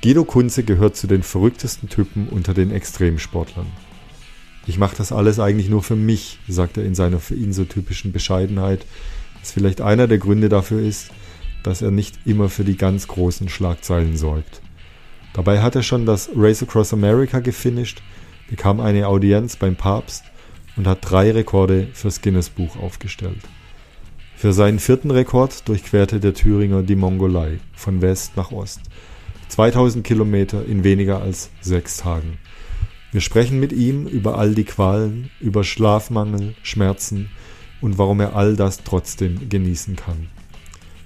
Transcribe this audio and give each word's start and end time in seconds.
Guido 0.00 0.24
Kunze 0.24 0.62
gehört 0.62 0.96
zu 0.96 1.08
den 1.08 1.24
verrücktesten 1.24 1.88
Typen 1.88 2.28
unter 2.28 2.54
den 2.54 2.70
Extremsportlern. 2.70 3.66
Ich 4.68 4.78
mache 4.78 4.96
das 4.96 5.10
alles 5.10 5.40
eigentlich 5.40 5.68
nur 5.68 5.82
für 5.82 5.96
mich, 5.96 6.38
sagt 6.46 6.76
er 6.76 6.84
in 6.84 6.94
seiner 6.94 7.18
für 7.18 7.34
ihn 7.34 7.52
so 7.52 7.64
typischen 7.64 8.12
Bescheidenheit, 8.12 8.86
was 9.40 9.50
vielleicht 9.50 9.80
einer 9.80 10.06
der 10.06 10.18
Gründe 10.18 10.48
dafür 10.48 10.80
ist, 10.80 11.10
dass 11.64 11.82
er 11.82 11.90
nicht 11.90 12.16
immer 12.26 12.48
für 12.48 12.62
die 12.62 12.76
ganz 12.76 13.08
großen 13.08 13.48
Schlagzeilen 13.48 14.16
sorgt. 14.16 14.60
Dabei 15.32 15.62
hat 15.62 15.74
er 15.74 15.82
schon 15.82 16.06
das 16.06 16.30
Race 16.36 16.62
Across 16.62 16.92
America 16.92 17.40
gefinisht, 17.40 18.00
bekam 18.48 18.78
eine 18.78 19.08
Audienz 19.08 19.56
beim 19.56 19.74
Papst 19.74 20.22
und 20.76 20.86
hat 20.86 20.98
drei 21.02 21.32
Rekorde 21.32 21.88
fürs 21.92 22.22
Guinness 22.22 22.50
Buch 22.50 22.76
aufgestellt. 22.76 23.40
Für 24.36 24.52
seinen 24.52 24.78
vierten 24.78 25.10
Rekord 25.10 25.66
durchquerte 25.68 26.20
der 26.20 26.34
Thüringer 26.34 26.84
die 26.84 26.94
Mongolei 26.94 27.58
von 27.74 28.00
West 28.00 28.36
nach 28.36 28.52
Ost. 28.52 28.82
2000 29.48 30.04
Kilometer 30.04 30.64
in 30.64 30.84
weniger 30.84 31.20
als 31.20 31.50
sechs 31.60 31.96
Tagen. 31.96 32.38
Wir 33.10 33.22
sprechen 33.22 33.58
mit 33.58 33.72
ihm 33.72 34.06
über 34.06 34.38
all 34.38 34.54
die 34.54 34.64
Qualen, 34.64 35.30
über 35.40 35.64
Schlafmangel, 35.64 36.54
Schmerzen 36.62 37.30
und 37.80 37.96
warum 37.96 38.20
er 38.20 38.36
all 38.36 38.56
das 38.56 38.84
trotzdem 38.84 39.48
genießen 39.48 39.96
kann. 39.96 40.28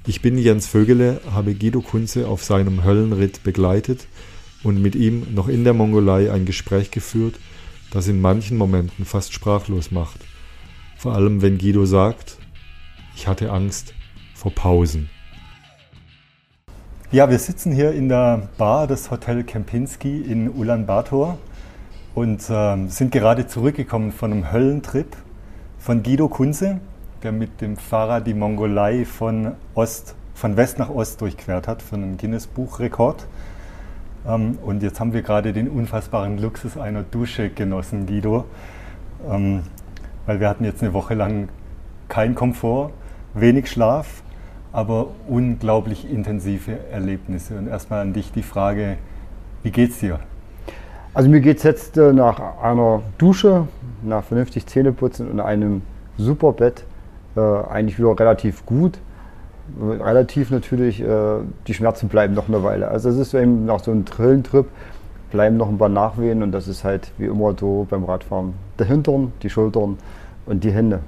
Ich 0.05 0.21
bin 0.21 0.37
Jens 0.37 0.67
Vögele, 0.67 1.21
habe 1.33 1.55
Guido 1.55 1.81
Kunze 1.81 2.27
auf 2.27 2.43
seinem 2.43 2.83
Höllenritt 2.83 3.45
begleitet 3.45 4.09
und 4.65 4.83
mit 4.83 4.97
ihm 4.97 5.33
noch 5.33 5.47
in 5.47 5.63
der 5.63 5.75
Mongolei 5.75 6.33
ein 6.33 6.45
Gespräch 6.45 6.91
geführt, 6.91 7.37
das 7.93 8.09
in 8.09 8.21
manchen 8.21 8.57
Momenten 8.57 9.05
fast 9.05 9.33
sprachlos 9.33 9.93
macht. 9.93 10.19
Vor 10.97 11.15
allem 11.15 11.41
wenn 11.41 11.59
Guido 11.59 11.87
sagt, 11.87 12.39
ich 13.15 13.29
hatte 13.29 13.53
Angst 13.53 13.95
vor 14.35 14.53
Pausen. 14.53 15.09
Ja, 17.13 17.29
wir 17.29 17.39
sitzen 17.39 17.73
hier 17.73 17.93
in 17.93 18.09
der 18.09 18.49
Bar 18.57 18.87
des 18.87 19.11
Hotel 19.11 19.45
Kempinski 19.45 20.23
in 20.23 20.49
Ulaanbaatar 20.49 21.37
und 22.15 22.49
äh, 22.49 22.87
sind 22.89 23.13
gerade 23.13 23.47
zurückgekommen 23.47 24.13
von 24.13 24.33
einem 24.33 24.51
Höllentrip 24.51 25.15
von 25.79 26.03
Guido 26.03 26.29
Kunze 26.29 26.81
der 27.23 27.33
mit 27.33 27.61
dem 27.61 27.77
Fahrrad 27.77 28.27
die 28.27 28.33
Mongolei 28.33 29.05
von, 29.05 29.53
Ost, 29.75 30.15
von 30.33 30.57
West 30.57 30.79
nach 30.79 30.89
Ost 30.89 31.21
durchquert 31.21 31.69
hat 31.69 31.83
für 31.83 31.97
einen 31.97 32.17
Guinness-Buchrekord. 32.17 33.27
Ähm, 34.27 34.57
und 34.63 34.83
jetzt 34.83 34.99
haben 34.99 35.13
wir 35.13 35.21
gerade 35.21 35.53
den 35.53 35.69
unfassbaren 35.69 36.39
Luxus 36.39 36.79
einer 36.79 37.03
Dusche 37.03 37.51
genossen, 37.51 38.07
Guido. 38.07 38.47
Ähm, 39.31 39.65
weil 40.25 40.41
wir 40.41 40.49
hatten 40.49 40.65
jetzt 40.65 40.83
eine 40.83 40.95
Woche 40.95 41.13
lang 41.13 41.51
kein 42.09 42.35
Komfort, 42.35 42.91
wenig 43.35 43.71
Schlaf, 43.71 44.23
aber 44.73 45.09
unglaublich 45.29 46.11
intensive 46.11 46.79
Erlebnisse. 46.91 47.57
Und 47.57 47.69
erstmal 47.69 48.01
an 48.01 48.13
dich 48.13 48.33
die 48.33 48.43
Frage, 48.43 48.97
wie 49.63 49.71
geht's 49.71 50.01
dir? 50.01 50.19
Also 51.15 51.29
mir 51.29 51.41
geht 51.41 51.59
es 51.59 51.63
jetzt 51.63 51.99
äh, 51.99 52.13
nach 52.13 52.41
einer 52.63 53.03
Dusche, 53.19 53.69
nach 54.03 54.25
vernünftig 54.25 54.67
Zähneputzen 54.67 55.31
und 55.31 55.41
einem 55.41 55.83
super 56.17 56.53
Bett 56.53 56.85
äh, 57.37 57.41
eigentlich 57.41 57.99
wieder 57.99 58.19
relativ 58.19 58.65
gut. 58.65 58.99
Relativ 59.81 60.51
natürlich, 60.51 61.01
äh, 61.03 61.37
die 61.67 61.75
Schmerzen 61.75 62.09
bleiben 62.09 62.35
noch 62.35 62.49
eine 62.49 62.63
Weile. 62.65 62.89
Also 62.89 63.11
es 63.11 63.17
ist 63.17 63.35
eben 63.35 63.67
nach 63.67 63.81
so 63.81 63.91
einem 63.91 64.05
Trillentrip 64.05 64.67
bleiben 65.31 65.57
noch 65.57 65.69
ein 65.69 65.79
paar 65.79 65.89
Nachwehen 65.89 66.43
und 66.43 66.53
das 66.53 66.69
ist 66.69 66.85
halt 66.85 67.11
wie 67.19 67.25
immer 67.25 67.55
so 67.59 67.87
beim 67.89 68.05
Radfahren. 68.05 68.55
Der 68.79 68.87
Hintern, 68.87 69.33
die 69.43 69.51
Schultern 69.51 69.99
und 70.47 70.63
die 70.63 70.71
Hände. 70.71 71.01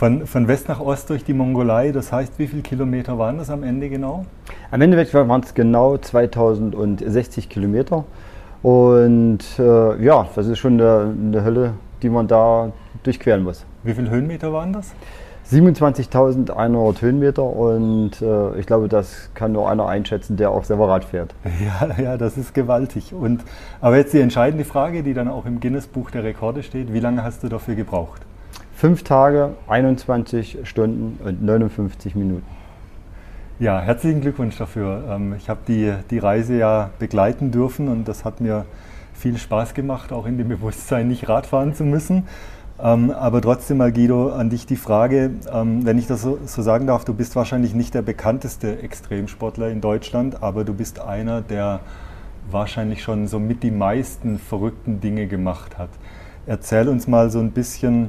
Von, 0.00 0.26
von 0.26 0.48
West 0.48 0.66
nach 0.66 0.80
Ost 0.80 1.10
durch 1.10 1.24
die 1.24 1.34
Mongolei, 1.34 1.92
das 1.92 2.10
heißt, 2.10 2.38
wie 2.38 2.46
viele 2.46 2.62
Kilometer 2.62 3.18
waren 3.18 3.36
das 3.36 3.50
am 3.50 3.62
Ende 3.62 3.90
genau? 3.90 4.24
Am 4.70 4.80
Ende 4.80 4.96
waren 4.96 5.42
es 5.42 5.52
genau 5.52 5.98
2060 5.98 7.50
Kilometer. 7.50 8.04
Und 8.62 9.40
äh, 9.58 10.02
ja, 10.02 10.26
das 10.34 10.46
ist 10.46 10.58
schon 10.58 10.80
eine, 10.80 11.14
eine 11.14 11.44
Hölle, 11.44 11.74
die 12.00 12.08
man 12.08 12.26
da 12.26 12.72
durchqueren 13.02 13.42
muss. 13.42 13.66
Wie 13.82 13.92
viele 13.92 14.08
Höhenmeter 14.08 14.54
waren 14.54 14.72
das? 14.72 14.94
27.100 15.50 17.02
Höhenmeter 17.02 17.44
und 17.44 18.22
äh, 18.22 18.58
ich 18.58 18.64
glaube, 18.64 18.88
das 18.88 19.28
kann 19.34 19.52
nur 19.52 19.68
einer 19.68 19.86
einschätzen, 19.86 20.38
der 20.38 20.50
auch 20.50 20.64
selber 20.64 20.88
Rad 20.88 21.04
fährt. 21.04 21.34
Ja, 21.62 22.02
ja, 22.02 22.16
das 22.16 22.38
ist 22.38 22.54
gewaltig. 22.54 23.12
Und, 23.12 23.44
aber 23.82 23.98
jetzt 23.98 24.14
die 24.14 24.20
entscheidende 24.20 24.64
Frage, 24.64 25.02
die 25.02 25.12
dann 25.12 25.28
auch 25.28 25.44
im 25.44 25.60
Guinness-Buch 25.60 26.10
der 26.10 26.24
Rekorde 26.24 26.62
steht: 26.62 26.90
Wie 26.94 27.00
lange 27.00 27.22
hast 27.22 27.42
du 27.42 27.48
dafür 27.50 27.74
gebraucht? 27.74 28.22
Fünf 28.80 29.02
Tage, 29.02 29.50
21 29.68 30.60
Stunden 30.62 31.18
und 31.22 31.42
59 31.42 32.14
Minuten. 32.14 32.46
Ja, 33.58 33.78
herzlichen 33.78 34.22
Glückwunsch 34.22 34.56
dafür. 34.56 35.04
Ähm, 35.06 35.34
ich 35.36 35.50
habe 35.50 35.60
die, 35.68 35.92
die 36.10 36.16
Reise 36.16 36.56
ja 36.56 36.88
begleiten 36.98 37.50
dürfen 37.50 37.88
und 37.88 38.08
das 38.08 38.24
hat 38.24 38.40
mir 38.40 38.64
viel 39.12 39.36
Spaß 39.36 39.74
gemacht, 39.74 40.14
auch 40.14 40.24
in 40.24 40.38
dem 40.38 40.48
Bewusstsein, 40.48 41.08
nicht 41.08 41.28
Radfahren 41.28 41.74
zu 41.74 41.84
müssen. 41.84 42.26
Ähm, 42.82 43.10
aber 43.10 43.42
trotzdem 43.42 43.76
mal, 43.76 43.92
Guido, 43.92 44.30
an 44.30 44.48
dich 44.48 44.64
die 44.64 44.76
Frage, 44.76 45.32
ähm, 45.52 45.84
wenn 45.84 45.98
ich 45.98 46.06
das 46.06 46.22
so, 46.22 46.38
sagen 46.46 46.86
darf, 46.86 47.04
du 47.04 47.12
bist 47.12 47.36
wahrscheinlich 47.36 47.74
nicht 47.74 47.92
der 47.92 48.00
bekannteste 48.00 48.80
Extremsportler 48.82 49.68
in 49.68 49.82
Deutschland, 49.82 50.42
aber 50.42 50.64
du 50.64 50.72
bist 50.72 51.00
einer, 51.00 51.42
der 51.42 51.80
wahrscheinlich 52.50 53.02
schon 53.02 53.28
so 53.28 53.38
mit 53.38 53.62
die 53.62 53.72
meisten 53.72 54.38
verrückten 54.38 55.02
Dinge 55.02 55.26
gemacht 55.26 55.76
hat. 55.76 55.90
Erzähl 56.46 56.88
uns 56.88 57.06
mal 57.06 57.28
so 57.28 57.40
ein 57.40 57.50
bisschen, 57.50 58.08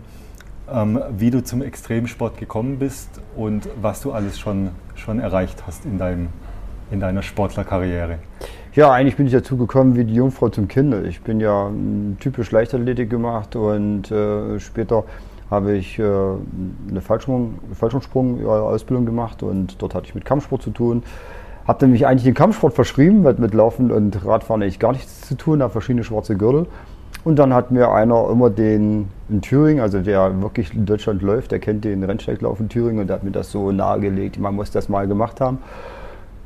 wie 1.17 1.31
du 1.31 1.43
zum 1.43 1.61
Extremsport 1.61 2.37
gekommen 2.37 2.79
bist 2.79 3.09
und 3.35 3.67
was 3.81 4.01
du 4.01 4.11
alles 4.11 4.39
schon, 4.39 4.69
schon 4.95 5.19
erreicht 5.19 5.63
hast 5.67 5.85
in, 5.85 5.97
deinem, 5.97 6.29
in 6.91 6.99
deiner 6.99 7.21
Sportlerkarriere. 7.21 8.19
Ja, 8.73 8.89
eigentlich 8.91 9.17
bin 9.17 9.25
ich 9.25 9.33
dazu 9.33 9.57
gekommen 9.57 9.97
wie 9.97 10.05
die 10.05 10.13
Jungfrau 10.13 10.47
zum 10.47 10.69
Kind. 10.69 10.95
Ich 11.05 11.19
bin 11.21 11.41
ja 11.41 11.69
typisch 12.21 12.51
Leichtathletik 12.51 13.09
gemacht 13.09 13.57
und 13.57 14.09
äh, 14.11 14.61
später 14.61 15.03
habe 15.49 15.73
ich 15.73 15.99
äh, 15.99 16.03
eine 16.03 17.01
Fallschirmsprung-Ausbildung 17.01 19.05
gemacht 19.05 19.43
und 19.43 19.81
dort 19.81 19.93
hatte 19.93 20.07
ich 20.07 20.15
mit 20.15 20.23
Kampfsport 20.23 20.61
zu 20.61 20.69
tun. 20.69 21.03
Habe 21.67 21.79
dann 21.79 21.91
mich 21.91 22.07
eigentlich 22.07 22.23
den 22.23 22.33
Kampfsport 22.33 22.73
verschrieben, 22.73 23.25
weil 23.25 23.33
mit 23.35 23.53
Laufen 23.53 23.91
und 23.91 24.25
Radfahren 24.25 24.63
eigentlich 24.63 24.79
gar 24.79 24.93
nichts 24.93 25.27
zu 25.27 25.35
tun, 25.35 25.61
habe 25.61 25.73
verschiedene 25.73 26.05
schwarze 26.05 26.37
Gürtel. 26.37 26.67
Und 27.23 27.37
dann 27.37 27.53
hat 27.53 27.71
mir 27.71 27.91
einer 27.91 28.29
immer 28.29 28.49
den 28.49 29.09
in 29.29 29.41
Thüringen, 29.41 29.81
also 29.81 29.99
der 29.99 30.41
wirklich 30.41 30.73
in 30.73 30.85
Deutschland 30.85 31.21
läuft, 31.21 31.51
der 31.51 31.59
kennt 31.59 31.85
den 31.85 32.03
Rennsteiglauf 32.03 32.59
in 32.59 32.67
Thüringen 32.67 32.99
und 32.99 33.07
der 33.07 33.17
hat 33.17 33.23
mir 33.23 33.31
das 33.31 33.51
so 33.51 33.71
nahegelegt, 33.71 34.39
man 34.39 34.55
muss 34.55 34.71
das 34.71 34.89
mal 34.89 35.07
gemacht 35.07 35.39
haben. 35.39 35.59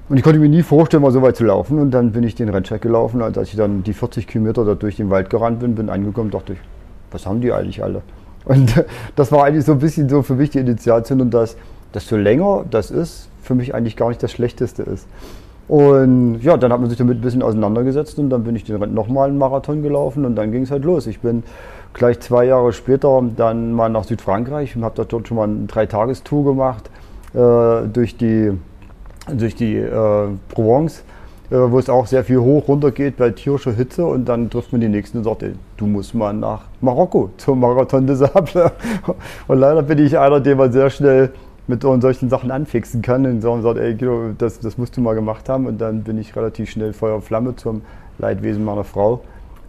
Und 0.07 0.17
ich 0.17 0.23
konnte 0.23 0.39
mir 0.39 0.49
nie 0.49 0.61
vorstellen, 0.61 1.01
mal 1.01 1.11
so 1.11 1.21
weit 1.21 1.35
zu 1.35 1.45
laufen. 1.45 1.79
Und 1.79 1.91
dann 1.91 2.11
bin 2.11 2.23
ich 2.23 2.35
den 2.35 2.49
Rennsteig 2.49 2.81
gelaufen. 2.81 3.21
Und 3.21 3.37
als 3.37 3.49
ich 3.49 3.55
dann 3.55 3.81
die 3.83 3.93
40 3.93 4.27
Kilometer 4.27 4.63
da 4.63 4.75
durch 4.75 4.97
den 4.97 5.09
Wald 5.09 5.29
gerannt 5.29 5.59
bin, 5.59 5.73
bin 5.73 5.89
angekommen, 5.89 6.29
dachte 6.29 6.53
ich, 6.53 6.59
was 7.11 7.25
haben 7.25 7.41
die 7.41 7.51
eigentlich 7.51 7.83
alle? 7.83 8.01
Und 8.45 8.85
das 9.15 9.31
war 9.31 9.45
eigentlich 9.45 9.65
so 9.65 9.71
ein 9.71 9.79
bisschen 9.79 10.07
so 10.07 10.21
für 10.21 10.35
mich 10.35 10.51
die 10.51 10.59
Initiation 10.59 11.21
und 11.21 11.33
dass, 11.33 11.57
desto 11.93 12.17
länger 12.17 12.65
das 12.69 12.91
ist, 12.91 13.29
für 13.41 13.55
mich 13.55 13.73
eigentlich 13.73 13.95
gar 13.95 14.09
nicht 14.09 14.21
das 14.21 14.31
Schlechteste 14.31 14.83
ist. 14.83 15.07
Und 15.67 16.41
ja, 16.41 16.57
dann 16.57 16.71
hat 16.71 16.79
man 16.79 16.89
sich 16.89 16.97
damit 16.97 17.17
ein 17.17 17.21
bisschen 17.21 17.41
auseinandergesetzt 17.41 18.19
und 18.19 18.29
dann 18.29 18.43
bin 18.43 18.55
ich 18.55 18.63
den 18.63 18.93
nochmal 18.93 19.29
einen 19.29 19.37
Marathon 19.37 19.81
gelaufen 19.81 20.25
und 20.25 20.35
dann 20.35 20.51
ging 20.51 20.63
es 20.63 20.71
halt 20.71 20.85
los. 20.85 21.07
Ich 21.07 21.21
bin 21.21 21.43
gleich 21.93 22.19
zwei 22.19 22.45
Jahre 22.45 22.71
später 22.71 23.23
dann 23.35 23.73
mal 23.73 23.89
nach 23.89 24.03
Südfrankreich 24.03 24.75
und 24.75 24.83
habe 24.83 25.03
dort 25.07 25.27
schon 25.27 25.37
mal 25.37 25.45
eine 25.45 25.65
Dreitagestour 25.65 26.45
gemacht 26.45 26.89
äh, 27.33 27.87
durch 27.87 28.15
die 28.17 28.51
durch 29.27 29.55
die 29.55 29.75
äh, 29.77 30.27
Provence, 30.49 31.03
äh, 31.49 31.55
wo 31.55 31.79
es 31.79 31.89
auch 31.89 32.05
sehr 32.05 32.23
viel 32.23 32.39
hoch 32.39 32.67
runter 32.67 32.91
geht 32.91 33.17
bei 33.17 33.31
tierischer 33.31 33.71
Hitze 33.71 34.05
und 34.05 34.25
dann 34.25 34.51
trifft 34.51 34.71
man 34.71 34.81
die 34.81 34.87
nächsten 34.87 35.23
Sorte. 35.23 35.53
Du 35.77 35.87
musst 35.87 36.13
mal 36.13 36.31
nach 36.31 36.65
Marokko 36.81 37.31
zum 37.37 37.59
Marathon 37.59 38.05
des 38.05 38.19
Sable. 38.19 38.71
Und 39.47 39.59
leider 39.59 39.81
bin 39.81 39.97
ich 39.97 40.17
einer, 40.17 40.39
den 40.39 40.57
man 40.57 40.71
sehr 40.71 40.89
schnell 40.89 41.31
mit 41.67 41.81
solchen 41.81 42.29
Sachen 42.29 42.51
anfixen 42.51 43.01
kann 43.01 43.25
und 43.25 43.41
sagt, 43.41 43.77
ey, 43.77 43.97
das, 44.37 44.59
das 44.59 44.77
musst 44.77 44.95
du 44.97 45.01
mal 45.01 45.15
gemacht 45.15 45.49
haben. 45.49 45.65
Und 45.65 45.79
dann 45.79 46.03
bin 46.03 46.17
ich 46.17 46.35
relativ 46.35 46.69
schnell 46.69 46.93
Feuer 46.93 47.15
und 47.15 47.23
Flamme 47.23 47.55
zum 47.55 47.81
Leidwesen 48.19 48.63
meiner 48.63 48.83
Frau. 48.83 49.21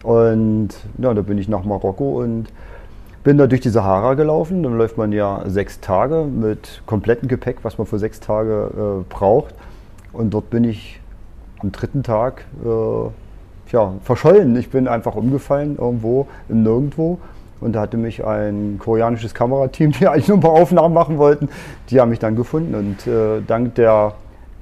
Und 0.03 0.69
ja, 0.99 1.13
da 1.13 1.21
bin 1.21 1.37
ich 1.37 1.47
nach 1.47 1.63
Marokko 1.63 2.21
und 2.21 2.47
bin 3.23 3.37
da 3.37 3.47
durch 3.47 3.61
die 3.61 3.69
Sahara 3.69 4.13
gelaufen. 4.13 4.63
Dann 4.63 4.77
läuft 4.77 4.97
man 4.97 5.11
ja 5.11 5.43
sechs 5.47 5.81
Tage 5.81 6.25
mit 6.25 6.81
komplettem 6.85 7.27
Gepäck, 7.27 7.57
was 7.63 7.77
man 7.77 7.87
für 7.87 7.99
sechs 7.99 8.19
Tage 8.19 9.03
äh, 9.03 9.13
braucht. 9.13 9.55
Und 10.13 10.33
dort 10.33 10.49
bin 10.49 10.63
ich 10.63 10.99
am 11.59 11.71
dritten 11.71 12.03
Tag 12.03 12.45
äh, 12.63 13.71
ja, 13.71 13.93
verschollen. 14.03 14.55
Ich 14.55 14.69
bin 14.69 14.87
einfach 14.87 15.15
umgefallen 15.15 15.77
irgendwo 15.77 16.27
im 16.47 16.63
Nirgendwo. 16.63 17.19
Und 17.59 17.73
da 17.73 17.81
hatte 17.81 17.97
mich 17.97 18.23
ein 18.23 18.79
koreanisches 18.79 19.33
Kamerateam, 19.33 19.91
die 19.99 20.07
eigentlich 20.07 20.27
nur 20.27 20.37
ein 20.37 20.41
paar 20.41 20.51
Aufnahmen 20.51 20.93
machen 20.93 21.17
wollten, 21.17 21.49
die 21.89 21.99
haben 21.99 22.09
mich 22.09 22.19
dann 22.19 22.35
gefunden. 22.35 22.75
Und 22.75 23.07
äh, 23.07 23.41
dank 23.45 23.75
der 23.75 24.13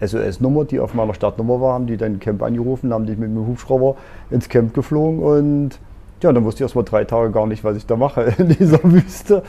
SOS-Nummer, 0.02 0.66
die 0.66 0.80
auf 0.80 0.94
meiner 0.94 1.14
Startnummer 1.14 1.62
war, 1.62 1.74
haben 1.74 1.88
die 1.88 1.98
dann 1.98 2.20
Camp 2.20 2.44
angerufen, 2.44 2.94
haben 2.94 3.06
dich 3.06 3.18
mit 3.18 3.30
dem 3.30 3.48
Hubschrauber 3.48 3.96
ins 4.30 4.50
Camp 4.50 4.74
geflogen 4.74 5.20
und 5.20 5.80
ja, 6.22 6.32
dann 6.32 6.44
wusste 6.44 6.60
ich 6.60 6.62
erst 6.64 6.76
mal 6.76 6.84
drei 6.84 7.04
Tage 7.04 7.32
gar 7.32 7.46
nicht, 7.48 7.64
was 7.64 7.78
ich 7.78 7.86
da 7.86 7.96
mache 7.96 8.22
in 8.38 8.50
dieser 8.50 8.80
Wüste. 8.84 9.44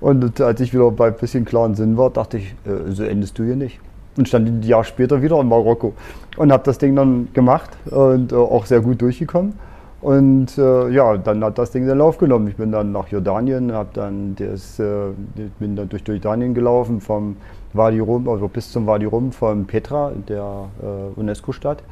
Und 0.00 0.40
als 0.40 0.60
ich 0.60 0.72
wieder 0.72 0.90
bei 0.90 1.08
ein 1.08 1.14
bisschen 1.14 1.44
klaren 1.44 1.74
Sinn 1.74 1.96
war, 1.96 2.10
dachte 2.10 2.38
ich, 2.38 2.54
äh, 2.64 2.90
so 2.90 3.04
endest 3.04 3.38
du 3.38 3.44
hier 3.44 3.56
nicht. 3.56 3.80
und 4.16 4.28
stand 4.28 4.48
ein 4.48 4.62
Jahr 4.62 4.84
später 4.84 5.22
wieder 5.22 5.40
in 5.40 5.48
Marokko 5.48 5.94
und 6.36 6.52
habe 6.52 6.62
das 6.64 6.78
Ding 6.78 6.96
dann 6.96 7.28
gemacht 7.32 7.70
und 7.90 8.32
äh, 8.32 8.36
auch 8.36 8.66
sehr 8.66 8.80
gut 8.80 9.00
durchgekommen. 9.00 9.54
Und 10.00 10.56
äh, 10.56 10.88
ja, 10.88 11.18
dann 11.18 11.44
hat 11.44 11.58
das 11.58 11.72
Ding 11.72 11.86
den 11.86 11.98
Lauf 11.98 12.16
genommen. 12.16 12.48
Ich 12.48 12.56
bin 12.56 12.72
dann 12.72 12.92
nach 12.92 13.08
Jordanien, 13.08 13.72
habe 13.72 13.90
dann 13.92 14.34
das, 14.36 14.78
äh, 14.78 15.10
bin 15.58 15.76
dann 15.76 15.88
durch 15.90 16.02
Jordanien 16.06 16.54
gelaufen 16.54 17.00
vom 17.00 17.36
Wadi 17.74 17.98
Rum, 17.98 18.28
also 18.28 18.48
bis 18.48 18.72
zum 18.72 18.86
Wadi 18.86 19.04
Rum 19.04 19.30
von 19.30 19.66
Petra, 19.66 20.12
der 20.26 20.68
äh, 20.82 21.20
UNESCO-Stadt. 21.20 21.82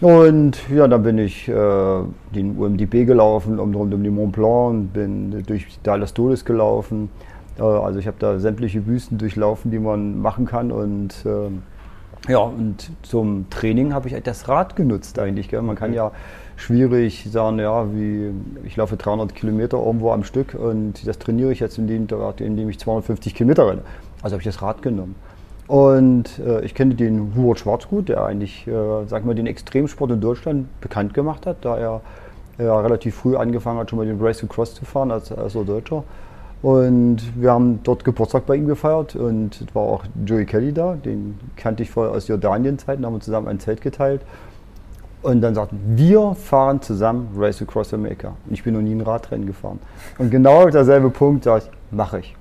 Und 0.00 0.68
ja, 0.68 0.88
dann 0.88 1.02
bin 1.02 1.18
ich 1.18 1.48
äh, 1.48 1.52
den 2.34 2.56
UMDB 2.58 3.06
gelaufen, 3.06 3.58
um, 3.58 3.74
rund 3.74 3.94
um 3.94 4.02
den 4.02 4.14
Mont 4.14 4.32
Blanc, 4.32 4.92
bin 4.92 5.44
durch 5.46 5.78
Dallas 5.82 6.14
Todes 6.14 6.44
gelaufen. 6.44 7.08
Äh, 7.58 7.62
also 7.62 7.98
ich 7.98 8.06
habe 8.06 8.16
da 8.18 8.38
sämtliche 8.38 8.86
Wüsten 8.86 9.18
durchlaufen, 9.18 9.70
die 9.70 9.78
man 9.78 10.20
machen 10.20 10.46
kann. 10.46 10.72
Und 10.72 11.24
äh, 11.24 12.30
ja, 12.30 12.38
und 12.38 12.90
zum 13.02 13.50
Training 13.50 13.92
habe 13.92 14.08
ich 14.08 14.22
das 14.22 14.48
Rad 14.48 14.76
genutzt 14.76 15.18
eigentlich. 15.18 15.48
Gell? 15.48 15.62
Man 15.62 15.76
kann 15.76 15.92
ja 15.92 16.12
schwierig 16.62 17.26
sagen, 17.30 17.58
ja, 17.58 17.92
wie 17.92 18.30
ich 18.64 18.76
laufe 18.76 18.96
300 18.96 19.34
Kilometer 19.34 19.78
irgendwo 19.78 20.12
am 20.12 20.24
Stück 20.24 20.54
und 20.54 21.06
das 21.06 21.18
trainiere 21.18 21.52
ich 21.52 21.60
jetzt, 21.60 21.78
indem, 21.78 22.06
indem 22.38 22.68
ich 22.68 22.78
250 22.78 23.34
Kilometer 23.34 23.68
renne. 23.68 23.82
Also 24.22 24.34
habe 24.34 24.40
ich 24.42 24.46
das 24.46 24.62
Rad 24.62 24.82
genommen. 24.82 25.16
Und 25.66 26.38
äh, 26.38 26.64
ich 26.64 26.74
kenne 26.74 26.94
den 26.94 27.34
Hubert 27.34 27.60
Schwarzgut, 27.60 28.08
der 28.08 28.24
eigentlich, 28.24 28.66
äh, 28.66 29.06
sag 29.06 29.24
mal, 29.24 29.34
den 29.34 29.46
Extremsport 29.46 30.10
in 30.10 30.20
Deutschland 30.20 30.80
bekannt 30.80 31.14
gemacht 31.14 31.46
hat, 31.46 31.58
da 31.62 31.78
er 31.78 32.00
äh, 32.58 32.64
relativ 32.64 33.16
früh 33.16 33.36
angefangen 33.36 33.78
hat, 33.78 33.90
schon 33.90 33.98
mal 33.98 34.06
den 34.06 34.20
Race 34.20 34.38
to 34.38 34.46
Cross 34.46 34.74
zu 34.74 34.84
fahren 34.84 35.10
als, 35.10 35.32
als 35.32 35.54
Deutscher. 35.54 36.04
Und 36.62 37.22
wir 37.34 37.50
haben 37.50 37.80
dort 37.82 38.04
Geburtstag 38.04 38.46
bei 38.46 38.54
ihm 38.54 38.68
gefeiert 38.68 39.16
und 39.16 39.60
es 39.60 39.74
war 39.74 39.82
auch 39.82 40.04
Joey 40.24 40.46
Kelly 40.46 40.72
da, 40.72 40.94
den 40.94 41.38
kannte 41.56 41.82
ich 41.82 41.90
vorher 41.90 42.14
aus 42.14 42.28
Jordanien-Zeiten, 42.28 43.04
haben 43.04 43.14
wir 43.14 43.20
zusammen 43.20 43.48
ein 43.48 43.58
Zelt 43.58 43.80
geteilt. 43.80 44.20
Und 45.22 45.40
dann 45.40 45.54
sagten 45.54 45.80
wir 45.96 46.34
fahren 46.34 46.82
zusammen 46.82 47.28
Race 47.36 47.62
Across 47.62 47.94
America. 47.94 48.28
Und 48.46 48.52
ich 48.52 48.64
bin 48.64 48.74
noch 48.74 48.80
nie 48.80 48.92
ein 48.92 49.00
Radrennen 49.00 49.46
gefahren. 49.46 49.78
Und 50.18 50.30
genau 50.30 50.68
derselbe 50.68 51.10
Punkt 51.10 51.44
sage 51.44 51.64
ich, 51.64 51.96
mache 51.96 52.20
ich. 52.20 52.36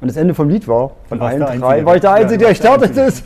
Und 0.00 0.08
das 0.08 0.16
Ende 0.16 0.34
vom 0.34 0.48
Lied 0.48 0.68
war, 0.68 0.92
von 1.08 1.20
allen 1.20 1.40
drei 1.40 1.84
war 1.84 1.96
ich 1.96 2.00
der 2.00 2.12
Einzige, 2.12 2.38
der 2.38 2.48
gestartet 2.50 2.96
ist. 2.96 3.24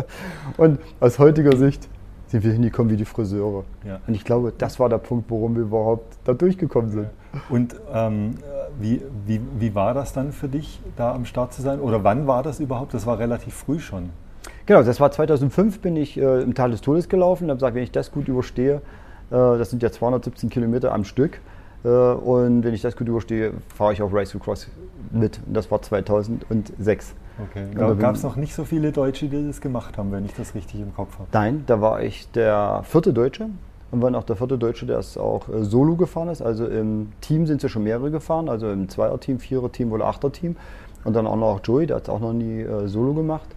und 0.56 0.78
aus 1.00 1.18
heutiger 1.18 1.56
Sicht 1.56 1.88
sind 2.28 2.42
wir 2.42 2.52
hingekommen 2.52 2.90
wie 2.90 2.96
die 2.96 3.04
Friseure. 3.04 3.64
Ja. 3.86 4.00
Und 4.06 4.14
ich 4.14 4.24
glaube, 4.24 4.52
das 4.56 4.80
war 4.80 4.88
der 4.88 4.98
Punkt, 4.98 5.30
warum 5.30 5.54
wir 5.54 5.62
überhaupt 5.62 6.16
da 6.24 6.32
durchgekommen 6.32 6.90
sind. 6.90 7.06
Und 7.50 7.76
ähm, 7.92 8.32
wie, 8.80 9.02
wie, 9.26 9.40
wie 9.58 9.74
war 9.74 9.94
das 9.94 10.12
dann 10.12 10.32
für 10.32 10.48
dich, 10.48 10.80
da 10.96 11.14
am 11.14 11.24
Start 11.24 11.52
zu 11.52 11.62
sein? 11.62 11.80
Oder 11.80 12.02
wann 12.02 12.26
war 12.26 12.42
das 12.42 12.60
überhaupt? 12.60 12.94
Das 12.94 13.06
war 13.06 13.18
relativ 13.18 13.54
früh 13.54 13.78
schon. 13.78 14.10
Genau, 14.66 14.82
das 14.82 15.00
war 15.00 15.10
2005, 15.10 15.80
bin 15.80 15.96
ich 15.96 16.18
äh, 16.18 16.42
im 16.42 16.54
Tal 16.54 16.72
des 16.72 16.80
Todes 16.80 17.08
gelaufen 17.08 17.44
und 17.44 17.50
habe 17.50 17.58
gesagt, 17.58 17.74
wenn 17.76 17.84
ich 17.84 17.92
das 17.92 18.10
gut 18.10 18.28
überstehe, 18.28 18.74
äh, 18.74 18.80
das 19.30 19.70
sind 19.70 19.82
ja 19.82 19.90
217 19.90 20.50
Kilometer 20.50 20.92
am 20.92 21.04
Stück, 21.04 21.40
äh, 21.84 21.88
und 21.88 22.64
wenn 22.64 22.74
ich 22.74 22.82
das 22.82 22.96
gut 22.96 23.08
überstehe, 23.08 23.52
fahre 23.74 23.92
ich 23.92 24.02
auf 24.02 24.12
Race 24.12 24.30
to 24.30 24.38
Cross 24.38 24.68
mit. 25.12 25.40
Und 25.46 25.56
das 25.56 25.70
war 25.70 25.80
2006. 25.80 27.14
Okay, 27.50 27.66
da 27.76 27.92
gab 27.92 28.14
es 28.16 28.22
noch 28.22 28.36
nicht 28.36 28.54
so 28.54 28.64
viele 28.64 28.92
Deutsche, 28.92 29.28
die 29.28 29.46
das 29.46 29.60
gemacht 29.60 29.98
haben, 29.98 30.10
wenn 30.10 30.24
ich 30.24 30.34
das 30.34 30.54
richtig 30.54 30.80
im 30.80 30.94
Kopf 30.94 31.18
habe. 31.18 31.28
Nein, 31.32 31.64
da 31.66 31.80
war 31.80 32.02
ich 32.02 32.30
der 32.32 32.82
vierte 32.84 33.12
Deutsche 33.12 33.50
und 33.90 34.02
war 34.02 34.12
auch 34.14 34.24
der 34.24 34.36
vierte 34.36 34.58
Deutsche, 34.58 34.86
der 34.86 34.98
es 34.98 35.16
auch 35.16 35.48
äh, 35.48 35.62
solo 35.62 35.96
gefahren 35.96 36.28
ist. 36.28 36.42
Also 36.42 36.66
im 36.66 37.12
Team 37.20 37.46
sind 37.46 37.60
sie 37.60 37.68
schon 37.68 37.84
mehrere 37.84 38.10
gefahren, 38.10 38.48
also 38.48 38.70
im 38.70 38.88
Zweier-Team, 38.88 39.38
Vierer-Team 39.38 39.92
oder 39.92 40.06
Achter-Team. 40.06 40.56
Und 41.04 41.14
dann 41.14 41.26
auch 41.26 41.36
noch 41.36 41.60
Joey, 41.62 41.86
der 41.86 41.96
hat 41.96 42.04
es 42.04 42.08
auch 42.08 42.20
noch 42.20 42.32
nie 42.32 42.62
äh, 42.62 42.88
solo 42.88 43.14
gemacht. 43.14 43.48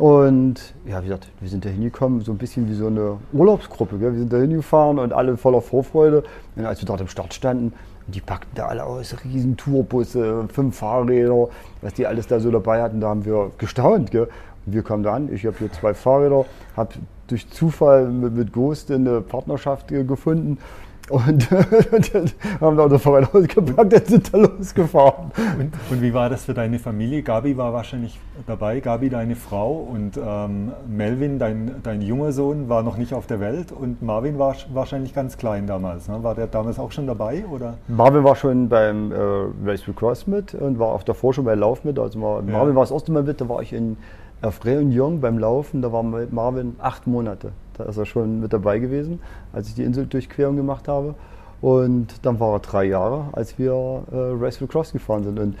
Und 0.00 0.74
ja, 0.86 1.00
wie 1.02 1.06
gesagt, 1.06 1.28
wir 1.40 1.48
sind 1.48 1.64
da 1.64 1.68
hingekommen, 1.68 2.20
so 2.20 2.32
ein 2.32 2.38
bisschen 2.38 2.68
wie 2.68 2.74
so 2.74 2.88
eine 2.88 3.18
Urlaubsgruppe. 3.32 3.98
Gell? 3.98 4.12
Wir 4.12 4.18
sind 4.18 4.32
da 4.32 4.38
hingefahren 4.38 4.98
und 4.98 5.12
alle 5.12 5.36
voller 5.36 5.60
Vorfreude. 5.60 6.24
Und 6.56 6.66
als 6.66 6.80
wir 6.80 6.86
dort 6.86 7.00
im 7.00 7.08
Start 7.08 7.32
standen, 7.32 7.72
die 8.08 8.20
packten 8.20 8.54
da 8.56 8.66
alle 8.66 8.84
aus, 8.84 9.14
riesen 9.24 9.56
Tourbusse, 9.56 10.46
fünf 10.52 10.76
Fahrräder, 10.76 11.48
was 11.80 11.94
die 11.94 12.06
alles 12.06 12.26
da 12.26 12.40
so 12.40 12.50
dabei 12.50 12.82
hatten, 12.82 13.00
da 13.00 13.08
haben 13.08 13.24
wir 13.24 13.52
gestaunt. 13.56 14.10
Gell? 14.10 14.28
Und 14.66 14.72
wir 14.72 14.82
kamen 14.82 15.04
da 15.04 15.14
an, 15.14 15.32
ich 15.32 15.46
habe 15.46 15.56
hier 15.58 15.72
zwei 15.72 15.94
Fahrräder, 15.94 16.44
habe 16.76 16.94
durch 17.28 17.48
Zufall 17.50 18.08
mit, 18.08 18.34
mit 18.34 18.52
Ghost 18.52 18.90
eine 18.90 19.20
Partnerschaft 19.20 19.88
gefunden 19.88 20.58
und 21.10 21.50
haben 21.52 22.76
da 22.76 22.84
unser 22.84 22.98
Fahrrad 22.98 23.34
ausgepackt 23.34 23.92
und 23.92 24.06
sind 24.06 24.32
da 24.32 24.38
losgefahren. 24.38 25.32
Und, 25.58 25.72
und, 25.90 26.02
wie 26.02 26.14
war 26.14 26.30
das 26.30 26.44
für 26.44 26.54
deine 26.54 26.78
Familie? 26.78 27.22
Gabi 27.22 27.58
war 27.58 27.74
wahrscheinlich 27.74 28.18
dabei, 28.46 28.80
Gabi 28.80 29.10
deine 29.10 29.36
Frau 29.36 29.74
und 29.74 30.16
ähm, 30.16 30.72
Melvin, 30.88 31.38
dein, 31.38 31.82
dein 31.82 32.00
junger 32.00 32.32
Sohn, 32.32 32.70
war 32.70 32.82
noch 32.82 32.96
nicht 32.96 33.12
auf 33.12 33.26
der 33.26 33.38
Welt 33.40 33.70
und 33.70 34.00
Marvin 34.02 34.38
war 34.38 34.56
wahrscheinlich 34.72 35.14
ganz 35.14 35.36
klein 35.36 35.66
damals. 35.66 36.08
Ne? 36.08 36.22
War 36.22 36.34
der 36.34 36.46
damals 36.46 36.78
auch 36.78 36.90
schon 36.90 37.06
dabei? 37.06 37.44
Oder? 37.50 37.74
Marvin 37.86 38.24
war 38.24 38.34
schon 38.34 38.70
beim 38.70 39.12
äh, 39.12 39.16
Race 39.64 39.82
to 39.82 39.92
Cross 39.92 40.26
mit 40.26 40.54
und 40.54 40.78
war 40.78 40.88
auch 40.88 41.02
davor 41.02 41.34
schon 41.34 41.44
bei 41.44 41.54
Lauf 41.54 41.84
mit. 41.84 41.98
Also 41.98 42.18
Marvin 42.18 42.48
ja. 42.50 42.74
war 42.74 42.82
das 42.82 42.90
erste 42.90 43.12
Mal 43.12 43.24
mit, 43.24 43.40
da 43.42 43.48
war 43.48 43.60
ich 43.60 43.74
in 43.74 43.98
auf 44.44 44.64
Réunion 44.64 45.20
beim 45.20 45.38
Laufen, 45.38 45.82
da 45.82 45.92
war 45.92 46.02
Marvin 46.02 46.76
acht 46.78 47.06
Monate. 47.06 47.52
Da 47.74 47.84
ist 47.84 47.96
er 47.96 48.06
schon 48.06 48.40
mit 48.40 48.52
dabei 48.52 48.78
gewesen, 48.78 49.20
als 49.52 49.68
ich 49.68 49.74
die 49.74 49.82
Inseldurchquerung 49.82 50.56
gemacht 50.56 50.86
habe. 50.86 51.14
Und 51.60 52.24
dann 52.24 52.38
war 52.40 52.52
er 52.52 52.60
drei 52.60 52.84
Jahre, 52.84 53.26
als 53.32 53.58
wir 53.58 53.72
äh, 54.12 54.50
for 54.52 54.68
Cross 54.68 54.92
gefahren 54.92 55.24
sind. 55.24 55.38
Und 55.38 55.56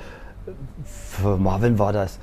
für 0.84 1.38
Marvin 1.38 1.78
war 1.78 1.92
das 1.92 2.18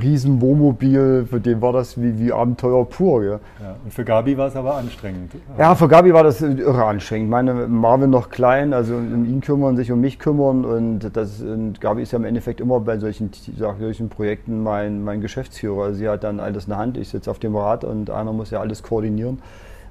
riesen 0.00 0.40
Wohnmobil, 0.40 1.26
für 1.28 1.40
den 1.40 1.60
war 1.60 1.72
das 1.72 2.00
wie, 2.00 2.18
wie 2.18 2.32
Abenteuer 2.32 2.84
pur. 2.84 3.24
Ja. 3.24 3.30
ja. 3.32 3.76
und 3.84 3.92
für 3.92 4.04
Gabi 4.04 4.36
war 4.36 4.48
es 4.48 4.56
aber 4.56 4.76
anstrengend. 4.76 5.32
Ja, 5.58 5.74
für 5.74 5.88
Gabi 5.88 6.12
war 6.12 6.22
das 6.22 6.40
irre 6.40 6.84
anstrengend. 6.84 7.30
Meine 7.30 7.54
Marvin 7.54 8.10
noch 8.10 8.30
klein, 8.30 8.72
also 8.72 8.94
um 8.94 9.24
ihn 9.24 9.40
kümmern, 9.40 9.76
sich 9.76 9.90
um 9.92 10.00
mich 10.00 10.18
kümmern 10.18 10.64
und, 10.64 11.10
das, 11.12 11.40
und 11.40 11.80
Gabi 11.80 12.02
ist 12.02 12.12
ja 12.12 12.18
im 12.18 12.24
Endeffekt 12.24 12.60
immer 12.60 12.80
bei 12.80 12.98
solchen, 12.98 13.30
solchen 13.58 14.08
Projekten 14.08 14.62
mein, 14.62 15.02
mein 15.04 15.20
Geschäftsführer. 15.20 15.94
Sie 15.94 16.08
hat 16.08 16.24
dann 16.24 16.40
alles 16.40 16.64
in 16.64 16.70
der 16.70 16.78
Hand, 16.78 16.96
ich 16.96 17.08
sitze 17.08 17.30
auf 17.30 17.38
dem 17.38 17.56
Rad 17.56 17.84
und 17.84 18.10
einer 18.10 18.32
muss 18.32 18.50
ja 18.50 18.60
alles 18.60 18.82
koordinieren. 18.82 19.38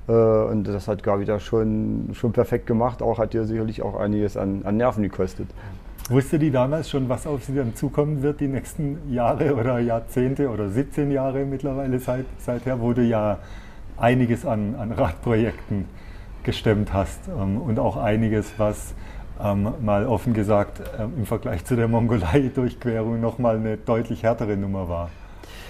Äh, 0.07 0.11
und 0.11 0.65
das 0.65 0.87
hat 0.87 1.03
Gabi 1.03 1.25
da 1.25 1.39
schon, 1.39 2.09
schon 2.13 2.31
perfekt 2.31 2.67
gemacht. 2.67 3.01
Auch 3.01 3.19
hat 3.19 3.33
ihr 3.33 3.45
sicherlich 3.45 3.81
auch 3.81 3.99
einiges 3.99 4.37
an, 4.37 4.61
an 4.63 4.77
Nerven 4.77 5.03
gekostet. 5.03 5.47
Wusste 6.11 6.37
die 6.37 6.51
damals 6.51 6.89
schon, 6.89 7.07
was 7.07 7.25
auf 7.25 7.45
sie 7.45 7.55
dann 7.55 7.73
zukommen 7.73 8.21
wird, 8.21 8.41
die 8.41 8.49
nächsten 8.49 9.13
Jahre 9.13 9.55
oder 9.55 9.79
Jahrzehnte 9.79 10.49
oder 10.49 10.67
17 10.67 11.09
Jahre 11.09 11.45
mittlerweile 11.45 11.99
seit, 11.99 12.25
seither, 12.37 12.75
du 12.75 13.01
ja 13.01 13.37
einiges 13.95 14.45
an, 14.45 14.75
an 14.75 14.91
Radprojekten 14.91 15.85
gestemmt 16.43 16.91
hast 16.91 17.29
ähm, 17.29 17.61
und 17.61 17.79
auch 17.79 17.95
einiges, 17.95 18.55
was 18.57 18.93
ähm, 19.41 19.69
mal 19.79 20.05
offen 20.05 20.33
gesagt 20.33 20.81
ähm, 20.99 21.13
im 21.19 21.25
Vergleich 21.25 21.63
zu 21.63 21.77
der 21.77 21.87
Mongolei-Durchquerung 21.87 23.21
nochmal 23.21 23.55
eine 23.55 23.77
deutlich 23.77 24.23
härtere 24.23 24.57
Nummer 24.57 24.89
war. 24.89 25.11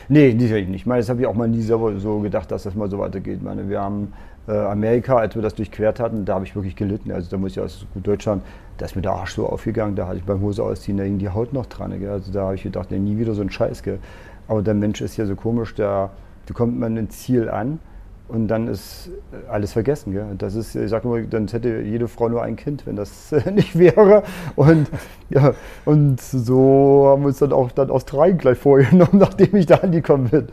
Nee, 0.10 0.36
sicherlich 0.40 0.68
nicht. 0.68 0.82
Ich 0.82 0.86
meine, 0.88 1.02
das 1.02 1.10
habe 1.10 1.22
ich 1.22 1.28
auch 1.28 1.36
mal 1.36 1.48
nie 1.48 1.62
so 1.62 2.20
gedacht, 2.20 2.50
dass 2.50 2.64
das 2.64 2.74
mal 2.74 2.90
so 2.90 2.98
weitergeht. 2.98 3.38
Ich 3.38 3.44
meine, 3.44 3.70
wir 3.70 3.80
haben 3.80 4.14
Amerika, 4.54 5.18
als 5.18 5.36
wir 5.36 5.42
das 5.42 5.56
durchquert 5.56 6.00
hatten, 6.00 6.26
da 6.26 6.36
habe 6.36 6.46
ich 6.46 6.56
wirklich 6.56 6.76
gelitten. 6.76 7.12
Also 7.12 7.30
da 7.30 7.38
muss 7.38 7.52
ich 7.52 7.60
aus 7.60 7.86
Deutschland, 7.96 8.44
da 8.78 8.86
ist 8.86 8.96
mir 8.96 9.02
der 9.02 9.14
Arsch 9.14 9.36
so 9.36 9.48
aufgegangen, 9.48 9.96
da 9.96 10.08
hatte 10.08 10.18
ich 10.18 10.24
beim 10.24 10.42
Hose 10.42 10.64
ausziehen, 10.64 10.98
da 10.98 11.04
hing 11.04 11.18
die 11.18 11.30
Haut 11.30 11.54
noch 11.54 11.66
dran. 11.66 11.98
Gell? 12.00 12.10
Also 12.10 12.32
da 12.32 12.44
habe 12.44 12.56
ich 12.56 12.64
gedacht, 12.64 12.92
nee, 12.92 13.00
nie 13.00 13.18
wieder 13.18 13.34
so 13.34 13.42
ein 13.42 13.50
Scheiß. 13.50 13.84
Gell? 13.84 14.00
Aber 14.48 14.62
der 14.62 14.74
Mensch 14.74 15.02
ist 15.02 15.18
ja 15.18 15.26
so 15.26 15.36
komisch, 15.36 15.76
da, 15.76 16.10
da 16.46 16.54
kommt 16.54 16.80
man 16.80 16.98
ein 16.98 17.10
Ziel 17.10 17.50
an 17.50 17.80
und 18.28 18.48
dann 18.48 18.68
ist 18.68 19.10
alles 19.50 19.74
vergessen. 19.74 20.14
Gell? 20.14 20.26
Das 20.38 20.56
ist, 20.56 20.76
ich 20.76 20.90
sag 20.90 21.06
mal, 21.06 21.26
dann 21.26 21.48
hätte 21.48 21.82
jede 21.82 22.08
Frau 22.08 22.30
nur 22.30 22.42
ein 22.42 22.56
Kind, 22.56 22.88
wenn 22.88 22.96
das 22.96 23.34
nicht 23.54 23.78
wäre. 23.78 24.24
Und, 24.56 24.90
ja, 25.30 25.54
und 25.86 26.20
so 26.22 27.08
haben 27.08 27.24
wir 27.24 27.28
uns 27.28 27.40
dann 27.40 27.54
auch 27.54 27.72
dann 27.72 27.90
Australien 27.90 28.38
gleich 28.38 28.58
vorgenommen, 28.58 29.10
nachdem 29.20 29.56
ich 29.56 29.66
da 29.66 29.76
angekommen 29.76 30.30
bin. 30.30 30.48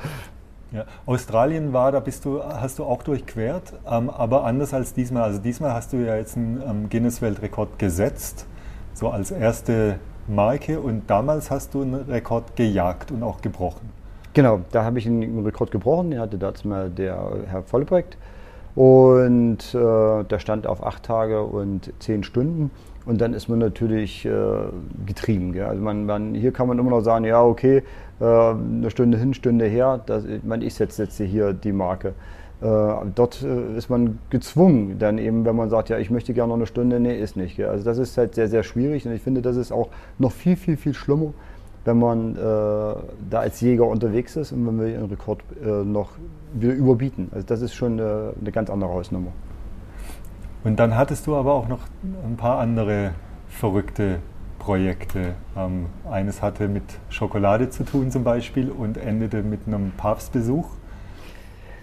Ja, 0.71 0.85
Australien 1.07 1.73
war, 1.73 1.93
da 1.93 2.01
bist 2.01 2.27
du, 2.27 2.43
hast 2.43 2.79
du 2.79 2.85
auch 2.85 3.03
durchquert, 3.03 3.73
ähm, 3.91 4.11
aber 4.11 4.45
anders 4.45 4.75
als 4.75 4.93
diesmal. 4.93 5.23
Also 5.23 5.39
diesmal 5.39 5.73
hast 5.73 5.95
du 5.95 5.97
ja 5.97 6.17
jetzt 6.17 6.37
einen 6.37 6.63
ähm, 6.67 6.89
Guinness-Weltrekord 6.91 7.79
gesetzt, 7.79 8.47
so 8.93 9.09
als 9.09 9.31
erste 9.31 9.99
Marke 10.27 10.79
und 10.81 11.09
damals 11.09 11.51
hast 11.51 11.73
du 11.73 11.81
einen 11.81 11.95
Rekord 11.95 12.55
gejagt 12.55 13.11
und 13.11 13.23
auch 13.23 13.41
gebrochen. 13.41 13.89
Genau, 14.35 14.61
da 14.71 14.85
habe 14.85 14.99
ich 14.99 15.07
einen 15.07 15.43
Rekord 15.43 15.71
gebrochen, 15.71 16.11
den 16.11 16.21
hatte 16.21 16.37
dazu 16.37 16.69
mal 16.69 16.91
der 16.91 17.31
Herr 17.47 17.63
Vollbrecht 17.63 18.19
und 18.75 19.75
äh, 19.75 20.25
der 20.25 20.39
stand 20.39 20.67
auf 20.67 20.85
acht 20.85 21.03
Tage 21.03 21.43
und 21.43 21.93
zehn 21.99 22.23
Stunden. 22.23 22.71
Und 23.09 23.23
dann 23.23 23.33
ist 23.33 23.49
man 23.49 23.59
natürlich 23.59 24.27
äh, 24.27 24.31
getrieben. 25.07 25.55
Gell? 25.55 25.65
Also 25.65 25.83
man, 25.83 26.05
man, 26.05 26.35
hier 26.35 26.53
kann 26.53 26.69
man 26.69 26.79
immer 26.79 26.91
noch 26.91 27.01
sagen, 27.01 27.25
ja, 27.25 27.43
okay, 27.43 27.83
äh, 28.21 28.25
eine 28.25 28.91
Stunde 28.91 29.17
hin, 29.17 29.33
Stunde 29.33 29.65
her, 29.65 29.99
das, 30.05 30.27
ich, 30.27 30.45
meine, 30.45 30.63
ich 30.67 30.75
setze 30.75 31.05
jetzt 31.05 31.19
hier 31.19 31.55
die 31.55 31.73
Marke. 31.73 32.09
Äh, 32.61 32.65
dort 33.15 33.43
äh, 33.43 33.79
ist 33.79 33.89
man 33.89 34.19
gezwungen, 34.29 34.99
dann 34.99 35.17
eben, 35.17 35.47
wenn 35.47 35.57
man 35.57 35.71
sagt, 35.71 35.89
ja, 35.89 35.97
ich 35.97 36.11
möchte 36.11 36.35
gerne 36.35 36.49
noch 36.51 36.57
eine 36.57 36.67
Stunde, 36.67 37.01
nee, 37.01 37.19
ist 37.19 37.35
nicht. 37.35 37.57
Gell? 37.57 37.71
Also 37.71 37.83
das 37.83 37.97
ist 37.97 38.19
halt 38.19 38.35
sehr, 38.35 38.49
sehr 38.49 38.63
schwierig 38.63 39.07
und 39.07 39.15
ich 39.15 39.23
finde, 39.23 39.41
das 39.41 39.57
ist 39.57 39.73
auch 39.73 39.89
noch 40.19 40.33
viel, 40.33 40.57
viel, 40.57 40.77
viel 40.77 40.93
schlimmer, 40.93 41.33
wenn 41.87 41.99
man 41.99 42.37
äh, 42.37 42.39
da 42.39 43.39
als 43.41 43.63
Jäger 43.63 43.87
unterwegs 43.87 44.37
ist 44.37 44.53
und 44.53 44.65
man 44.65 44.79
will 44.79 44.93
den 44.93 45.07
Rekord 45.07 45.41
äh, 45.65 45.83
noch 45.83 46.11
wieder 46.53 46.75
überbieten. 46.75 47.31
Also 47.33 47.47
das 47.47 47.63
ist 47.63 47.73
schon 47.73 47.93
eine, 47.93 48.35
eine 48.39 48.53
ganz 48.53 48.69
andere 48.69 48.91
Hausnummer. 48.91 49.33
Und 50.69 50.77
dann 50.77 50.99
hattest 50.99 51.27
du 51.27 51.35
aber 51.35 51.55
auch 51.55 51.67
noch 51.67 51.81
ein 52.27 52.37
paar 52.37 52.59
andere 52.59 53.13
verrückte 53.49 54.19
Projekte. 54.59 55.33
Ähm, 55.57 55.87
eines 56.11 56.43
hatte 56.43 56.69
mit 56.69 56.83
Schokolade 57.09 57.71
zu 57.71 57.85
tun 57.85 58.11
zum 58.11 58.23
Beispiel 58.23 58.71
und 58.71 58.99
endete 58.99 59.43
mit 59.43 59.61
einem 59.67 59.93
Papstbesuch. 59.97 60.67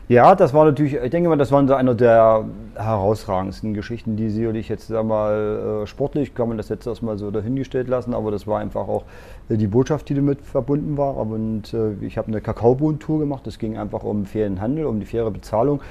Ja, 0.07 0.35
das 0.35 0.53
war 0.53 0.65
natürlich, 0.65 0.93
ich 0.93 1.09
denke 1.09 1.29
mal, 1.29 1.35
das 1.35 1.51
waren 1.51 1.67
so 1.67 1.73
einer 1.73 1.95
der 1.95 2.45
herausragendsten 2.75 3.73
Geschichten, 3.73 4.17
die 4.17 4.29
sicherlich 4.29 4.69
jetzt 4.69 4.93
einmal 4.93 5.81
äh, 5.81 5.87
sportlich, 5.87 6.35
kann 6.35 6.47
man 6.47 6.57
das 6.57 6.69
jetzt 6.69 6.85
erstmal 6.85 7.17
so 7.17 7.31
dahingestellt 7.31 7.87
lassen, 7.87 8.13
aber 8.13 8.29
das 8.29 8.45
war 8.45 8.59
einfach 8.59 8.87
auch 8.87 9.05
äh, 9.49 9.57
die 9.57 9.65
Botschaft, 9.65 10.07
die 10.09 10.13
damit 10.13 10.41
verbunden 10.43 10.95
war. 10.95 11.17
Und 11.17 11.73
äh, 11.73 11.93
ich 12.01 12.19
habe 12.19 12.27
eine 12.27 12.39
Kakaobohnentour 12.39 13.17
gemacht, 13.17 13.47
das 13.47 13.57
ging 13.57 13.79
einfach 13.79 14.03
um 14.03 14.27
fairen 14.27 14.61
Handel, 14.61 14.85
um 14.85 14.99
die 14.99 15.07
faire 15.07 15.31
Bezahlung, 15.31 15.81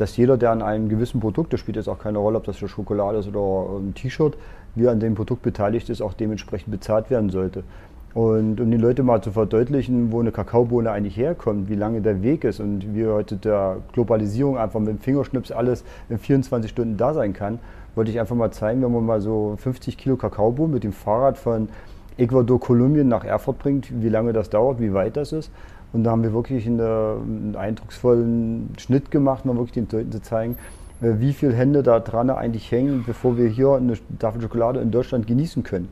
dass 0.00 0.16
jeder, 0.16 0.36
der 0.36 0.50
an 0.50 0.62
einem 0.62 0.88
gewissen 0.88 1.20
Produkt, 1.20 1.52
das 1.52 1.60
spielt 1.60 1.76
jetzt 1.76 1.88
auch 1.88 1.98
keine 1.98 2.18
Rolle, 2.18 2.38
ob 2.38 2.44
das 2.44 2.56
für 2.56 2.68
Schokolade 2.68 3.18
ist 3.18 3.28
oder 3.28 3.78
ein 3.78 3.94
T-Shirt, 3.94 4.36
wie 4.74 4.88
an 4.88 5.00
dem 5.00 5.14
Produkt 5.14 5.42
beteiligt 5.42 5.90
ist, 5.90 6.00
auch 6.00 6.14
dementsprechend 6.14 6.70
bezahlt 6.70 7.10
werden 7.10 7.30
sollte. 7.30 7.64
Und 8.12 8.60
um 8.60 8.70
die 8.70 8.76
Leute 8.76 9.02
mal 9.04 9.22
zu 9.22 9.30
verdeutlichen, 9.30 10.10
wo 10.10 10.18
eine 10.20 10.32
Kakaobohne 10.32 10.90
eigentlich 10.90 11.16
herkommt, 11.16 11.68
wie 11.68 11.76
lange 11.76 12.00
der 12.00 12.22
Weg 12.22 12.42
ist 12.42 12.58
und 12.58 12.94
wie 12.94 13.06
heute 13.06 13.36
der 13.36 13.76
Globalisierung 13.92 14.58
einfach 14.58 14.80
mit 14.80 14.88
dem 14.88 14.98
Fingerschnips 14.98 15.52
alles 15.52 15.84
in 16.08 16.18
24 16.18 16.70
Stunden 16.70 16.96
da 16.96 17.14
sein 17.14 17.32
kann, 17.32 17.60
wollte 17.94 18.10
ich 18.10 18.18
einfach 18.18 18.34
mal 18.34 18.50
zeigen, 18.50 18.82
wenn 18.82 18.92
man 18.92 19.06
mal 19.06 19.20
so 19.20 19.54
50 19.58 19.96
Kilo 19.96 20.16
Kakaobohnen 20.16 20.74
mit 20.74 20.82
dem 20.82 20.92
Fahrrad 20.92 21.38
von 21.38 21.68
Ecuador, 22.16 22.58
Kolumbien 22.58 23.06
nach 23.06 23.24
Erfurt 23.24 23.58
bringt, 23.58 24.02
wie 24.02 24.08
lange 24.08 24.32
das 24.32 24.50
dauert, 24.50 24.80
wie 24.80 24.92
weit 24.92 25.16
das 25.16 25.32
ist. 25.32 25.50
Und 25.92 26.04
da 26.04 26.12
haben 26.12 26.22
wir 26.22 26.32
wirklich 26.32 26.66
eine, 26.66 27.16
einen 27.22 27.56
eindrucksvollen 27.56 28.74
Schnitt 28.78 29.10
gemacht, 29.10 29.44
mal 29.44 29.56
wirklich 29.56 29.72
den 29.72 29.88
Leuten 29.90 30.12
zu 30.12 30.22
zeigen, 30.22 30.56
äh, 31.00 31.14
wie 31.18 31.32
viele 31.32 31.52
Hände 31.52 31.82
da 31.82 32.00
dran 32.00 32.30
eigentlich 32.30 32.70
hängen, 32.70 33.04
bevor 33.06 33.36
wir 33.36 33.48
hier 33.48 33.74
eine 33.74 33.94
Tafel 34.18 34.40
Schokolade 34.40 34.80
in 34.80 34.90
Deutschland 34.90 35.26
genießen 35.26 35.62
können. 35.62 35.88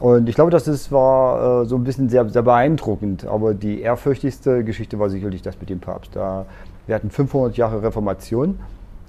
Und 0.00 0.28
ich 0.28 0.36
glaube, 0.36 0.50
das 0.50 0.68
ist, 0.68 0.92
war 0.92 1.62
äh, 1.62 1.66
so 1.66 1.76
ein 1.76 1.84
bisschen 1.84 2.08
sehr, 2.08 2.28
sehr 2.28 2.42
beeindruckend. 2.42 3.26
Aber 3.26 3.52
die 3.54 3.80
ehrfürchtigste 3.80 4.62
Geschichte 4.64 4.98
war 4.98 5.10
sicherlich 5.10 5.42
das 5.42 5.58
mit 5.60 5.70
dem 5.70 5.80
Papst. 5.80 6.14
Da, 6.14 6.46
wir 6.86 6.94
hatten 6.94 7.10
500 7.10 7.56
Jahre 7.56 7.82
Reformation 7.82 8.60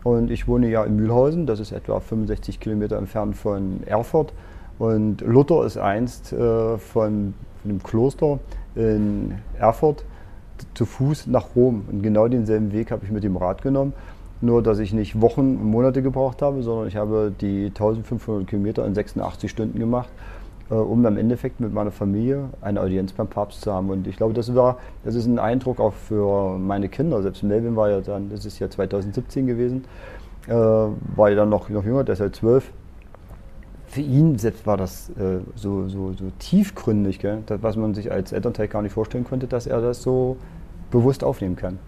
und 0.04 0.32
ich 0.32 0.48
wohne 0.48 0.70
ja 0.70 0.84
in 0.84 0.96
Mühlhausen, 0.96 1.46
das 1.46 1.60
ist 1.60 1.72
etwa 1.72 2.00
65 2.00 2.60
Kilometer 2.60 2.98
entfernt 2.98 3.36
von 3.36 3.84
Erfurt. 3.86 4.34
Und 4.80 5.22
Luther 5.22 5.66
ist 5.66 5.78
einst 5.78 6.34
äh, 6.34 6.78
von, 6.78 7.34
von 7.62 7.72
dem 7.72 7.84
Kloster 7.84 8.40
in 8.76 9.36
Erfurt 9.60 10.06
zu 10.74 10.86
Fuß 10.86 11.28
nach 11.28 11.56
Rom. 11.56 11.86
Und 11.92 12.02
genau 12.02 12.28
denselben 12.28 12.72
Weg 12.72 12.92
habe 12.92 13.06
ich 13.06 13.12
mit 13.12 13.24
dem 13.24 13.38
Rad 13.38 13.62
genommen. 13.62 13.94
Nur, 14.42 14.64
dass 14.64 14.80
ich 14.80 14.94
nicht 14.94 15.20
Wochen 15.22 15.58
und 15.58 15.66
Monate 15.66 16.02
gebraucht 16.02 16.42
habe, 16.42 16.64
sondern 16.64 16.88
ich 16.88 16.96
habe 16.96 17.34
die 17.42 17.66
1500 17.68 18.48
Kilometer 18.48 18.86
in 18.86 18.96
86 18.96 19.52
Stunden 19.52 19.80
gemacht 19.80 20.10
äh, 20.70 20.74
um 20.76 21.06
im 21.06 21.18
Endeffekt 21.18 21.60
mit 21.60 21.74
meiner 21.74 21.92
Familie 21.92 22.50
eine 22.62 22.82
Audienz 22.82 23.14
beim 23.14 23.28
Papst 23.28 23.62
zu 23.62 23.74
haben. 23.74 23.90
Und 23.90 24.08
ich 24.08 24.18
glaube, 24.18 24.34
das 24.34 24.54
war, 24.56 24.78
das 25.04 25.16
ist 25.16 25.26
ein 25.26 25.40
Eindruck 25.40 25.80
auch 25.80 25.94
für 25.94 26.58
meine 26.58 26.90
Kinder. 26.90 27.22
Selbst 27.22 27.44
Melvin 27.44 27.76
war 27.76 27.90
ja 27.90 28.02
dann, 28.02 28.30
das 28.30 28.46
ist 28.46 28.60
ja 28.60 28.70
2017 28.70 29.48
gewesen, 29.48 29.86
äh, 30.48 30.54
war 30.54 31.30
ja 31.30 31.36
dann 31.36 31.50
noch, 31.50 31.70
noch 31.70 31.84
jünger, 31.84 32.04
der 32.04 32.14
ist 32.14 32.20
ja 32.20 32.32
zwölf. 32.32 32.72
Für 33.90 34.02
ihn 34.02 34.38
selbst 34.38 34.68
war 34.68 34.78
das 34.78 35.10
äh, 35.12 35.40
so, 35.56 35.88
so, 35.90 36.14
so 36.14 36.32
tiefgründig, 36.38 37.20
gell? 37.20 37.44
Das, 37.48 37.64
was 37.64 37.76
man 37.76 37.96
sich 37.96 38.12
als 38.12 38.32
Elternteil 38.32 38.68
gar 38.68 38.82
nicht 38.82 38.94
vorstellen 38.94 39.24
konnte, 39.24 39.48
dass 39.48 39.66
er 39.66 39.82
das 39.82 40.04
so 40.04 40.38
bewusst 40.92 41.24
aufnehmen 41.24 41.56
kann. 41.56 41.80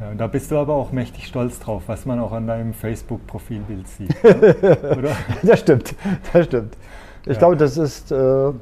Ja, 0.00 0.12
da 0.14 0.26
bist 0.26 0.50
du 0.50 0.58
aber 0.58 0.74
auch 0.74 0.92
mächtig 0.92 1.26
stolz 1.26 1.58
drauf, 1.58 1.84
was 1.86 2.04
man 2.04 2.20
auch 2.20 2.32
an 2.32 2.46
deinem 2.46 2.74
Facebook-Profilbild 2.74 3.88
sieht. 3.88 4.14
oder? 4.24 5.16
das 5.42 5.60
stimmt, 5.60 5.94
das 6.32 6.44
stimmt. 6.44 6.76
Ich 7.22 7.32
ja. 7.32 7.38
glaube, 7.38 7.56
das 7.56 7.78
ist 7.78 8.12
äh, 8.12 8.52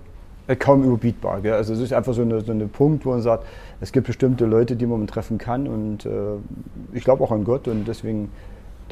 kaum 0.58 0.84
überbietbar. 0.84 1.40
Gell? 1.40 1.54
Also 1.54 1.74
es 1.74 1.80
ist 1.80 1.92
einfach 1.92 2.14
so 2.14 2.22
ein 2.22 2.40
so 2.40 2.52
eine 2.52 2.66
Punkt, 2.68 3.04
wo 3.04 3.10
man 3.10 3.22
sagt, 3.22 3.44
es 3.80 3.90
gibt 3.90 4.06
bestimmte 4.06 4.46
Leute, 4.46 4.76
die 4.76 4.86
man 4.86 5.06
treffen 5.08 5.38
kann 5.38 5.66
und 5.66 6.06
äh, 6.06 6.10
ich 6.92 7.02
glaube 7.02 7.24
auch 7.24 7.32
an 7.32 7.42
Gott 7.42 7.66
und 7.66 7.88
deswegen 7.88 8.30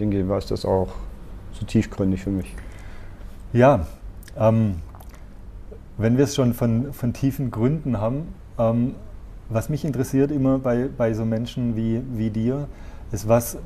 denke 0.00 0.20
ich, 0.20 0.28
war 0.28 0.38
es 0.38 0.46
das 0.46 0.64
auch 0.64 0.88
so 1.52 1.64
tiefgründig 1.64 2.22
für 2.22 2.30
mich. 2.30 2.52
Ja, 3.52 3.86
ähm, 4.38 4.76
wenn 5.98 6.16
wir 6.16 6.24
es 6.24 6.34
schon 6.34 6.54
von, 6.54 6.92
von 6.94 7.12
tiefen 7.12 7.50
Gründen 7.50 8.00
haben, 8.00 8.34
ähm, 8.58 8.94
was 9.50 9.68
mich 9.68 9.84
interessiert 9.84 10.30
immer 10.30 10.58
bei, 10.58 10.88
bei 10.96 11.12
so 11.12 11.26
Menschen 11.26 11.76
wie, 11.76 12.02
wie 12.14 12.30
dir, 12.30 12.66
ist, 13.12 13.28
was, 13.28 13.58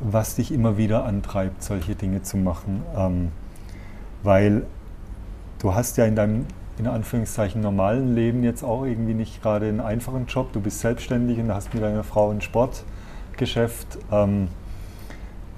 was 0.00 0.34
dich 0.34 0.50
immer 0.50 0.76
wieder 0.76 1.04
antreibt, 1.04 1.62
solche 1.62 1.94
Dinge 1.94 2.22
zu 2.22 2.38
machen. 2.38 2.82
Ähm, 2.96 3.28
weil 4.24 4.64
du 5.60 5.74
hast 5.74 5.96
ja 5.96 6.06
in 6.06 6.16
deinem 6.16 6.46
in 6.78 6.88
Anführungszeichen 6.88 7.60
normalen 7.60 8.14
Leben 8.14 8.42
jetzt 8.42 8.64
auch 8.64 8.84
irgendwie 8.84 9.14
nicht 9.14 9.42
gerade 9.42 9.68
einen 9.68 9.80
einfachen 9.80 10.26
Job. 10.26 10.52
Du 10.52 10.60
bist 10.60 10.80
selbstständig 10.80 11.38
und 11.38 11.54
hast 11.54 11.72
mit 11.72 11.82
deiner 11.82 12.02
Frau 12.04 12.30
ein 12.30 12.40
Sportgeschäft. 12.40 13.98
Ähm, 14.10 14.48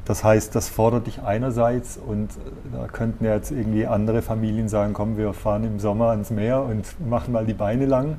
das 0.04 0.24
heißt, 0.24 0.54
das 0.54 0.68
fordert 0.68 1.06
dich 1.06 1.22
einerseits 1.22 1.96
und 1.96 2.30
da 2.72 2.86
könnten 2.88 3.24
ja 3.24 3.34
jetzt 3.34 3.50
irgendwie 3.50 3.86
andere 3.86 4.22
Familien 4.22 4.68
sagen, 4.68 4.92
komm, 4.92 5.16
wir 5.16 5.32
fahren 5.32 5.64
im 5.64 5.78
Sommer 5.78 6.08
ans 6.08 6.30
Meer 6.30 6.62
und 6.62 6.84
machen 7.08 7.32
mal 7.32 7.46
die 7.46 7.54
Beine 7.54 7.86
lang. 7.86 8.16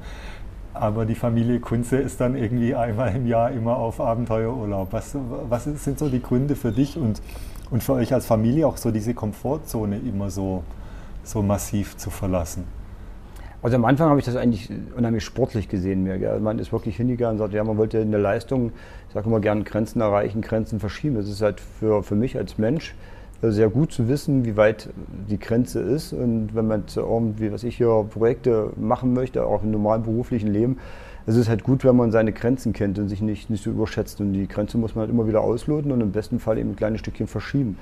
Aber 0.73 1.05
die 1.05 1.15
Familie 1.15 1.59
Kunze 1.59 1.97
ist 1.97 2.19
dann 2.19 2.35
irgendwie 2.35 2.73
einmal 2.73 3.15
im 3.15 3.27
Jahr 3.27 3.51
immer 3.51 3.77
auf 3.77 3.99
Abenteuerurlaub. 4.01 4.91
Was, 4.91 5.15
was 5.47 5.65
sind 5.65 5.99
so 5.99 6.09
die 6.09 6.21
Gründe 6.21 6.55
für 6.55 6.71
dich 6.71 6.97
und, 6.97 7.21
und 7.69 7.83
für 7.83 7.93
euch 7.93 8.13
als 8.13 8.25
Familie 8.25 8.65
auch 8.65 8.77
so 8.77 8.89
diese 8.89 9.13
Komfortzone 9.13 9.99
immer 9.99 10.31
so 10.31 10.63
so 11.23 11.41
massiv 11.41 11.97
zu 11.97 12.09
verlassen? 12.09 12.65
Also 13.61 13.77
am 13.77 13.85
Anfang 13.85 14.09
habe 14.09 14.19
ich 14.19 14.25
das 14.25 14.35
eigentlich 14.35 14.69
unheimlich 14.95 15.23
sportlich 15.23 15.69
gesehen. 15.69 16.03
Mir, 16.03 16.17
gell? 16.17 16.39
Man 16.41 16.59
ist 16.59 16.73
wirklich 16.73 16.97
hingegangen 16.97 17.35
und 17.35 17.39
sagt, 17.39 17.53
ja, 17.53 17.63
man 17.63 17.77
wollte 17.77 17.99
in 17.99 18.11
der 18.11 18.19
Leistung, 18.19 18.73
sage 19.13 19.27
immer 19.27 19.39
gerne, 19.39 19.63
Grenzen 19.63 20.01
erreichen, 20.01 20.41
Grenzen 20.41 20.79
verschieben. 20.79 21.17
Es 21.17 21.29
ist 21.29 21.41
halt 21.41 21.59
für, 21.59 22.03
für 22.03 22.15
mich 22.15 22.37
als 22.37 22.57
Mensch 22.57 22.95
äh, 23.41 23.51
sehr 23.51 23.69
gut 23.69 23.91
zu 23.91 24.07
wissen, 24.07 24.45
wie 24.45 24.57
weit 24.57 24.89
die 25.29 25.39
Grenze 25.39 25.79
ist. 25.79 26.13
Und 26.13 26.55
wenn 26.55 26.67
man 26.67 26.83
irgendwie, 26.95 27.51
was 27.51 27.63
ich 27.63 27.77
hier, 27.77 28.05
Projekte 28.09 28.71
machen 28.75 29.13
möchte, 29.13 29.45
auch 29.45 29.63
im 29.63 29.71
normalen 29.71 30.03
beruflichen 30.03 30.51
Leben, 30.51 30.77
es 31.25 31.37
ist 31.37 31.47
halt 31.47 31.63
gut, 31.63 31.85
wenn 31.85 31.95
man 31.95 32.11
seine 32.11 32.33
Grenzen 32.33 32.73
kennt 32.73 32.99
und 32.99 33.07
sich 33.07 33.21
nicht, 33.21 33.49
nicht 33.49 33.63
so 33.63 33.69
überschätzt. 33.69 34.19
Und 34.19 34.33
die 34.33 34.47
Grenze 34.47 34.77
muss 34.77 34.95
man 34.95 35.03
halt 35.03 35.11
immer 35.11 35.27
wieder 35.27 35.41
ausloten 35.41 35.91
und 35.91 36.01
im 36.01 36.11
besten 36.11 36.39
Fall 36.39 36.57
eben 36.57 36.71
ein 36.71 36.75
kleines 36.75 36.99
Stückchen 36.99 37.27
verschieben. 37.27 37.77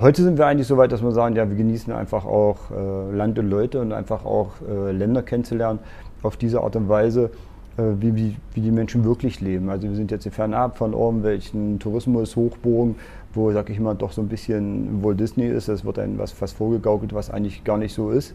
Heute 0.00 0.22
sind 0.22 0.38
wir 0.38 0.46
eigentlich 0.46 0.68
so 0.68 0.76
weit, 0.76 0.92
dass 0.92 1.02
wir 1.02 1.10
sagen, 1.10 1.34
ja, 1.34 1.48
wir 1.48 1.56
genießen 1.56 1.92
einfach 1.92 2.24
auch 2.24 2.70
äh, 2.70 3.16
Land 3.16 3.36
und 3.40 3.50
Leute 3.50 3.80
und 3.80 3.92
einfach 3.92 4.24
auch 4.24 4.52
äh, 4.68 4.92
Länder 4.92 5.22
kennenzulernen 5.22 5.80
auf 6.22 6.36
diese 6.36 6.60
Art 6.60 6.76
und 6.76 6.88
Weise, 6.88 7.30
wie, 7.78 8.16
wie, 8.16 8.36
wie, 8.54 8.60
die 8.60 8.70
Menschen 8.70 9.04
wirklich 9.04 9.40
leben. 9.40 9.70
Also 9.70 9.88
wir 9.88 9.94
sind 9.94 10.10
jetzt 10.10 10.28
fernab 10.28 10.76
von 10.76 10.92
irgendwelchen 10.92 11.78
Tourismus-Hochburgen, 11.78 12.96
wo, 13.34 13.52
sag 13.52 13.70
ich 13.70 13.78
mal, 13.78 13.94
doch 13.94 14.12
so 14.12 14.20
ein 14.20 14.28
bisschen 14.28 15.02
Walt 15.02 15.20
Disney 15.20 15.46
ist. 15.46 15.68
Es 15.68 15.84
wird 15.84 15.98
einem 15.98 16.18
was 16.18 16.32
fast 16.32 16.56
vorgegaukelt, 16.56 17.14
was 17.14 17.30
eigentlich 17.30 17.64
gar 17.64 17.78
nicht 17.78 17.94
so 17.94 18.10
ist. 18.10 18.34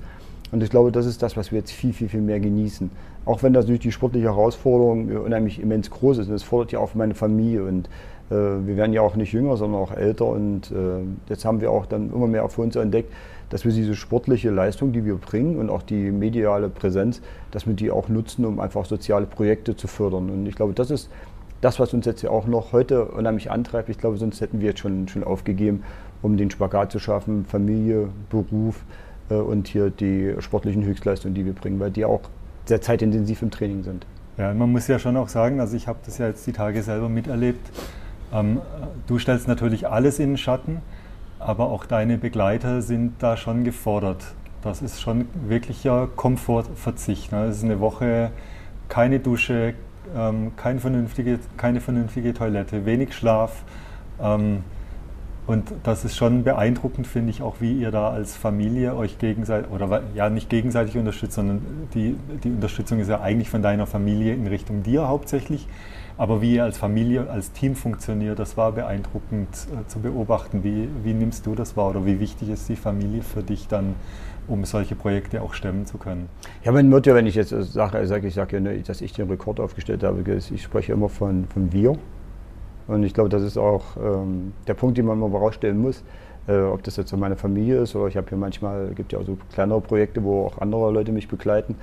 Und 0.54 0.62
ich 0.62 0.70
glaube, 0.70 0.92
das 0.92 1.06
ist 1.06 1.22
das, 1.24 1.36
was 1.36 1.52
wir 1.52 1.60
jetzt 1.60 1.72
viel, 1.72 1.94
viel, 1.94 2.10
viel 2.10 2.22
mehr 2.22 2.40
genießen. 2.40 2.92
Auch 3.26 3.42
wenn 3.42 3.54
das 3.54 3.66
natürlich 3.66 3.82
die 3.82 3.92
sportliche 3.92 4.28
Herausforderung 4.28 5.10
unheimlich 5.10 5.60
immens 5.60 5.90
groß 5.90 6.20
ist. 6.20 6.28
Und 6.28 6.34
das 6.34 6.44
fordert 6.44 6.72
ja 6.72 6.80
auch 6.80 6.94
meine 6.94 7.16
Familie. 7.16 7.64
Und 7.64 7.88
äh, 8.30 8.36
wir 8.36 8.78
werden 8.78 8.94
ja 8.94 9.02
auch 9.02 9.16
nicht 9.16 9.34
jünger, 9.34 9.58
sondern 9.58 9.82
auch 9.82 9.92
älter. 9.92 10.28
Und 10.28 10.72
äh, 10.72 11.04
jetzt 11.28 11.44
haben 11.44 11.60
wir 11.60 11.72
auch 11.72 11.86
dann 11.86 12.14
immer 12.14 12.28
mehr 12.28 12.48
für 12.50 12.62
uns 12.62 12.76
entdeckt, 12.76 13.12
dass 13.54 13.66
wir 13.66 13.72
diese 13.72 13.94
sportliche 13.94 14.50
Leistung, 14.50 14.94
die 14.94 15.06
wir 15.06 15.14
bringen 15.14 15.60
und 15.60 15.70
auch 15.70 15.84
die 15.84 16.10
mediale 16.10 16.70
Präsenz, 16.70 17.22
dass 17.52 17.68
wir 17.68 17.76
die 17.76 17.92
auch 17.92 18.10
nutzen, 18.10 18.46
um 18.46 18.60
einfach 18.60 18.84
soziale 18.86 19.28
Projekte 19.28 19.76
zu 19.76 19.86
fördern. 19.86 20.32
Und 20.32 20.48
ich 20.48 20.56
glaube, 20.56 20.74
das 20.74 20.90
ist 20.90 21.12
das, 21.62 21.80
was 21.80 21.94
uns 21.94 22.08
jetzt 22.08 22.24
ja 22.24 22.32
auch 22.32 22.48
noch 22.48 22.72
heute 22.72 23.06
unheimlich 23.06 23.52
antreibt. 23.52 23.90
Ich 23.90 24.00
glaube, 24.00 24.18
sonst 24.18 24.42
hätten 24.42 24.60
wir 24.60 24.70
jetzt 24.70 24.80
schon, 24.80 25.08
schon 25.08 25.24
aufgegeben, 25.24 25.84
um 26.24 26.36
den 26.36 26.50
Spagat 26.50 26.92
zu 26.92 26.98
schaffen, 26.98 27.46
Familie, 27.46 28.10
Beruf 28.32 28.84
äh, 29.30 29.36
und 29.36 29.68
hier 29.68 29.92
die 29.92 30.34
sportlichen 30.40 30.84
Höchstleistungen, 30.84 31.36
die 31.36 31.46
wir 31.46 31.54
bringen, 31.54 31.80
weil 31.80 31.92
die 31.92 32.06
auch 32.06 32.22
sehr 32.66 32.82
zeitintensiv 32.82 33.44
im 33.44 33.52
Training 33.52 33.84
sind. 33.84 34.08
Ja, 34.40 34.52
man 34.56 34.72
muss 34.72 34.88
ja 34.88 34.98
schon 34.98 35.16
auch 35.16 35.30
sagen, 35.30 35.60
also 35.60 35.78
ich 35.78 35.88
habe 35.88 36.00
das 36.04 36.18
ja 36.18 36.26
jetzt 36.26 36.48
die 36.48 36.54
Tage 36.54 36.82
selber 36.82 37.08
miterlebt. 37.08 37.70
Ähm, 38.34 38.62
du 39.06 39.20
stellst 39.20 39.48
natürlich 39.48 39.88
alles 39.88 40.18
in 40.18 40.30
den 40.30 40.38
Schatten, 40.38 40.82
aber 41.46 41.70
auch 41.70 41.86
deine 41.86 42.18
Begleiter 42.18 42.82
sind 42.82 43.16
da 43.20 43.38
schon 43.38 43.64
gefordert. 43.64 44.34
Das 44.62 44.82
ist 44.82 45.02
schon 45.02 45.28
wirklicher 45.48 46.08
Komfortverzicht. 46.16 47.32
Ne? 47.32 47.48
Ist 47.48 47.64
eine 47.64 47.80
Woche 47.80 48.32
keine 48.88 49.20
Dusche, 49.20 49.74
ähm, 50.16 50.54
kein 50.56 50.80
vernünftige, 50.80 51.40
keine 51.58 51.82
vernünftige 51.82 52.34
Toilette, 52.34 52.86
wenig 52.86 53.14
Schlaf. 53.14 53.64
Ähm, 54.22 54.64
Und 55.46 55.74
das 55.84 56.06
ist 56.06 56.16
schon 56.16 56.44
beeindruckend, 56.44 57.06
finde 57.06 57.30
ich, 57.30 57.42
auch 57.42 57.56
wie 57.60 57.74
ihr 57.74 57.92
da 57.92 58.10
als 58.10 58.36
Familie 58.36 58.96
euch 58.96 59.18
gegenseitig, 59.18 59.70
oder 59.72 60.02
ja, 60.16 60.30
nicht 60.30 60.50
gegenseitig 60.50 60.98
unterstützt, 60.98 61.34
sondern 61.34 61.62
die, 61.94 62.16
die 62.44 62.50
Unterstützung 62.50 63.00
ist 63.00 63.10
ja 63.10 63.20
eigentlich 63.20 63.50
von 63.50 63.62
deiner 63.62 63.86
Familie 63.86 64.34
in 64.34 64.48
Richtung 64.48 64.84
dir 64.84 65.08
hauptsächlich. 65.08 65.68
Aber 66.18 66.42
wie 66.42 66.56
ihr 66.56 66.64
als 66.64 66.78
Familie, 66.78 67.30
als 67.30 67.52
Team 67.52 67.76
funktioniert, 67.76 68.40
das 68.40 68.56
war 68.56 68.72
beeindruckend 68.72 69.50
äh, 69.50 69.88
zu 69.88 70.00
beobachten. 70.00 70.64
Wie, 70.64 70.88
wie 71.04 71.14
nimmst 71.14 71.46
du 71.46 71.56
das 71.56 71.76
wahr 71.76 71.90
oder 71.90 72.06
wie 72.06 72.20
wichtig 72.20 72.50
ist 72.50 72.70
die 72.70 72.76
Familie 72.76 73.24
für 73.24 73.42
dich 73.42 73.68
dann, 73.68 73.96
um 74.48 74.64
solche 74.64 74.96
Projekte 74.96 75.42
auch 75.42 75.54
stemmen 75.56 75.86
zu 75.86 75.98
können? 75.98 76.30
Ja, 76.64 76.72
mein 76.72 76.88
Motto, 76.88 77.14
wenn 77.16 77.26
ich 77.26 77.36
jetzt 77.36 77.50
sage, 77.50 78.06
sage 78.06 78.28
ich 78.28 78.36
sage 78.36 78.58
ja, 78.58 78.62
ne, 78.62 78.80
dass 78.82 79.02
ich 79.02 79.12
den 79.14 79.28
Rekord 79.28 79.60
aufgestellt 79.60 80.04
habe, 80.04 80.24
ich 80.38 80.64
spreche 80.64 80.94
immer 80.94 81.10
von, 81.10 81.48
von 81.52 81.74
wir. 81.74 81.98
Und 82.88 83.04
ich 83.04 83.14
glaube, 83.14 83.30
das 83.30 83.44
ist 83.44 83.58
auch 83.58 83.84
ähm, 83.98 84.54
der 84.68 84.74
Punkt, 84.74 84.98
den 84.98 85.06
man 85.06 85.20
mal 85.20 85.32
herausstellen 85.32 85.78
muss. 85.78 86.04
Äh, 86.48 86.60
ob 86.60 86.84
das 86.84 86.98
jetzt 86.98 87.10
so 87.10 87.18
meine 87.18 87.38
Familie 87.38 87.82
ist 87.82 87.96
oder 87.96 88.08
ich 88.08 88.18
habe 88.18 88.28
hier 88.28 88.38
manchmal, 88.38 88.90
gibt 88.96 89.14
ja 89.14 89.20
auch 89.20 89.26
so 89.26 89.38
kleinere 89.54 89.80
Projekte, 89.80 90.24
wo 90.24 90.46
auch 90.46 90.58
andere 90.58 90.92
Leute 90.92 91.12
mich 91.12 91.28
begleiten. 91.30 91.76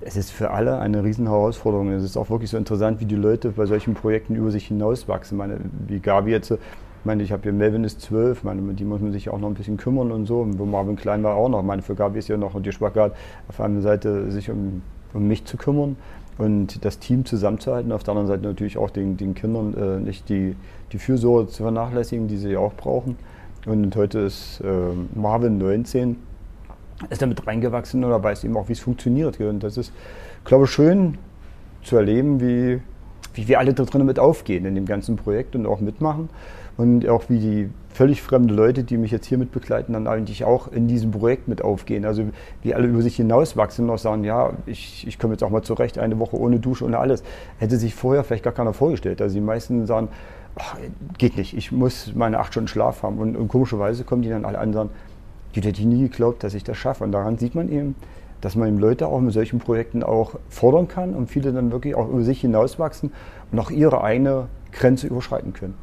Es 0.00 0.16
ist 0.16 0.32
für 0.32 0.50
alle 0.50 0.78
eine 0.80 1.04
riesen 1.04 1.28
Herausforderung. 1.28 1.90
Es 1.92 2.02
ist 2.02 2.16
auch 2.16 2.28
wirklich 2.28 2.50
so 2.50 2.56
interessant, 2.56 3.00
wie 3.00 3.04
die 3.04 3.14
Leute 3.14 3.50
bei 3.50 3.66
solchen 3.66 3.94
Projekten 3.94 4.34
über 4.34 4.50
sich 4.50 4.66
hinauswachsen. 4.66 5.38
Meine, 5.38 5.58
wie 5.86 6.00
Gabi 6.00 6.32
jetzt, 6.32 6.50
ich 6.50 6.58
meine, 7.04 7.22
ich 7.22 7.30
habe 7.30 7.44
hier 7.44 7.52
Melvin 7.52 7.84
ist 7.84 8.00
zwölf, 8.00 8.42
meine, 8.42 8.74
die 8.74 8.84
muss 8.84 9.00
man 9.00 9.12
sich 9.12 9.30
auch 9.30 9.38
noch 9.38 9.48
ein 9.48 9.54
bisschen 9.54 9.76
kümmern 9.76 10.10
und 10.10 10.26
so. 10.26 10.40
Und 10.40 10.58
wo 10.58 10.66
Marvin 10.66 10.96
Klein 10.96 11.22
war 11.22 11.36
auch 11.36 11.48
noch. 11.48 11.62
Meine, 11.62 11.80
für 11.80 11.94
Gabi 11.94 12.18
ist 12.18 12.28
ja 12.28 12.36
noch 12.36 12.60
die 12.60 12.72
Spagat 12.72 13.14
auf 13.48 13.60
einer 13.60 13.80
Seite 13.80 14.30
sich 14.32 14.50
um, 14.50 14.82
um 15.14 15.28
mich 15.28 15.44
zu 15.44 15.56
kümmern 15.56 15.96
und 16.38 16.84
das 16.84 16.98
Team 16.98 17.24
zusammenzuhalten. 17.24 17.92
Auf 17.92 18.02
der 18.02 18.12
anderen 18.12 18.28
Seite 18.28 18.42
natürlich 18.42 18.76
auch 18.76 18.90
den, 18.90 19.16
den 19.16 19.34
Kindern 19.34 19.74
äh, 19.74 20.00
nicht 20.00 20.28
die, 20.28 20.56
die 20.92 20.98
Fürsorge 20.98 21.48
zu 21.48 21.62
vernachlässigen, 21.62 22.28
die 22.28 22.36
sie 22.36 22.56
auch 22.56 22.74
brauchen. 22.74 23.16
Und 23.66 23.94
heute 23.96 24.20
ist 24.20 24.60
äh, 24.60 24.68
Marvin 25.14 25.58
19, 25.58 26.16
ist 27.10 27.22
damit 27.22 27.46
reingewachsen 27.46 28.04
oder 28.04 28.22
weiß 28.22 28.44
eben 28.44 28.56
auch, 28.56 28.68
wie 28.68 28.72
es 28.72 28.80
funktioniert. 28.80 29.40
Und 29.40 29.62
das 29.62 29.76
ist, 29.76 29.92
glaube 30.44 30.64
ich, 30.64 30.70
schön 30.70 31.18
zu 31.82 31.96
erleben, 31.96 32.40
wie, 32.40 32.80
wie 33.34 33.48
wir 33.48 33.58
alle 33.58 33.72
da 33.72 33.84
drin 33.84 34.04
mit 34.04 34.18
aufgehen 34.18 34.64
in 34.64 34.74
dem 34.74 34.86
ganzen 34.86 35.16
Projekt 35.16 35.54
und 35.54 35.66
auch 35.66 35.80
mitmachen. 35.80 36.28
Und 36.76 37.08
auch 37.08 37.24
wie 37.28 37.38
die 37.38 37.70
völlig 37.90 38.20
fremde 38.22 38.52
Leute, 38.52 38.82
die 38.82 38.96
mich 38.96 39.12
jetzt 39.12 39.26
hier 39.26 39.38
mit 39.38 39.52
begleiten, 39.52 39.92
dann 39.92 40.08
eigentlich 40.08 40.44
auch 40.44 40.70
in 40.72 40.88
diesem 40.88 41.12
Projekt 41.12 41.46
mit 41.46 41.62
aufgehen. 41.62 42.04
Also 42.04 42.24
wie 42.62 42.74
alle 42.74 42.88
über 42.88 43.02
sich 43.02 43.16
hinauswachsen 43.16 43.84
und 43.84 43.94
auch 43.94 43.98
sagen, 43.98 44.24
ja, 44.24 44.52
ich, 44.66 45.06
ich 45.06 45.18
komme 45.18 45.34
jetzt 45.34 45.44
auch 45.44 45.50
mal 45.50 45.62
zurecht, 45.62 45.98
eine 45.98 46.18
Woche 46.18 46.36
ohne 46.36 46.58
Dusche, 46.58 46.84
ohne 46.84 46.98
alles. 46.98 47.22
Hätte 47.58 47.76
sich 47.76 47.94
vorher 47.94 48.24
vielleicht 48.24 48.42
gar 48.42 48.52
keiner 48.52 48.72
vorgestellt. 48.72 49.22
Also 49.22 49.34
die 49.34 49.40
meisten 49.40 49.86
sagen, 49.86 50.08
ach, 50.56 50.76
geht 51.18 51.36
nicht, 51.36 51.56
ich 51.56 51.70
muss 51.70 52.12
meine 52.14 52.40
acht 52.40 52.52
Stunden 52.52 52.68
Schlaf 52.68 53.04
haben. 53.04 53.18
Und, 53.18 53.36
und 53.36 53.46
komischerweise 53.46 54.02
kommen 54.02 54.22
die 54.22 54.28
dann 54.28 54.44
alle 54.44 54.58
an 54.58 54.68
und 54.68 54.74
sagen, 54.74 54.90
die 55.54 55.60
hätte 55.60 55.86
nie 55.86 56.02
geglaubt, 56.02 56.42
dass 56.42 56.54
ich 56.54 56.64
das 56.64 56.76
schaffe. 56.76 57.04
Und 57.04 57.12
daran 57.12 57.38
sieht 57.38 57.54
man 57.54 57.68
eben, 57.68 57.94
dass 58.40 58.56
man 58.56 58.68
eben 58.68 58.78
Leute 58.78 59.06
auch 59.06 59.20
mit 59.20 59.32
solchen 59.32 59.60
Projekten 59.60 60.02
auch 60.02 60.34
fordern 60.48 60.88
kann 60.88 61.14
und 61.14 61.30
viele 61.30 61.52
dann 61.52 61.70
wirklich 61.70 61.94
auch 61.94 62.08
über 62.08 62.22
sich 62.22 62.40
hinauswachsen 62.40 63.12
und 63.52 63.58
auch 63.60 63.70
ihre 63.70 64.02
eigene 64.02 64.48
Grenze 64.72 65.06
überschreiten 65.06 65.52
können. 65.52 65.74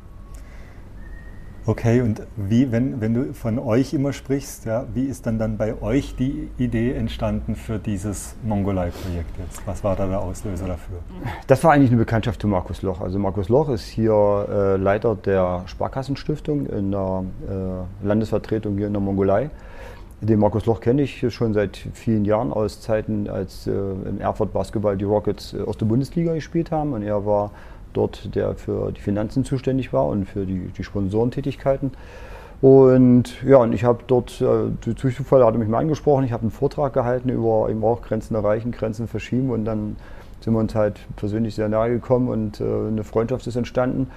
Okay, 1.68 2.02
und 2.02 2.24
wie, 2.38 2.72
wenn, 2.72 3.02
wenn 3.02 3.14
du 3.14 3.34
von 3.36 3.60
euch 3.60 3.94
immer 3.94 4.14
sprichst, 4.14 4.66
ja, 4.66 4.88
wie 4.96 5.06
ist 5.06 5.28
dann 5.28 5.38
dann 5.38 5.58
bei 5.58 5.80
euch 5.80 6.16
die 6.16 6.50
Idee 6.58 6.94
entstanden 6.94 7.56
für 7.56 7.78
dieses 7.78 8.36
Mongolei-Projekt 8.44 9.38
jetzt? 9.38 9.62
Was 9.68 9.84
war 9.84 9.96
da 9.96 10.08
der 10.08 10.22
Auslöser 10.22 10.66
dafür? 10.66 10.98
Das 11.46 11.64
war 11.64 11.74
eigentlich 11.74 11.92
eine 11.92 12.00
Bekanntschaft 12.00 12.42
zu 12.42 12.48
Markus 12.48 12.82
Loch. 12.82 13.00
Also 13.00 13.20
Markus 13.20 13.48
Loch 13.48 13.70
ist 13.70 13.86
hier 13.86 14.48
äh, 14.50 14.78
Leiter 14.78 15.16
der 15.16 15.62
Sparkassenstiftung 15.68 16.66
in 16.66 16.90
der 16.90 17.26
äh, 17.48 18.08
Landesvertretung 18.08 18.78
hier 18.78 18.88
in 18.88 18.94
der 18.94 19.02
Mongolei. 19.02 19.52
Den 20.20 20.40
Markus 20.40 20.66
Loch 20.66 20.82
kenne 20.82 21.04
ich 21.04 21.32
schon 21.32 21.54
seit 21.54 21.78
vielen 21.94 22.26
Jahren 22.26 22.52
aus 22.52 22.82
Zeiten, 22.82 23.30
als 23.30 23.68
äh, 23.68 23.72
im 23.72 24.20
Erfurt 24.20 24.52
Basketball 24.52 24.98
die 24.98 25.06
Rockets 25.06 25.56
aus 25.56 25.78
der 25.78 25.86
Bundesliga 25.86 26.34
gespielt 26.34 26.72
haben. 26.72 26.94
Und 26.94 27.04
er 27.04 27.24
war 27.24 27.52
dort, 27.94 28.34
der 28.36 28.56
für 28.56 28.92
die 28.92 29.02
Finanzen 29.02 29.44
zuständig 29.44 29.94
war 29.94 30.08
und 30.08 30.26
für 30.26 30.46
die, 30.46 30.70
die 30.78 30.84
Sponsorentätigkeiten. 30.84 31.92
Und 32.62 33.42
ja, 33.44 33.58
und 33.58 33.74
ich 33.74 33.84
habe 33.84 34.04
dort, 34.06 34.40
äh, 34.42 34.96
Zufall 34.96 35.44
hat 35.44 35.56
er 35.56 35.58
mich 35.58 35.68
mal 35.68 35.80
angesprochen, 35.80 36.26
ich 36.26 36.32
habe 36.32 36.42
einen 36.42 36.52
Vortrag 36.52 36.94
gehalten 36.94 37.30
über 37.30 37.68
eben 37.70 37.84
auch 37.84 38.02
Grenzen 38.04 38.36
erreichen, 38.36 38.72
Grenzen 38.72 39.08
verschieben 39.08 39.50
und 39.50 39.66
dann 39.66 39.96
sind 40.42 40.54
wir 40.54 40.60
uns 40.60 40.76
halt 40.76 41.00
persönlich 41.16 41.56
sehr 41.56 41.70
nahe 41.70 41.90
gekommen 41.90 42.30
und 42.30 42.62
äh, 42.62 42.64
eine 42.64 43.04
Freundschaft 43.04 43.48
ist 43.48 43.56
entstanden. 43.56 44.08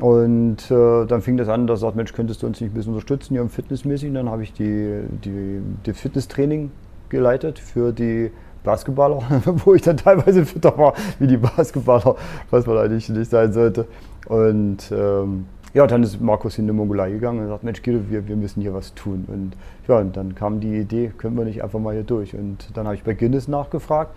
Und 0.00 0.70
äh, 0.70 1.06
dann 1.06 1.22
fing 1.22 1.36
das 1.36 1.48
an, 1.48 1.66
dass 1.66 1.80
er 1.80 1.88
sagt, 1.88 1.96
Mensch, 1.96 2.12
könntest 2.12 2.42
du 2.42 2.46
uns 2.46 2.60
nicht 2.60 2.70
ein 2.70 2.74
bisschen 2.74 2.92
unterstützen 2.92 3.34
hier 3.34 3.42
im 3.42 3.50
Fitnessmäßig? 3.50 4.08
Und 4.10 4.14
dann 4.14 4.30
habe 4.30 4.44
ich 4.44 4.52
die, 4.52 5.00
die, 5.24 5.60
die 5.86 5.92
Fitnesstraining 5.92 6.70
geleitet 7.08 7.58
für 7.58 7.92
die 7.92 8.30
Basketballer, 8.64 9.22
wo 9.64 9.74
ich 9.74 9.82
dann 9.82 9.96
teilweise 9.96 10.44
fitter 10.44 10.76
war 10.76 10.94
wie 11.18 11.26
die 11.26 11.36
Basketballer, 11.36 12.16
was 12.50 12.66
man 12.66 12.78
eigentlich 12.78 13.08
nicht 13.08 13.30
sein 13.30 13.52
sollte. 13.52 13.86
Und 14.26 14.92
ähm, 14.92 15.46
ja, 15.74 15.86
dann 15.86 16.02
ist 16.02 16.20
Markus 16.20 16.58
in 16.58 16.66
die 16.66 16.72
Mongolei 16.72 17.10
gegangen 17.10 17.40
und 17.40 17.48
sagt, 17.48 17.62
Mensch 17.62 17.82
Guido, 17.82 18.00
wir, 18.08 18.26
wir 18.26 18.36
müssen 18.36 18.62
hier 18.62 18.74
was 18.74 18.94
tun. 18.94 19.24
Und 19.28 19.52
ja, 19.86 19.98
und 19.98 20.16
dann 20.16 20.34
kam 20.34 20.60
die 20.60 20.78
Idee, 20.78 21.12
können 21.16 21.36
wir 21.36 21.44
nicht 21.44 21.62
einfach 21.62 21.78
mal 21.78 21.94
hier 21.94 22.04
durch. 22.04 22.34
Und 22.34 22.70
dann 22.74 22.86
habe 22.86 22.96
ich 22.96 23.02
bei 23.02 23.14
Guinness 23.14 23.48
nachgefragt, 23.48 24.14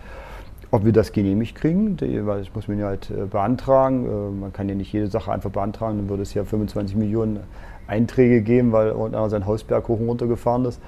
ob 0.70 0.84
wir 0.84 0.92
das 0.92 1.12
genehmigt 1.12 1.54
kriegen, 1.54 1.98
weil 2.00 2.38
das 2.40 2.54
muss 2.54 2.68
man 2.68 2.78
ja 2.78 2.86
halt 2.86 3.10
äh, 3.10 3.26
beantragen. 3.26 4.06
Äh, 4.06 4.40
man 4.40 4.52
kann 4.52 4.68
ja 4.68 4.74
nicht 4.74 4.92
jede 4.92 5.08
Sache 5.08 5.30
einfach 5.30 5.50
beantragen, 5.50 5.98
dann 5.98 6.08
würde 6.08 6.22
es 6.22 6.32
ja 6.32 6.44
25 6.44 6.96
Millionen 6.96 7.40
Einträge 7.86 8.40
geben, 8.40 8.72
weil 8.72 8.88
irgendeiner 8.88 9.28
sein 9.28 9.46
Hausberg 9.46 9.86
hoch 9.88 10.00
und 10.00 10.08
runter 10.08 10.26
gefahren 10.26 10.64
ist. 10.64 10.80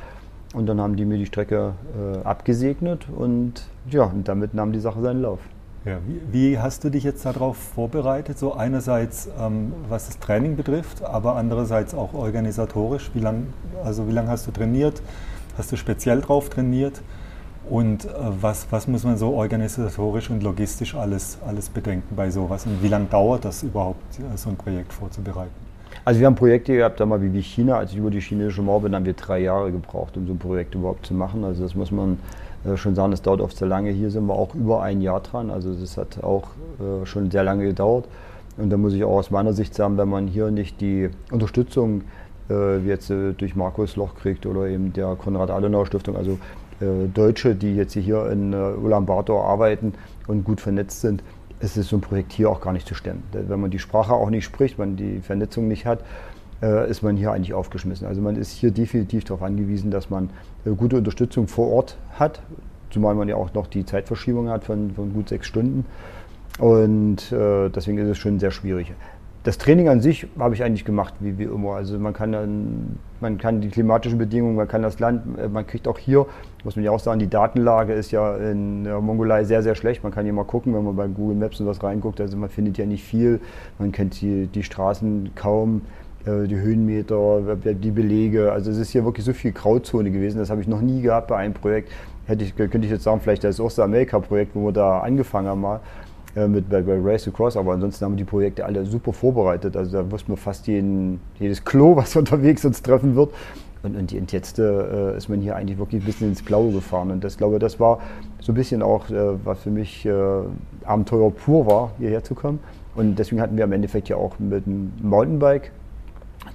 Und 0.55 0.67
dann 0.67 0.81
haben 0.81 0.97
die 0.97 1.05
mir 1.05 1.19
die 1.19 1.27
Strecke 1.27 1.75
äh, 1.99 2.25
abgesegnet 2.25 3.07
und 3.15 3.65
ja, 3.91 4.05
und 4.05 4.29
damit 4.29 4.55
nahm 4.55 4.73
die 4.73 4.81
Sache 4.81 5.03
seinen 5.03 5.23
Lauf. 5.23 5.41
Ja, 5.85 5.99
wie, 6.07 6.21
wie, 6.33 6.59
hast 6.59 6.85
du 6.85 6.91
dich 6.91 7.05
jetzt 7.05 7.27
darauf 7.27 7.57
vorbereitet? 7.57 8.39
So 8.39 8.55
einerseits, 8.55 9.29
ähm, 9.39 9.73
was 9.89 10.07
das 10.07 10.19
Training 10.19 10.57
betrifft, 10.57 11.03
aber 11.03 11.37
andererseits 11.37 11.95
auch 11.95 12.15
organisatorisch. 12.15 13.11
Wie 13.13 13.21
lange 13.21 13.49
also 13.85 14.09
wie 14.09 14.19
hast 14.19 14.47
du 14.47 14.51
trainiert? 14.51 15.03
Hast 15.59 15.73
du 15.73 15.77
speziell 15.77 16.23
drauf 16.23 16.49
trainiert? 16.49 17.03
Und 17.69 18.05
äh, 18.05 18.11
was, 18.41 18.69
was 18.71 18.87
muss 18.87 19.05
man 19.05 19.17
so 19.19 19.35
organisatorisch 19.35 20.31
und 20.31 20.43
logistisch 20.43 20.95
alles, 20.95 21.39
alles 21.47 21.69
bedenken 21.69 22.15
bei 22.17 22.31
sowas? 22.31 22.65
Und 22.65 22.83
wie 22.83 22.89
lange 22.89 23.07
dauert 23.07 23.45
das 23.45 23.63
überhaupt, 23.63 24.01
so 24.37 24.49
ein 24.49 24.57
Projekt 24.57 24.93
vorzubereiten? 24.93 25.64
Also 26.07 26.21
wir 26.21 26.27
haben 26.27 26.35
Projekte 26.35 26.77
gehabt, 26.77 27.01
da 27.01 27.07
mal 27.07 27.23
wie 27.23 27.41
China, 27.41 27.79
als 27.79 27.93
ich 27.93 27.97
über 27.97 28.11
die 28.11 28.21
chinesische 28.21 28.61
Mauer 28.61 28.83
bin, 28.83 28.95
haben 28.95 29.07
wir 29.07 29.15
drei 29.15 29.39
Jahre 29.39 29.73
gebraucht, 29.73 30.19
um 30.19 30.27
so 30.27 30.35
ein 30.35 30.39
Projekt 30.39 30.75
überhaupt 30.75 31.07
zu 31.07 31.15
machen. 31.15 31.45
Also 31.45 31.63
das 31.63 31.75
muss 31.75 31.91
man 31.91 32.19
äh, 32.67 32.77
schon 32.77 32.95
sagen, 32.95 33.11
das 33.11 33.23
dauert 33.23 33.41
oft 33.41 33.57
sehr 33.57 33.69
lange. 33.69 33.91
Hier 33.91 34.11
sind 34.11 34.27
wir 34.27 34.35
auch 34.35 34.55
über 34.55 34.83
ein 34.83 35.01
Jahr 35.01 35.21
dran, 35.21 35.51
also 35.51 35.73
das 35.73 35.97
hat 35.97 36.23
auch 36.23 36.49
äh, 36.79 37.07
schon 37.07 37.31
sehr 37.31 37.43
lange 37.43 37.65
gedauert. 37.65 38.05
Und 38.59 38.69
da 38.69 38.77
muss 38.77 38.93
ich 38.93 39.03
auch 39.03 39.17
aus 39.17 39.31
meiner 39.31 39.55
Sicht 39.55 39.75
sagen, 39.75 39.97
wenn 39.97 40.09
man 40.11 40.27
hier 40.27 40.51
nicht 40.51 40.81
die 40.83 41.09
Unterstützung 41.33 42.03
äh, 42.51 42.79
jetzt 42.81 43.11
durch 43.11 43.57
Markus 43.57 43.97
Loch 43.97 44.15
kriegt 44.15 44.45
oder 44.45 44.67
eben 44.67 44.93
der 44.93 45.17
Konrad-Adenauer-Stiftung, 45.17 46.17
also 46.17 46.39
Deutsche, 47.15 47.55
die 47.55 47.77
jetzt 47.77 47.95
hier 47.95 48.29
in 48.31 48.53
Ulaanbaatar 48.53 49.45
arbeiten 49.45 49.95
und 50.27 50.45
gut 50.45 50.61
vernetzt 50.61 51.01
sind, 51.01 51.23
ist 51.65 51.77
es 51.77 51.89
so 51.89 51.97
ein 51.97 52.01
Projekt 52.01 52.33
hier 52.33 52.51
auch 52.51 52.61
gar 52.61 52.73
nicht 52.73 52.87
zu 52.87 52.95
stemmen. 52.95 53.23
Wenn 53.33 53.61
man 53.61 53.71
die 53.71 53.79
Sprache 53.79 54.13
auch 54.13 54.31
nicht 54.31 54.45
spricht, 54.45 54.79
man 54.79 54.97
die 54.97 55.21
Vernetzung 55.21 55.67
nicht 55.67 55.87
hat, 55.87 56.05
äh, 56.63 56.89
ist 56.89 57.03
man 57.03 57.17
hier 57.17 57.33
eigentlich 57.33 57.55
aufgeschmissen. 57.55 58.07
Also 58.07 58.21
man 58.21 58.37
ist 58.37 58.53
hier 58.53 58.71
definitiv 58.71 59.25
darauf 59.25 59.43
angewiesen, 59.43 59.91
dass 59.91 60.11
man 60.11 60.31
äh, 60.65 60.71
gute 60.71 60.97
Unterstützung 60.97 61.49
vor 61.49 61.73
Ort 61.73 61.97
hat, 62.19 62.41
zumal 62.91 63.15
man 63.15 63.29
ja 63.29 63.37
auch 63.37 63.53
noch 63.55 63.67
die 63.67 63.85
Zeitverschiebung 63.85 64.49
hat 64.49 64.65
von, 64.65 64.93
von 64.93 65.13
gut 65.13 65.29
sechs 65.31 65.47
Stunden. 65.47 65.87
Und 66.59 67.33
äh, 67.33 67.69
deswegen 67.71 67.99
ist 67.99 68.09
es 68.09 68.19
schon 68.19 68.39
sehr 68.39 68.53
schwierig. 68.53 68.93
Das 69.45 69.59
Training 69.59 69.91
an 69.91 70.01
sich 70.01 70.27
habe 70.39 70.55
ich 70.55 70.65
eigentlich 70.65 70.87
gemacht, 70.87 71.13
wie, 71.21 71.37
wie 71.37 71.43
immer. 71.43 71.75
Also 71.75 71.99
man 71.99 72.15
kann, 72.15 72.33
dann, 72.33 72.99
man 73.21 73.37
kann 73.37 73.61
die 73.61 73.69
klimatischen 73.69 74.17
Bedingungen, 74.17 74.57
man 74.57 74.67
kann 74.67 74.81
das 74.81 75.01
Land, 75.01 75.39
äh, 75.39 75.49
man 75.49 75.67
kriegt 75.67 75.87
auch 75.87 75.99
hier, 75.99 76.25
muss 76.65 76.77
man 76.77 76.85
ja 76.85 76.91
auch 76.91 76.99
sagen, 76.99 77.19
die 77.19 77.29
Datenlage 77.29 77.93
ist 77.93 78.11
ja 78.11 78.39
in 78.39 78.85
der 78.85 79.03
Mongolei 79.03 79.45
sehr, 79.45 79.63
sehr 79.63 79.75
schlecht. 79.75 80.03
Man 80.03 80.13
kann 80.13 80.25
hier 80.25 80.33
mal 80.33 80.45
gucken, 80.45 80.75
wenn 80.75 80.83
man 80.83 80.97
bei 80.97 81.07
Google 81.09 81.37
Maps 81.37 81.61
und 81.61 81.67
was 81.67 81.83
reinguckt, 81.83 82.23
also 82.23 82.39
man 82.39 82.49
findet 82.49 82.79
ja 82.79 82.87
nicht 82.87 83.05
viel. 83.05 83.39
Man 83.79 83.93
kennt 83.93 84.19
die, 84.23 84.47
die 84.47 84.63
Straßen 84.63 85.33
kaum, 85.35 85.83
äh, 86.25 86.49
die 86.49 86.57
Höhenmeter, 86.57 87.57
die 87.57 87.91
Belege. 87.91 88.51
Also 88.51 88.71
es 88.71 88.79
ist 88.79 88.93
hier 88.93 89.05
wirklich 89.05 89.27
so 89.27 89.35
viel 89.35 89.53
Grauzone 89.53 90.11
gewesen. 90.11 90.39
Das 90.39 90.49
habe 90.49 90.63
ich 90.63 90.69
noch 90.69 90.81
nie 90.81 91.03
gehabt 91.03 91.29
bei 91.29 91.37
einem 91.37 91.53
Projekt. 91.53 91.93
Hätte 92.25 92.45
ich, 92.45 92.57
könnte 92.57 92.79
ich 92.79 92.91
jetzt 92.91 93.03
sagen, 93.03 93.21
vielleicht 93.21 93.45
das 93.45 93.61
Ostamerika-Projekt, 93.61 94.55
wo 94.55 94.69
wir 94.69 94.73
da 94.73 95.01
angefangen 95.01 95.49
haben 95.49 95.61
mal 95.61 95.81
äh, 96.37 96.49
mit 96.49 96.69
bei, 96.69 96.83
bei 96.83 96.99
Race 97.01 97.25
to 97.25 97.31
Cross, 97.31 97.57
aber 97.57 97.73
ansonsten 97.73 98.05
haben 98.05 98.17
die 98.17 98.25
Projekte 98.25 98.65
alle 98.65 98.85
super 98.87 99.13
vorbereitet. 99.13 99.77
Also 99.77 99.93
da 99.93 100.11
wussten 100.11 100.33
wir 100.33 100.37
fast 100.37 100.67
jeden, 100.67 101.21
jedes 101.39 101.65
Klo, 101.65 101.97
was 101.97 102.17
unterwegs 102.17 102.65
uns 102.65 102.83
treffen 102.83 103.15
wird. 103.17 103.33
Und, 103.83 103.97
und, 103.97 104.13
und 104.15 104.33
jetzt 104.33 104.59
äh, 104.59 105.17
ist 105.17 105.29
man 105.29 105.41
hier 105.41 105.57
eigentlich 105.57 105.79
wirklich 105.79 106.03
ein 106.03 106.07
bisschen 106.07 106.29
ins 106.31 106.43
Blaue 106.43 106.73
gefahren. 106.73 107.11
Und 107.11 107.23
das 107.23 107.37
glaube 107.37 107.59
das 107.59 107.79
war 107.79 108.01
so 108.41 108.53
ein 108.53 108.55
bisschen 108.55 108.83
auch, 108.83 109.11
äh, 109.11 109.45
was 109.45 109.61
für 109.61 109.71
mich 109.71 110.07
äh, 110.07 110.13
Abenteuer 110.85 111.31
pur 111.31 111.67
war, 111.67 111.91
hierher 111.99 112.25
zu 112.25 112.35
kommen. 112.35 112.61
Und 112.95 113.19
deswegen 113.19 113.41
hatten 113.41 113.57
wir 113.57 113.65
im 113.65 113.73
Endeffekt 113.73 114.09
ja 114.09 114.17
auch 114.17 114.39
mit 114.39 114.67
dem 114.67 114.93
Mountainbike 115.03 115.71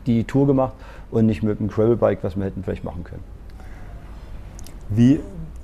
die 0.06 0.24
Tour 0.24 0.48
gemacht 0.48 0.74
und 1.12 1.26
nicht 1.26 1.44
mit 1.44 1.60
dem 1.60 1.68
Gravelbike, 1.68 2.24
was 2.24 2.36
wir 2.36 2.46
hätten 2.46 2.64
vielleicht 2.64 2.84
machen 2.84 3.04
können. 3.04 3.24
Wie, 4.90 5.20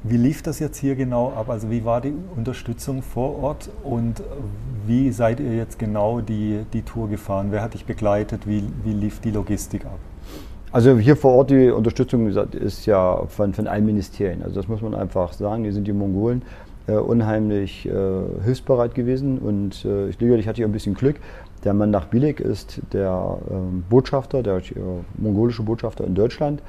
wie 0.07 0.17
lief 0.17 0.41
das 0.43 0.59
jetzt 0.59 0.77
hier 0.77 0.95
genau 0.95 1.31
ab? 1.35 1.49
Also 1.49 1.69
wie 1.71 1.83
war 1.83 2.01
die 2.01 2.13
Unterstützung 2.35 3.01
vor 3.01 3.41
Ort 3.41 3.69
und 3.83 4.21
wie 4.85 5.11
seid 5.11 5.39
ihr 5.39 5.55
jetzt 5.55 5.79
genau 5.79 6.21
die, 6.21 6.65
die 6.73 6.83
Tour 6.83 7.09
gefahren? 7.09 7.47
Wer 7.49 7.61
hat 7.61 7.73
dich 7.73 7.85
begleitet? 7.85 8.47
Wie, 8.47 8.63
wie 8.83 8.93
lief 8.93 9.19
die 9.19 9.31
Logistik 9.31 9.85
ab? 9.85 9.97
Also 10.71 10.97
hier 10.97 11.15
vor 11.15 11.33
Ort 11.33 11.49
die 11.49 11.69
Unterstützung 11.69 12.27
ist 12.27 12.85
ja 12.85 13.23
von, 13.27 13.53
von 13.53 13.67
allen 13.67 13.85
Ministerien. 13.85 14.43
Also 14.43 14.55
das 14.55 14.67
muss 14.67 14.81
man 14.81 14.93
einfach 14.93 15.33
sagen. 15.33 15.63
Hier 15.63 15.73
sind 15.73 15.87
die 15.87 15.93
Mongolen 15.93 16.43
äh, 16.87 16.93
unheimlich 16.93 17.87
äh, 17.87 17.91
hilfsbereit 18.43 18.93
gewesen 18.93 19.39
und 19.39 19.85
äh, 19.85 20.09
ich, 20.09 20.21
ich 20.21 20.47
hatte 20.47 20.57
hier 20.57 20.67
ein 20.67 20.71
bisschen 20.71 20.93
Glück. 20.93 21.15
Der 21.63 21.73
Mann 21.73 21.89
nach 21.89 22.05
Bilik 22.05 22.39
ist 22.39 22.81
der 22.93 23.37
ähm, 23.49 23.83
Botschafter, 23.89 24.43
der 24.43 24.57
äh, 24.57 24.61
mongolische 25.17 25.63
Botschafter 25.63 26.03
in 26.05 26.13
Deutschland. 26.13 26.61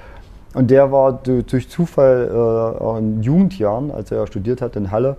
Und 0.54 0.70
der 0.70 0.90
war 0.90 1.12
durch 1.12 1.68
Zufall 1.68 2.30
äh, 2.32 2.98
in 2.98 3.22
Jugendjahren, 3.22 3.90
als 3.90 4.10
er 4.10 4.26
studiert 4.26 4.62
hat 4.62 4.76
in 4.76 4.90
Halle, 4.90 5.16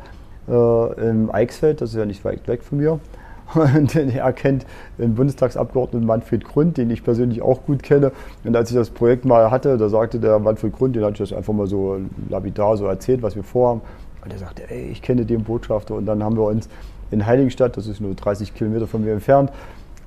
äh, 0.48 1.10
im 1.10 1.30
Eichsfeld, 1.32 1.82
das 1.82 1.92
ist 1.92 1.96
ja 1.96 2.06
nicht 2.06 2.26
weit 2.26 2.48
weg 2.48 2.64
von 2.64 2.80
mir. 2.80 3.00
Und 3.54 3.96
er 3.96 4.34
kennt 4.34 4.66
den 4.98 5.16
Bundestagsabgeordneten 5.16 6.06
Manfred 6.06 6.44
Grund, 6.44 6.78
den 6.78 6.90
ich 6.90 7.04
persönlich 7.04 7.42
auch 7.42 7.64
gut 7.66 7.82
kenne. 7.82 8.12
Und 8.44 8.56
als 8.56 8.72
ich 8.72 8.76
das 8.76 8.90
Projekt 8.90 9.24
mal 9.26 9.52
hatte, 9.52 9.78
da 9.78 9.88
sagte 9.88 10.20
der 10.20 10.40
Manfred 10.40 10.74
Grund, 10.74 10.96
den 10.96 11.04
hatte 11.04 11.24
ich 11.24 11.30
das 11.30 11.38
einfach 11.38 11.54
mal 11.54 11.68
so 11.68 11.98
lapidar 12.30 12.76
so 12.76 12.86
erzählt, 12.88 13.22
was 13.22 13.36
wir 13.36 13.44
vorhaben. 13.44 13.82
Und 14.24 14.34
er 14.34 14.40
sagte, 14.40 14.64
ey, 14.70 14.90
ich 14.92 15.02
kenne 15.02 15.26
den 15.26 15.44
Botschafter. 15.44 15.96
Und 15.96 16.06
dann 16.08 16.24
haben 16.24 16.36
wir 16.36 16.44
uns 16.44 16.68
in 17.12 17.26
Heiligenstadt, 17.26 17.78
das 17.78 17.88
ist 17.88 18.02
nur 18.02 18.14
30 18.16 18.54
Kilometer 18.54 18.88
von 18.88 19.04
mir 19.04 19.14
entfernt, 19.14 19.52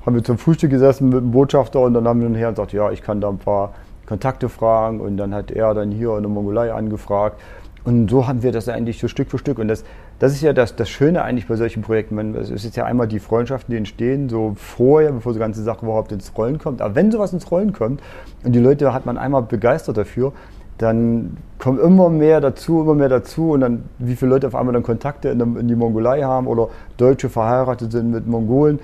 haben 0.05 0.15
wir 0.15 0.25
zum 0.25 0.39
Frühstück 0.39 0.71
gesessen 0.71 1.09
mit 1.09 1.19
dem 1.19 1.31
Botschafter 1.31 1.81
und 1.81 1.95
dann 1.95 2.07
haben 2.07 2.21
wir 2.21 2.29
nachher 2.29 2.51
gesagt, 2.51 2.73
ja, 2.73 2.91
ich 2.91 3.03
kann 3.03 3.21
da 3.21 3.29
ein 3.29 3.39
paar 3.39 3.75
Kontakte 4.11 4.49
fragen 4.49 5.01
und 5.01 5.17
dann 5.19 5.33
hat 5.33 5.53
er 5.53 5.73
dann 5.73 5.93
hier 5.93 6.17
in 6.17 6.25
der 6.25 6.31
Mongolei 6.31 6.73
angefragt. 6.73 7.41
Und 7.85 8.11
so 8.11 8.27
haben 8.27 8.43
wir 8.43 8.51
das 8.51 8.69
eigentlich 8.69 8.99
so 8.99 9.07
Stück 9.07 9.31
für 9.31 9.39
Stück. 9.39 9.61
Und 9.61 9.69
das, 9.69 9.85
das 10.19 10.33
ist 10.33 10.43
ja 10.43 10.53
das, 10.53 10.75
das 10.75 10.91
Schöne 10.91 11.23
eigentlich 11.23 11.47
bei 11.47 11.55
solchen 11.55 11.83
Projekten. 11.83 12.35
Es 12.35 12.51
ist 12.51 12.77
ja 12.77 12.85
einmal 12.85 13.07
die 13.07 13.21
Freundschaften, 13.21 13.71
die 13.71 13.79
entstehen, 13.79 14.29
so 14.29 14.55
vorher, 14.57 15.13
bevor 15.13 15.33
die 15.33 15.39
ganze 15.39 15.63
Sache 15.63 15.87
überhaupt 15.87 16.11
ins 16.11 16.37
Rollen 16.37 16.59
kommt. 16.59 16.83
Aber 16.83 16.97
wenn 16.97 17.13
sowas 17.13 17.33
ins 17.33 17.49
Rollen 17.53 17.73
kommt 17.73 18.03
und 18.43 18.53
die 18.53 18.59
Leute 18.59 18.93
hat 18.93 19.07
man 19.07 19.17
einmal 19.17 19.43
begeistert 19.43 19.97
dafür, 19.97 20.33
dann 20.77 21.37
kommt 21.59 21.79
immer 21.79 22.09
mehr 22.09 22.41
dazu, 22.41 22.81
immer 22.81 22.95
mehr 22.95 23.11
dazu 23.11 23.53
und 23.53 23.61
dann, 23.61 23.85
wie 23.99 24.17
viele 24.17 24.33
Leute 24.33 24.49
auf 24.49 24.57
einmal 24.57 24.73
dann 24.73 24.83
Kontakte 24.83 25.29
in, 25.29 25.41
in 25.57 25.69
die 25.69 25.77
Mongolei 25.77 26.23
haben 26.23 26.49
oder 26.49 26.69
Deutsche 26.97 27.29
verheiratet 27.29 27.93
sind 27.93 28.11
mit 28.11 28.27
Mongolen. 28.27 28.81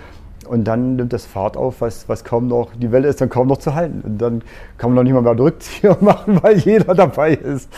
Und 0.46 0.64
dann 0.64 0.96
nimmt 0.96 1.12
das 1.12 1.26
Fahrt 1.26 1.56
auf, 1.56 1.80
was, 1.80 2.08
was 2.08 2.24
kaum 2.24 2.48
noch, 2.48 2.70
die 2.74 2.92
Welle 2.92 3.08
ist 3.08 3.20
dann 3.20 3.28
kaum 3.28 3.48
noch 3.48 3.58
zu 3.58 3.74
halten. 3.74 4.00
Und 4.02 4.18
dann 4.18 4.42
kann 4.78 4.90
man 4.90 4.96
noch 4.96 5.02
nicht 5.02 5.12
mal 5.12 5.22
mehr 5.22 5.38
Rückzieher 5.38 5.96
machen, 6.00 6.40
weil 6.42 6.58
jeder 6.58 6.94
dabei 6.94 7.34
ist. 7.34 7.68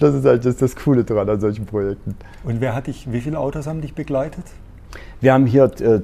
Das 0.00 0.14
ist 0.14 0.24
halt 0.24 0.44
das, 0.44 0.56
das 0.56 0.76
Coole 0.76 1.04
dran 1.04 1.28
an 1.28 1.40
solchen 1.40 1.66
Projekten. 1.66 2.16
Und 2.44 2.60
wer 2.60 2.74
hat 2.74 2.86
dich, 2.86 3.10
wie 3.12 3.20
viele 3.20 3.38
Autos 3.38 3.66
haben 3.66 3.80
dich 3.80 3.94
begleitet? 3.94 4.44
Wir 5.20 5.32
haben 5.32 5.46
hier 5.46 5.64
äh, 5.80 6.02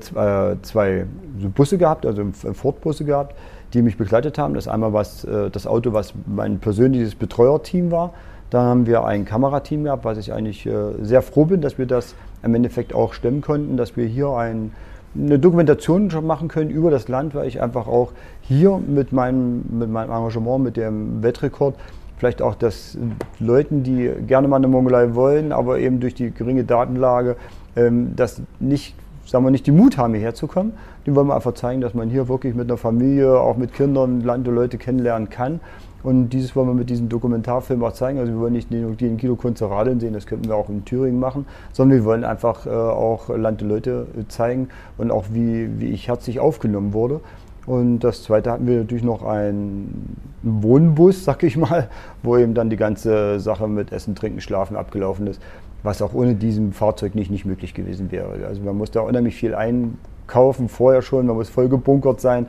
zwei 0.63 1.07
Busse 1.55 1.79
gehabt, 1.79 2.05
also 2.05 2.25
Ford-Busse 2.53 3.05
gehabt 3.05 3.35
die 3.75 3.83
mich 3.83 3.97
begleitet 3.97 4.39
haben. 4.39 4.55
Das 4.55 4.69
einmal 4.69 4.93
was, 4.93 5.25
äh, 5.25 5.51
das 5.51 5.67
Auto, 5.67 5.93
was 5.93 6.15
mein 6.27 6.61
persönliches 6.61 7.15
Betreuerteam 7.15 7.91
war. 7.91 8.15
Dann 8.51 8.65
haben 8.65 8.87
wir 8.87 9.05
ein 9.05 9.25
Kamerateam 9.25 9.85
gehabt, 9.85 10.05
was 10.05 10.17
ich 10.17 10.33
eigentlich 10.33 10.65
äh, 10.65 10.73
sehr 11.03 11.23
froh 11.23 11.45
bin, 11.45 11.61
dass 11.61 11.77
wir 11.77 11.87
das 11.87 12.15
im 12.43 12.55
Endeffekt 12.55 12.95
auch 12.95 13.13
stemmen 13.13 13.41
konnten, 13.41 13.77
dass 13.77 13.97
wir 13.97 14.07
hier 14.07 14.31
ein, 14.31 14.73
eine 15.17 15.39
Dokumentation 15.39 16.11
schon 16.11 16.27
machen 16.27 16.49
können 16.49 16.71
über 16.71 16.91
das 16.91 17.09
Land, 17.09 17.35
weil 17.35 17.47
ich 17.47 17.63
einfach 17.63 17.87
auch 17.87 18.13
hier 18.43 18.79
mit 18.79 19.13
meinem, 19.13 19.65
mit 19.71 19.91
meinem 19.91 20.11
Engagement, 20.11 20.63
mit 20.65 20.77
dem 20.77 21.23
Wettrekord, 21.23 21.77
vielleicht 22.19 22.43
auch 22.43 22.55
das 22.55 22.97
Leuten, 23.39 23.83
die 23.83 24.11
gerne 24.27 24.49
mal 24.49 24.57
eine 24.57 24.69
Mongolei 24.69 25.15
wollen, 25.15 25.53
aber 25.53 25.79
eben 25.79 26.01
durch 26.01 26.15
die 26.15 26.31
geringe 26.31 26.65
Datenlage 26.65 27.37
ähm, 27.77 28.13
das 28.17 28.41
nicht 28.61 28.95
sagen 29.27 29.45
wir 29.45 29.51
nicht, 29.51 29.67
die 29.67 29.73
Mut 29.73 29.97
haben, 29.97 30.15
hierher 30.15 30.35
zu 30.35 30.47
kommen. 30.47 30.73
Die 31.07 31.15
wollen 31.15 31.27
wir 31.27 31.35
einfach 31.35 31.55
zeigen, 31.55 31.81
dass 31.81 31.95
man 31.95 32.11
hier 32.11 32.29
wirklich 32.29 32.55
mit 32.55 32.69
einer 32.69 32.77
Familie, 32.77 33.39
auch 33.39 33.57
mit 33.57 33.73
Kindern, 33.73 34.21
Land 34.21 34.47
und 34.49 34.55
Leute 34.55 34.79
kennenlernen 34.79 35.31
kann. 35.31 35.61
Und 36.05 36.29
dieses 36.29 36.55
wollen 36.55 36.69
wir 36.69 36.75
mit 36.75 36.91
diesem 36.91 37.09
Dokumentarfilm 37.09 37.83
auch 37.83 37.93
zeigen. 37.93 38.21
Also 38.21 38.33
wir 38.33 38.39
wollen 38.39 38.53
nicht 38.53 38.71
nur 38.71 38.95
in 39.01 39.17
Kilo 39.17 39.35
Kunze 39.35 39.69
radeln 39.69 39.99
sehen, 39.99 40.13
das 40.13 40.27
könnten 40.27 40.47
wir 40.47 40.55
auch 40.55 40.69
in 40.69 40.85
Thüringen 40.85 41.19
machen, 41.19 41.47
sondern 41.73 41.99
wir 41.99 42.05
wollen 42.05 42.23
einfach 42.23 42.67
äh, 42.67 42.71
auch 42.71 43.29
Land 43.31 43.63
und 43.63 43.69
Leute 43.69 44.07
zeigen 44.29 44.69
und 44.99 45.11
auch 45.11 45.25
wie, 45.33 45.69
wie 45.81 45.89
ich 45.89 46.07
herzlich 46.07 46.39
aufgenommen 46.39 46.93
wurde. 46.93 47.21
Und 47.67 48.01
das 48.01 48.23
zweite 48.23 48.53
hatten 48.53 48.67
wir 48.67 48.77
natürlich 48.77 49.03
noch 49.03 49.23
einen 49.25 50.17
Wohnbus, 50.43 51.25
sag 51.25 51.43
ich 51.43 51.57
mal, 51.57 51.89
wo 52.23 52.37
eben 52.37 52.55
dann 52.55 52.69
die 52.69 52.77
ganze 52.77 53.41
Sache 53.41 53.67
mit 53.67 53.91
Essen, 53.91 54.15
Trinken, 54.15 54.43
Schlafen 54.43 54.77
abgelaufen 54.77 55.27
ist 55.27 55.41
was 55.85 56.01
auch 56.01 56.15
ohne 56.15 56.35
diesem 56.35 56.73
Fahrzeug 56.73 57.15
nicht, 57.15 57.31
nicht 57.31 57.45
möglich 57.45 57.75
gewesen 57.75 58.11
wäre. 58.11 58.47
Also 58.47 58.63
man 58.63 58.77
muss 58.77 58.91
da 58.91 59.01
unheimlich 59.03 59.37
viel 59.37 59.55
einkaufen, 59.55 60.69
vorher 60.69 61.03
schon, 61.03 61.27
man 61.27 61.37
muss 61.37 61.51
voll 61.51 61.69
gebunkert 61.69 62.21
sein, 62.21 62.47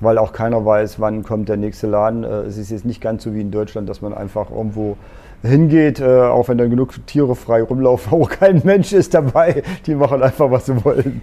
weil 0.00 0.18
auch 0.18 0.32
keiner 0.32 0.64
weiß, 0.64 1.00
wann 1.00 1.22
kommt 1.22 1.48
der 1.48 1.56
nächste 1.56 1.86
Laden. 1.86 2.24
Äh, 2.24 2.42
es 2.42 2.56
ist 2.56 2.70
jetzt 2.70 2.84
nicht 2.84 3.00
ganz 3.00 3.24
so 3.24 3.34
wie 3.34 3.40
in 3.40 3.50
Deutschland, 3.50 3.88
dass 3.88 4.02
man 4.02 4.14
einfach 4.14 4.50
irgendwo 4.50 4.96
hingeht, 5.42 6.00
äh, 6.00 6.20
auch 6.20 6.48
wenn 6.48 6.58
dann 6.58 6.70
genug 6.70 7.06
Tiere 7.06 7.36
frei 7.36 7.62
rumlaufen, 7.62 8.12
auch 8.20 8.28
kein 8.28 8.60
Mensch 8.64 8.92
ist 8.92 9.14
dabei, 9.14 9.62
die 9.86 9.94
machen 9.94 10.22
einfach, 10.22 10.50
was 10.50 10.66
sie 10.66 10.84
wollen. 10.84 11.22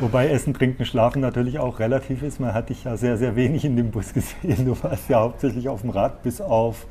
Wobei 0.00 0.28
Essen, 0.28 0.54
Trinken, 0.54 0.84
Schlafen 0.84 1.22
natürlich 1.22 1.58
auch 1.58 1.78
relativ 1.78 2.22
ist. 2.22 2.40
Man 2.40 2.54
hat 2.54 2.70
dich 2.70 2.84
ja 2.84 2.96
sehr, 2.96 3.16
sehr 3.16 3.36
wenig 3.36 3.64
in 3.64 3.76
dem 3.76 3.90
Bus 3.90 4.12
gesehen. 4.12 4.64
Du 4.66 4.76
warst 4.82 5.08
ja 5.08 5.20
hauptsächlich 5.20 5.68
auf 5.68 5.82
dem 5.82 5.90
Rad 5.90 6.22
bis 6.22 6.40
auf 6.40 6.86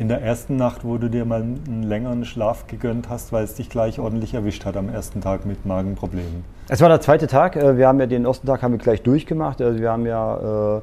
in 0.00 0.08
der 0.08 0.22
ersten 0.22 0.56
Nacht, 0.56 0.82
wo 0.82 0.96
du 0.96 1.10
dir 1.10 1.26
mal 1.26 1.42
einen 1.42 1.82
längeren 1.82 2.24
Schlaf 2.24 2.66
gegönnt 2.66 3.10
hast, 3.10 3.34
weil 3.34 3.44
es 3.44 3.54
dich 3.54 3.68
gleich 3.68 3.98
ordentlich 3.98 4.32
erwischt 4.32 4.64
hat 4.64 4.78
am 4.78 4.88
ersten 4.88 5.20
Tag 5.20 5.44
mit 5.44 5.66
Magenproblemen? 5.66 6.42
Es 6.70 6.80
war 6.80 6.88
der 6.88 7.02
zweite 7.02 7.26
Tag. 7.26 7.54
Äh, 7.54 7.76
wir 7.76 7.86
haben 7.86 8.00
ja 8.00 8.06
den 8.06 8.24
ersten 8.24 8.46
Tag 8.46 8.62
haben 8.62 8.72
wir 8.72 8.78
gleich 8.78 9.02
durchgemacht. 9.02 9.60
Also 9.60 9.78
wir 9.78 9.90
haben 9.90 10.06
ja, 10.06 10.78
äh, 10.78 10.80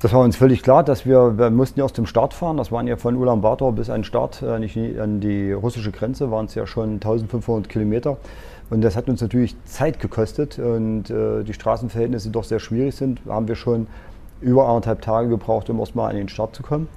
das 0.00 0.12
war 0.12 0.22
uns 0.22 0.34
völlig 0.34 0.64
klar, 0.64 0.82
dass 0.82 1.06
wir, 1.06 1.38
wir 1.38 1.50
mussten 1.50 1.78
ja 1.78 1.84
aus 1.84 1.92
dem 1.92 2.04
Start 2.04 2.34
fahren. 2.34 2.56
Das 2.56 2.72
waren 2.72 2.88
ja 2.88 2.96
von 2.96 3.14
Ulaanbaatar 3.14 3.70
bis 3.70 3.90
an 3.90 4.02
Start, 4.02 4.42
äh, 4.42 5.00
an 5.00 5.20
die 5.20 5.52
russische 5.52 5.92
Grenze, 5.92 6.28
waren 6.32 6.46
es 6.46 6.56
ja 6.56 6.66
schon 6.66 6.94
1500 6.94 7.68
Kilometer. 7.68 8.16
Und 8.70 8.82
das 8.82 8.96
hat 8.96 9.08
uns 9.08 9.20
natürlich 9.20 9.54
Zeit 9.66 10.00
gekostet 10.00 10.58
und 10.58 11.04
die 11.04 11.52
Straßenverhältnisse 11.52 12.30
doch 12.30 12.42
sehr 12.42 12.58
schwierig 12.58 12.96
sind, 12.96 13.20
haben 13.28 13.46
wir 13.46 13.54
schon 13.54 13.86
über 14.40 14.66
anderthalb 14.66 15.02
Tage 15.02 15.28
gebraucht, 15.28 15.70
um 15.70 15.78
erstmal 15.78 16.10
an 16.10 16.16
den 16.16 16.28
Start 16.28 16.56
zu 16.56 16.64
kommen. 16.64 16.88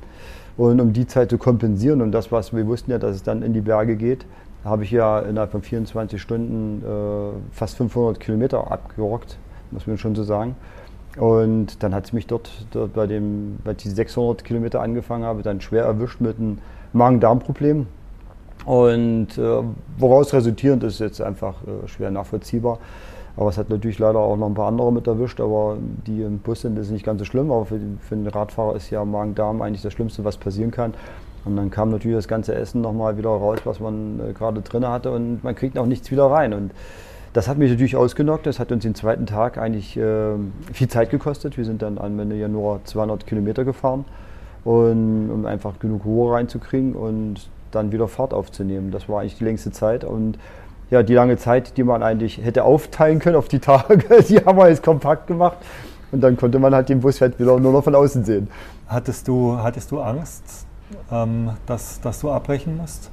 Und 0.59 0.81
um 0.81 0.91
die 0.91 1.07
Zeit 1.07 1.29
zu 1.29 1.37
kompensieren 1.37 2.01
und 2.01 2.11
das, 2.11 2.33
was 2.33 2.53
wir 2.53 2.67
wussten 2.67 2.91
ja, 2.91 2.97
dass 2.97 3.15
es 3.15 3.23
dann 3.23 3.43
in 3.43 3.53
die 3.53 3.61
Berge 3.61 3.95
geht, 3.95 4.25
habe 4.65 4.83
ich 4.83 4.91
ja 4.91 5.19
innerhalb 5.21 5.51
von 5.51 5.61
24 5.61 6.21
Stunden 6.21 6.83
äh, 6.83 7.55
fast 7.55 7.77
500 7.77 8.19
Kilometer 8.19 8.69
abgerockt, 8.69 9.37
muss 9.71 9.87
man 9.87 9.97
schon 9.97 10.15
so 10.15 10.23
sagen. 10.23 10.57
Und 11.17 11.81
dann 11.81 11.95
hat 11.95 12.07
es 12.07 12.11
mich 12.11 12.27
dort, 12.27 12.51
dort 12.71 12.91
bei 12.91 13.07
dem, 13.07 13.59
bei 13.63 13.73
die 13.73 13.87
600 13.87 14.43
Kilometer 14.43 14.81
angefangen 14.81 15.23
habe, 15.23 15.43
dann 15.43 15.61
schwer 15.61 15.85
erwischt 15.85 16.19
mit 16.19 16.37
einem 16.37 16.57
Magen-Darm-Problem. 16.91 17.87
Und 18.65 19.37
äh, 19.37 19.63
woraus 19.97 20.33
resultierend 20.33 20.83
ist 20.83 20.99
jetzt 20.99 21.21
einfach 21.21 21.55
äh, 21.63 21.87
schwer 21.87 22.11
nachvollziehbar. 22.11 22.79
Aber 23.39 23.47
es 23.47 23.57
hat 23.57 23.69
natürlich 23.69 23.99
leider 23.99 24.19
auch 24.19 24.35
noch 24.35 24.47
ein 24.47 24.53
paar 24.53 24.67
andere 24.67 24.91
mit 24.91 25.07
erwischt, 25.07 25.39
aber 25.39 25.77
die 26.05 26.23
im 26.23 26.39
Bus 26.39 26.59
sind, 26.59 26.77
ist 26.77 26.91
nicht 26.91 27.05
ganz 27.05 27.19
so 27.19 27.25
schlimm. 27.25 27.53
Aber 27.53 27.65
für, 27.65 27.79
für 28.01 28.17
den 28.17 28.27
Radfahrer 28.27 28.75
ist 28.75 28.89
ja 28.89 29.05
Magen-Darm 29.05 29.61
eigentlich 29.61 29.81
das 29.81 29.93
Schlimmste, 29.93 30.25
was 30.25 30.35
passieren 30.35 30.71
kann. 30.71 30.93
Und 31.45 31.55
dann 31.55 31.71
kam 31.71 31.89
natürlich 31.89 32.17
das 32.17 32.27
ganze 32.27 32.53
Essen 32.53 32.81
nochmal 32.81 33.17
wieder 33.17 33.29
raus, 33.29 33.59
was 33.63 33.79
man 33.79 34.19
äh, 34.19 34.33
gerade 34.33 34.59
drin 34.59 34.85
hatte 34.85 35.11
und 35.11 35.41
man 35.41 35.55
kriegt 35.55 35.77
auch 35.77 35.85
nichts 35.85 36.11
wieder 36.11 36.25
rein. 36.25 36.53
Und 36.53 36.71
das 37.31 37.47
hat 37.47 37.57
mich 37.57 37.71
natürlich 37.71 37.95
ausgenockt. 37.95 38.45
Das 38.45 38.59
hat 38.59 38.73
uns 38.73 38.83
den 38.83 38.93
zweiten 38.93 39.25
Tag 39.25 39.57
eigentlich 39.57 39.95
äh, 39.95 40.33
viel 40.73 40.89
Zeit 40.89 41.09
gekostet. 41.09 41.55
Wir 41.55 41.63
sind 41.63 41.81
dann 41.81 41.97
am 41.97 42.19
Ende 42.19 42.35
ja 42.35 42.49
nur 42.49 42.81
200 42.83 43.25
Kilometer 43.25 43.63
gefahren, 43.63 44.03
und, 44.65 45.29
um 45.31 45.45
einfach 45.45 45.79
genug 45.79 46.03
Ruhe 46.03 46.33
reinzukriegen 46.33 46.93
und 46.93 47.47
dann 47.71 47.93
wieder 47.93 48.09
Fahrt 48.09 48.33
aufzunehmen. 48.33 48.91
Das 48.91 49.07
war 49.07 49.21
eigentlich 49.21 49.37
die 49.37 49.45
längste 49.45 49.71
Zeit 49.71 50.03
und 50.03 50.37
ja, 50.91 51.03
die 51.03 51.13
lange 51.13 51.37
Zeit, 51.37 51.77
die 51.77 51.83
man 51.83 52.01
eigentlich 52.03 52.43
hätte 52.43 52.63
aufteilen 52.63 53.19
können 53.19 53.35
auf 53.35 53.47
die 53.47 53.59
Tage, 53.59 54.23
die 54.29 54.37
haben 54.37 54.57
wir 54.57 54.69
jetzt 54.69 54.83
kompakt 54.83 55.27
gemacht. 55.27 55.57
Und 56.11 56.21
dann 56.21 56.37
konnte 56.37 56.57
man 56.57 56.73
halt 56.73 56.89
den 56.89 57.01
Bus 57.01 57.21
halt 57.21 57.39
wieder 57.39 57.59
nur 57.59 57.71
noch 57.71 57.83
von 57.83 57.93
außen 57.93 58.25
sehen. 58.25 58.47
Hattest 58.87 59.27
du, 59.27 59.57
hattest 59.57 59.91
du 59.91 59.99
Angst, 59.99 60.65
ähm, 61.11 61.51
dass, 61.67 62.01
dass 62.01 62.19
du 62.21 62.31
abbrechen 62.31 62.77
musst? 62.77 63.11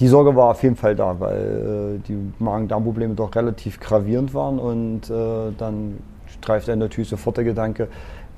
Die 0.00 0.08
Sorge 0.08 0.34
war 0.34 0.50
auf 0.50 0.62
jeden 0.62 0.76
Fall 0.76 0.94
da, 0.94 1.18
weil 1.18 1.96
äh, 1.96 2.08
die 2.08 2.16
Magen-Darm-Probleme 2.38 3.14
doch 3.14 3.34
relativ 3.34 3.80
gravierend 3.80 4.32
waren. 4.32 4.58
Und 4.58 5.10
äh, 5.10 5.52
dann 5.58 5.98
streift 6.26 6.68
einen 6.70 6.80
natürlich 6.80 7.10
sofort 7.10 7.36
der 7.36 7.44
Gedanke, 7.44 7.88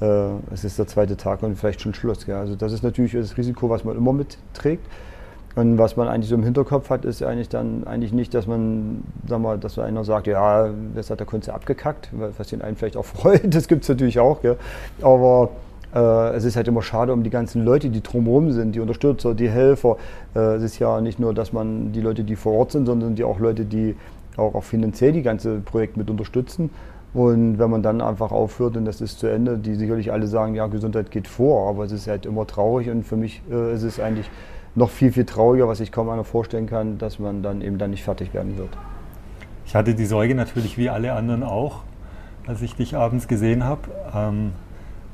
äh, 0.01 0.31
es 0.53 0.65
ist 0.65 0.79
der 0.79 0.87
zweite 0.87 1.17
Tag 1.17 1.43
und 1.43 1.57
vielleicht 1.57 1.81
schon 1.81 1.95
Schluss. 1.95 2.27
Ja. 2.27 2.41
Also 2.41 2.55
das 2.55 2.73
ist 2.73 2.83
natürlich 2.83 3.13
das 3.13 3.37
Risiko, 3.37 3.69
was 3.69 3.85
man 3.85 3.97
immer 3.97 4.13
mitträgt. 4.13 4.87
Und 5.59 5.77
was 5.77 5.97
man 5.97 6.07
eigentlich 6.07 6.29
so 6.29 6.37
im 6.37 6.45
Hinterkopf 6.45 6.89
hat, 6.89 7.05
ist 7.05 7.21
eigentlich 7.21 7.49
dann 7.49 7.83
eigentlich 7.85 8.13
nicht, 8.13 8.33
dass 8.33 8.47
man, 8.47 9.03
sag 9.27 9.41
mal, 9.41 9.59
dass 9.59 9.77
einer 9.77 10.05
sagt, 10.05 10.29
ja, 10.29 10.69
das 10.95 11.11
hat 11.11 11.19
der 11.19 11.27
Kunze 11.27 11.53
abgekackt, 11.53 12.11
was 12.13 12.47
den 12.47 12.63
einen 12.63 12.77
vielleicht 12.77 12.97
auch 12.97 13.05
freut, 13.05 13.53
das 13.53 13.67
gibt 13.67 13.83
es 13.83 13.89
natürlich 13.89 14.21
auch, 14.21 14.41
gell? 14.41 14.57
aber 15.03 15.51
äh, 15.93 16.37
es 16.37 16.45
ist 16.45 16.55
halt 16.55 16.69
immer 16.69 16.81
schade 16.83 17.13
um 17.13 17.25
die 17.25 17.31
ganzen 17.31 17.65
Leute, 17.65 17.91
die 17.91 18.05
drumherum 18.05 18.53
sind, 18.53 18.77
die 18.77 18.79
Unterstützer, 18.79 19.35
die 19.35 19.51
Helfer. 19.51 19.97
Äh, 20.37 20.55
es 20.57 20.63
ist 20.63 20.79
ja 20.79 21.01
nicht 21.01 21.19
nur, 21.19 21.35
dass 21.35 21.53
man 21.53 21.91
die 21.91 22.03
Leute, 22.03 22.23
die 22.23 22.37
vor 22.37 22.53
Ort 22.53 22.71
sind, 22.71 22.87
sondern 22.87 23.17
die 23.17 23.25
auch 23.25 23.41
Leute, 23.41 23.65
die 23.65 23.97
auch, 24.37 24.55
auch 24.55 24.65
finanziell 24.65 25.11
die 25.11 25.23
ganze 25.23 25.59
Projekt 25.59 25.97
mit 25.97 26.09
unterstützen. 26.09 26.71
Und 27.15 27.59
wenn 27.59 27.69
man 27.69 27.83
dann 27.83 28.01
einfach 28.01 28.31
aufhört 28.31 28.77
und 28.77 28.85
das 28.85 29.01
ist 29.01 29.19
zu 29.19 29.27
Ende, 29.27 29.59
die 29.59 29.75
sicherlich 29.75 30.13
alle 30.13 30.29
sagen, 30.29 30.55
ja, 30.55 30.69
Gesundheit 30.69 31.11
geht 31.11 31.27
vor, 31.27 31.69
aber 31.69 31.83
es 31.85 31.91
ist 31.91 32.07
halt 32.07 32.27
immer 32.27 32.47
traurig 32.47 32.91
und 32.91 33.03
für 33.03 33.17
mich 33.17 33.43
äh, 33.51 33.75
ist 33.75 33.83
es 33.83 33.99
eigentlich 33.99 34.31
noch 34.75 34.91
viel, 34.91 35.13
viel 35.13 35.25
trauriger, 35.25 35.69
was 35.69 35.81
ich 35.81 35.93
kaum 35.93 36.09
einer 36.09 36.25
vorstellen 36.25 36.67
kann, 36.67 36.99
dass 36.99 37.19
man 37.19 37.43
dann 37.43 37.63
eben 37.63 37.79
dann 37.79 37.91
nicht 37.91 38.05
fertig 38.05 38.35
werden 38.35 38.57
wird. 38.59 38.71
Ich 39.67 39.75
hatte 39.75 39.95
die 39.95 40.07
Sorge 40.07 40.35
natürlich 40.35 40.79
wie 40.79 40.89
alle 40.89 41.13
anderen 41.13 41.43
auch, 41.43 41.83
als 42.47 42.63
ich 42.63 42.75
dich 42.75 42.97
abends 42.97 43.29
gesehen 43.29 43.65
habe. 43.65 43.83
Ähm, 44.15 44.53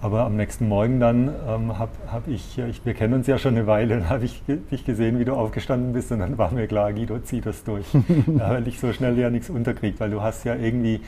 aber 0.04 0.26
am 0.26 0.36
nächsten 0.36 0.68
Morgen 0.68 1.00
dann 1.00 1.30
ähm, 1.48 1.78
habe 1.78 1.92
hab 2.12 2.28
ich, 2.28 2.58
ich, 2.58 2.84
wir 2.84 2.92
kennen 2.92 3.14
uns 3.14 3.26
ja 3.26 3.38
schon 3.38 3.56
eine 3.56 3.66
Weile, 3.66 4.00
dann 4.00 4.10
habe 4.10 4.26
ich 4.26 4.42
dich 4.46 4.84
gesehen, 4.84 5.18
wie 5.18 5.24
du 5.24 5.32
aufgestanden 5.32 5.94
bist 5.94 6.12
und 6.12 6.18
dann 6.18 6.36
war 6.36 6.52
mir 6.52 6.66
klar, 6.66 6.92
Guido, 6.92 7.18
zieh 7.20 7.40
das 7.40 7.64
durch. 7.64 7.86
ja, 8.26 8.50
weil 8.50 8.68
ich 8.68 8.78
so 8.78 8.92
schnell 8.92 9.18
ja 9.18 9.30
nichts 9.30 9.48
unterkriege, 9.48 9.98
weil 10.00 10.10
du 10.10 10.20
hast 10.20 10.44
ja 10.44 10.56
irgendwie 10.56 11.00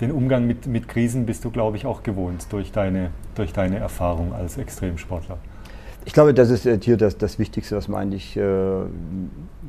den 0.00 0.12
Umgang 0.12 0.46
mit, 0.46 0.68
mit 0.68 0.86
Krisen 0.86 1.26
bist 1.26 1.44
du, 1.44 1.50
glaube 1.50 1.76
ich, 1.76 1.84
auch 1.84 2.04
gewohnt 2.04 2.46
durch 2.52 2.70
deine, 2.70 3.10
durch 3.34 3.52
deine 3.52 3.78
Erfahrung 3.78 4.32
als 4.32 4.56
Extremsportler. 4.56 5.38
Ich 6.06 6.12
glaube, 6.12 6.34
das 6.34 6.50
ist 6.50 6.66
äh, 6.66 6.78
hier 6.80 6.96
das, 6.96 7.16
das 7.16 7.38
Wichtigste, 7.38 7.76
was 7.76 7.88
man 7.88 8.02
eigentlich 8.02 8.36
äh, 8.36 8.42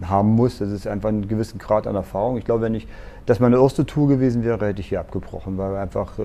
haben 0.03 0.29
muss. 0.29 0.59
Das 0.59 0.71
ist 0.71 0.85
einfach 0.85 1.09
einen 1.09 1.27
gewissen 1.27 1.59
Grad 1.59 1.87
an 1.87 1.95
Erfahrung. 1.95 2.37
Ich 2.37 2.45
glaube, 2.45 2.61
wenn 2.61 2.75
ich 2.75 2.87
das 3.25 3.39
meine 3.39 3.57
erste 3.57 3.85
Tour 3.85 4.07
gewesen 4.07 4.43
wäre, 4.43 4.65
hätte 4.67 4.81
ich 4.81 4.89
hier 4.89 4.99
abgebrochen, 4.99 5.57
weil 5.57 5.75
einfach 5.77 6.19
äh, 6.19 6.23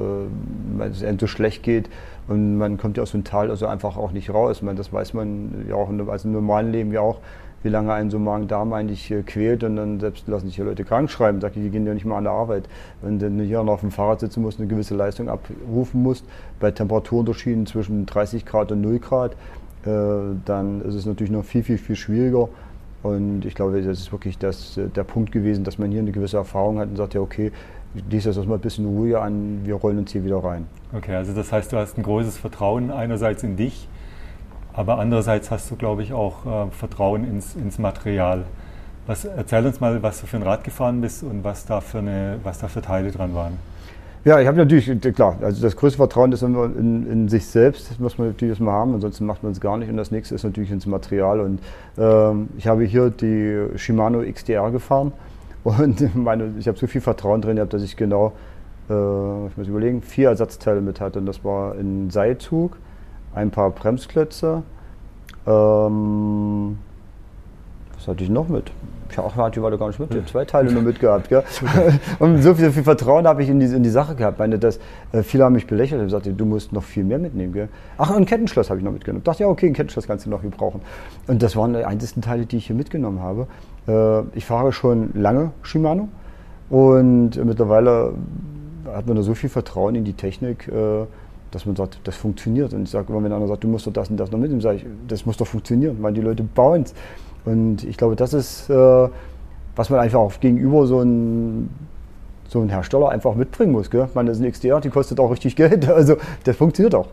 weil 0.77 0.91
es 0.91 1.05
so 1.19 1.27
schlecht 1.27 1.63
geht 1.63 1.89
und 2.29 2.59
man 2.59 2.77
kommt 2.77 2.97
ja 2.97 3.05
aus 3.05 3.13
dem 3.13 3.25
Tal 3.25 3.51
also 3.51 3.67
einfach 3.67 3.97
auch 3.97 4.11
nicht 4.11 4.31
raus. 4.31 4.63
Man, 4.63 4.77
das 4.77 4.93
weiß 4.93 5.15
man 5.15 5.67
ja 5.69 5.77
auch 5.77 5.89
also 6.09 6.29
im 6.29 6.35
normalen 6.35 6.73
Leben 6.73 6.93
ja 6.93 7.01
auch, 7.01 7.21
wie 7.63 7.69
lange 7.69 7.93
einen 7.93 8.11
so 8.11 8.19
Magen-Darm 8.19 8.73
eigentlich 8.73 9.11
äh, 9.11 9.23
quält 9.23 9.65
und 9.65 9.77
dann 9.77 10.01
selbst 10.01 10.27
lassen 10.29 10.47
sich 10.47 10.57
ja 10.57 10.65
Leute 10.65 10.85
krank 10.85 11.11
schreiben, 11.11 11.41
sag 11.41 11.57
ich, 11.57 11.63
die 11.63 11.71
gehen 11.71 11.87
ja 11.87 11.95
nicht 11.95 12.07
mal 12.07 12.19
an 12.19 12.25
der 12.25 12.33
Arbeit. 12.33 12.69
Wenn 13.03 13.19
du 13.19 13.45
hier 13.45 13.63
noch 13.63 13.75
auf 13.75 13.81
dem 13.81 13.91
Fahrrad 13.91 14.21
sitzen 14.21 14.43
musst, 14.43 14.59
eine 14.59 14.69
gewisse 14.69 14.95
Leistung 14.95 15.29
abrufen 15.29 16.03
musst, 16.03 16.25
bei 16.59 16.71
Temperaturunterschieden 16.71 17.67
zwischen 17.67 18.07
30 18.07 18.47
Grad 18.47 18.73
und 18.73 18.81
0 18.81 18.99
Grad, 18.99 19.37
dann 19.85 20.83
ist 20.83 20.95
es 20.95 21.07
natürlich 21.07 21.31
noch 21.31 21.45
viel, 21.45 21.63
viel, 21.63 21.79
viel 21.79 21.97
schwieriger. 21.97 22.49
Und 23.03 23.47
ich 23.47 23.55
glaube, 23.55 23.81
das 23.81 23.99
ist 23.99 24.13
wirklich 24.13 24.39
das, 24.39 24.77
äh, 24.77 24.89
der 24.89 25.05
Punkt 25.05 25.33
gewesen, 25.33 25.65
dass 25.65 25.79
man 25.79 25.91
hier 25.91 26.01
eine 26.01 26.13
gewisse 26.13 26.37
Erfahrung 26.37 26.79
hat 26.79 26.89
und 26.89 26.97
sagt, 26.97 27.15
ja, 27.15 27.21
okay, 27.21 27.51
dies 27.95 28.27
ist 28.27 28.37
mal 28.47 28.55
ein 28.55 28.61
bisschen 28.61 28.87
ruhiger 28.87 29.23
an, 29.23 29.61
wir 29.65 29.75
rollen 29.75 29.99
uns 29.99 30.13
hier 30.13 30.25
wieder 30.25 30.45
rein. 30.45 30.67
Okay, 30.93 31.15
also 31.15 31.33
das 31.33 31.51
heißt, 31.51 31.73
du 31.73 31.77
hast 31.77 31.99
ein 31.99 32.03
großes 32.03 32.37
Vertrauen 32.37 32.91
einerseits 32.91 33.43
in 33.43 33.57
dich, 33.57 33.89
aber 34.73 34.99
andererseits 34.99 35.51
hast 35.51 35.71
du, 35.71 35.77
glaube 35.77 36.03
ich, 36.03 36.13
auch 36.13 36.47
äh, 36.47 36.71
Vertrauen 36.71 37.25
ins, 37.25 37.57
ins 37.57 37.79
Material. 37.79 38.45
Was, 39.07 39.25
erzähl 39.25 39.67
uns 39.67 39.81
mal, 39.81 40.03
was 40.03 40.21
du 40.21 40.27
für 40.27 40.37
ein 40.37 40.43
Rad 40.43 40.63
gefahren 40.63 41.01
bist 41.01 41.25
und 41.25 41.43
was 41.43 41.65
da 41.67 41.81
für, 41.81 41.99
eine, 41.99 42.39
was 42.45 42.59
da 42.59 42.69
für 42.69 42.83
Teile 42.83 43.11
dran 43.11 43.35
waren. 43.35 43.59
Ja, 44.23 44.39
ich 44.39 44.47
habe 44.47 44.59
natürlich, 44.59 45.01
klar, 45.15 45.39
also 45.41 45.63
das 45.63 45.75
größte 45.77 45.97
Vertrauen 45.97 46.31
ist 46.33 46.43
immer 46.43 46.67
in, 46.67 47.11
in, 47.11 47.29
sich 47.31 47.47
selbst, 47.47 47.91
das 47.91 47.99
muss 47.99 48.19
man 48.19 48.29
natürlich 48.29 48.61
mal 48.61 48.73
haben, 48.73 48.93
ansonsten 48.93 49.25
macht 49.25 49.43
man 49.43 49.53
es 49.53 49.63
gar 49.63 49.79
nicht. 49.79 49.89
Und 49.89 49.97
das 49.97 50.11
nächste 50.11 50.35
ist 50.35 50.45
natürlich 50.45 50.71
ins 50.71 50.85
Material. 50.85 51.41
Und 51.41 51.61
ähm, 51.97 52.51
ich 52.59 52.67
habe 52.67 52.85
hier 52.85 53.09
die 53.09 53.79
Shimano 53.79 54.21
XDR 54.21 54.71
gefahren 54.71 55.13
und 55.65 56.15
meine, 56.15 56.53
ich 56.59 56.69
habe 56.69 56.77
so 56.77 56.87
viel 56.87 57.01
Vertrauen 57.01 57.41
drin 57.41 57.57
gehabt, 57.57 57.73
dass 57.73 57.83
ich 57.83 57.97
genau, 57.97 58.33
äh, 58.91 59.47
ich 59.47 59.57
muss 59.57 59.69
überlegen, 59.69 60.03
vier 60.03 60.29
Ersatzteile 60.29 60.83
mit 60.83 61.01
hatte. 61.01 61.19
Und 61.19 61.25
das 61.25 61.43
war 61.43 61.73
ein 61.73 62.11
Seilzug, 62.11 62.77
ein 63.35 63.51
paar 63.51 63.71
Bremsklötze, 63.71 64.63
ähm, 65.47 66.77
was 67.95 68.07
hatte 68.07 68.23
ich 68.23 68.29
noch 68.29 68.49
mit? 68.49 68.71
Ja, 69.17 69.23
auch 69.23 69.37
hatte 69.37 69.63
war 69.63 69.71
da 69.71 69.77
gar 69.77 69.89
nicht 69.89 69.99
mit. 69.99 70.11
Ich 70.11 70.17
habe 70.17 70.27
zwei 70.27 70.45
Teile 70.45 70.73
nur 70.73 70.83
mitgehabt. 70.83 71.29
Gell? 71.29 71.43
Und 72.19 72.43
so 72.43 72.55
viel, 72.55 72.71
viel 72.71 72.83
Vertrauen 72.83 73.27
habe 73.27 73.43
ich 73.43 73.49
in 73.49 73.61
die, 73.61 73.67
in 73.67 73.83
die 73.83 73.91
Sache 73.91 74.15
gehabt. 74.15 74.39
Meine, 74.39 74.59
das, 74.59 74.79
äh, 75.13 75.23
viele 75.23 75.45
haben 75.45 75.55
mich 75.55 75.67
belächelt 75.67 76.01
und 76.01 76.07
gesagt, 76.07 76.29
du 76.35 76.45
musst 76.45 76.73
noch 76.73 76.83
viel 76.83 77.05
mehr 77.05 77.19
mitnehmen. 77.19 77.53
Gell? 77.53 77.69
Ach, 77.99 78.11
ein 78.11 78.27
Kettenschloss 78.27 78.71
habe 78.71 78.79
ich 78.79 78.85
noch 78.85 78.93
mitgenommen. 78.93 79.21
Ich 79.21 79.25
dachte, 79.25 79.43
ja, 79.43 79.49
okay, 79.49 79.67
ein 79.67 79.75
Kettenschloss 79.75 80.07
kannst 80.07 80.27
du 80.27 80.31
noch 80.31 80.43
gebrauchen. 80.43 80.81
Und 81.27 81.43
das 81.43 81.57
waren 81.57 81.73
die 81.73 81.85
einzigen 81.85 82.23
Teile, 82.23 82.47
die 82.47 82.57
ich 82.57 82.67
hier 82.67 82.77
mitgenommen 82.77 83.21
habe. 83.21 83.47
Äh, 83.87 84.23
ich 84.37 84.45
fahre 84.45 84.73
schon 84.73 85.11
lange 85.15 85.53
Shimano 85.63 86.09
und 86.69 87.43
mittlerweile 87.45 88.15
hat 88.87 89.07
man 89.07 89.17
da 89.17 89.23
so 89.23 89.35
viel 89.35 89.51
Vertrauen 89.51 89.95
in 89.95 90.05
die 90.05 90.13
Technik, 90.13 90.69
äh, 90.69 91.07
dass 91.51 91.67
man 91.67 91.77
sagt, 91.77 92.01
das 92.05 92.17
funktioniert. 92.17 92.73
Und 92.73 92.85
ich 92.85 92.91
sage 92.91 93.13
immer, 93.13 93.23
wenn 93.23 93.33
einer 93.33 93.47
sagt, 93.49 93.65
du 93.65 93.69
musst 93.69 93.87
doch 93.87 93.93
das 93.93 94.09
und 94.09 94.17
das 94.17 94.31
noch 94.31 94.39
mitnehmen, 94.39 94.61
sage 94.61 94.79
ich, 94.79 94.87
das 95.09 95.27
muss 95.27 95.37
doch 95.37 95.47
funktionieren, 95.47 95.97
weil 96.01 96.13
die 96.13 96.21
Leute 96.21 96.43
bauen 96.43 96.83
es. 96.83 96.95
Und 97.45 97.85
ich 97.85 97.97
glaube, 97.97 98.17
das 98.17 98.35
ist, 98.35 98.69
äh, 98.71 99.09
was 99.77 99.91
man 99.91 100.01
einfach 100.01 100.19
auch 100.21 100.39
gegenüber 100.41 100.87
so 100.87 101.01
ein 101.01 101.71
so 102.51 102.61
ein 102.61 102.69
Hersteller 102.69 103.11
einfach 103.11 103.37
mitbringen 103.37 103.71
muss. 103.71 103.91
Gell? 103.91 104.07
Ich 104.09 104.15
meine, 104.15 104.29
das 104.29 104.39
ist 104.39 104.45
ein 104.45 104.51
XDR, 104.51 104.81
die 104.81 104.91
kostet 104.91 105.21
auch 105.21 105.31
richtig 105.31 105.55
Geld. 105.55 105.89
Also 106.01 106.17
das 106.45 106.57
funktioniert 106.57 106.95
auch. 106.95 107.07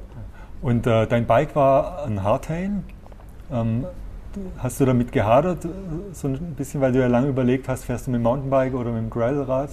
Und 0.62 0.88
äh, 0.88 1.06
dein 1.06 1.28
Bike 1.28 1.56
war 1.56 2.06
ein 2.06 2.24
Hardtail. 2.24 2.72
Ähm, 3.52 3.86
hast 4.58 4.80
du 4.80 4.86
damit 4.86 5.12
gehadert, 5.12 5.60
so 6.12 6.28
ein 6.28 6.56
bisschen, 6.58 6.82
weil 6.82 6.92
du 6.92 7.00
ja 7.00 7.08
lange 7.08 7.28
überlegt 7.28 7.68
hast, 7.68 7.86
fährst 7.86 8.08
du 8.08 8.12
mit 8.12 8.20
dem 8.20 8.24
Mountainbike 8.24 8.74
oder 8.74 8.92
mit 8.92 9.04
dem 9.04 9.10
Gravelrad? 9.10 9.70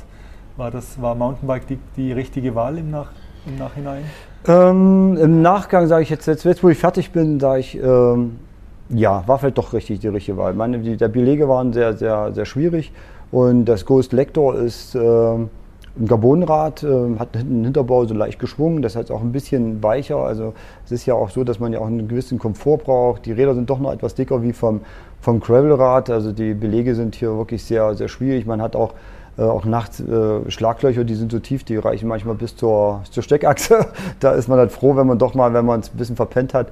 War 0.56 0.70
das 0.70 1.00
war 1.00 1.14
Mountainbike 1.14 1.66
die, 1.66 1.78
die 1.96 2.12
richtige 2.12 2.54
Wahl 2.54 2.78
im, 2.78 2.90
Nach, 2.90 3.10
im 3.46 3.56
Nachhinein? 3.56 4.04
Ähm, 4.46 5.16
Im 5.16 5.42
Nachgang 5.42 5.86
sage 5.86 6.02
ich 6.02 6.10
jetzt, 6.10 6.26
jetzt, 6.26 6.62
wo 6.62 6.68
ich 6.68 6.78
fertig 6.78 7.12
bin, 7.12 7.40
sage 7.40 7.60
ich, 7.60 7.76
ähm, 7.76 8.38
ja, 8.88 9.22
war 9.26 9.38
vielleicht 9.38 9.58
doch 9.58 9.72
richtig 9.72 10.00
die 10.00 10.08
richtige 10.08 10.36
Wahl. 10.36 10.54
Meine, 10.54 10.78
die, 10.78 10.96
der 10.96 11.08
Belege 11.08 11.48
waren 11.48 11.72
sehr, 11.72 11.94
sehr, 11.94 12.32
sehr 12.32 12.44
schwierig 12.44 12.92
und 13.30 13.64
das 13.64 13.86
Ghost 13.86 14.12
Lector 14.12 14.54
ist 14.56 14.94
äh, 14.94 14.98
ein 14.98 16.08
Carbonrad, 16.08 16.82
äh, 16.82 17.18
hat 17.18 17.36
einen 17.36 17.64
Hinterbau 17.64 18.04
so 18.04 18.14
leicht 18.14 18.38
geschwungen, 18.38 18.82
das 18.82 18.96
heißt 18.96 19.10
auch 19.10 19.20
ein 19.20 19.32
bisschen 19.32 19.82
weicher. 19.82 20.18
Also 20.18 20.54
es 20.84 20.92
ist 20.92 21.06
ja 21.06 21.14
auch 21.14 21.30
so, 21.30 21.44
dass 21.44 21.60
man 21.60 21.72
ja 21.72 21.80
auch 21.80 21.86
einen 21.86 22.08
gewissen 22.08 22.38
Komfort 22.38 22.78
braucht. 22.78 23.26
Die 23.26 23.32
Räder 23.32 23.54
sind 23.54 23.70
doch 23.70 23.78
noch 23.78 23.92
etwas 23.92 24.14
dicker 24.14 24.42
wie 24.42 24.52
vom, 24.52 24.80
vom 25.20 25.40
Gravelrad. 25.40 26.10
Also 26.10 26.32
die 26.32 26.54
Belege 26.54 26.94
sind 26.94 27.14
hier 27.14 27.36
wirklich 27.36 27.64
sehr, 27.64 27.94
sehr 27.94 28.08
schwierig. 28.08 28.46
Man 28.46 28.60
hat 28.60 28.76
auch 28.76 28.94
äh, 29.36 29.42
auch 29.42 29.64
nachts 29.64 30.00
äh, 30.00 30.48
Schlaglöcher, 30.50 31.02
die 31.04 31.14
sind 31.14 31.32
so 31.32 31.40
tief, 31.40 31.64
die 31.64 31.76
reichen 31.76 32.08
manchmal 32.08 32.36
bis 32.36 32.54
zur, 32.56 33.02
zur 33.10 33.22
Steckachse. 33.22 33.86
da 34.20 34.32
ist 34.32 34.48
man 34.48 34.58
halt 34.58 34.70
froh, 34.70 34.94
wenn 34.96 35.06
man 35.06 35.18
doch 35.18 35.34
mal, 35.34 35.52
wenn 35.54 35.66
man 35.66 35.80
es 35.80 35.90
ein 35.92 35.96
bisschen 35.96 36.16
verpennt 36.16 36.54
hat, 36.54 36.68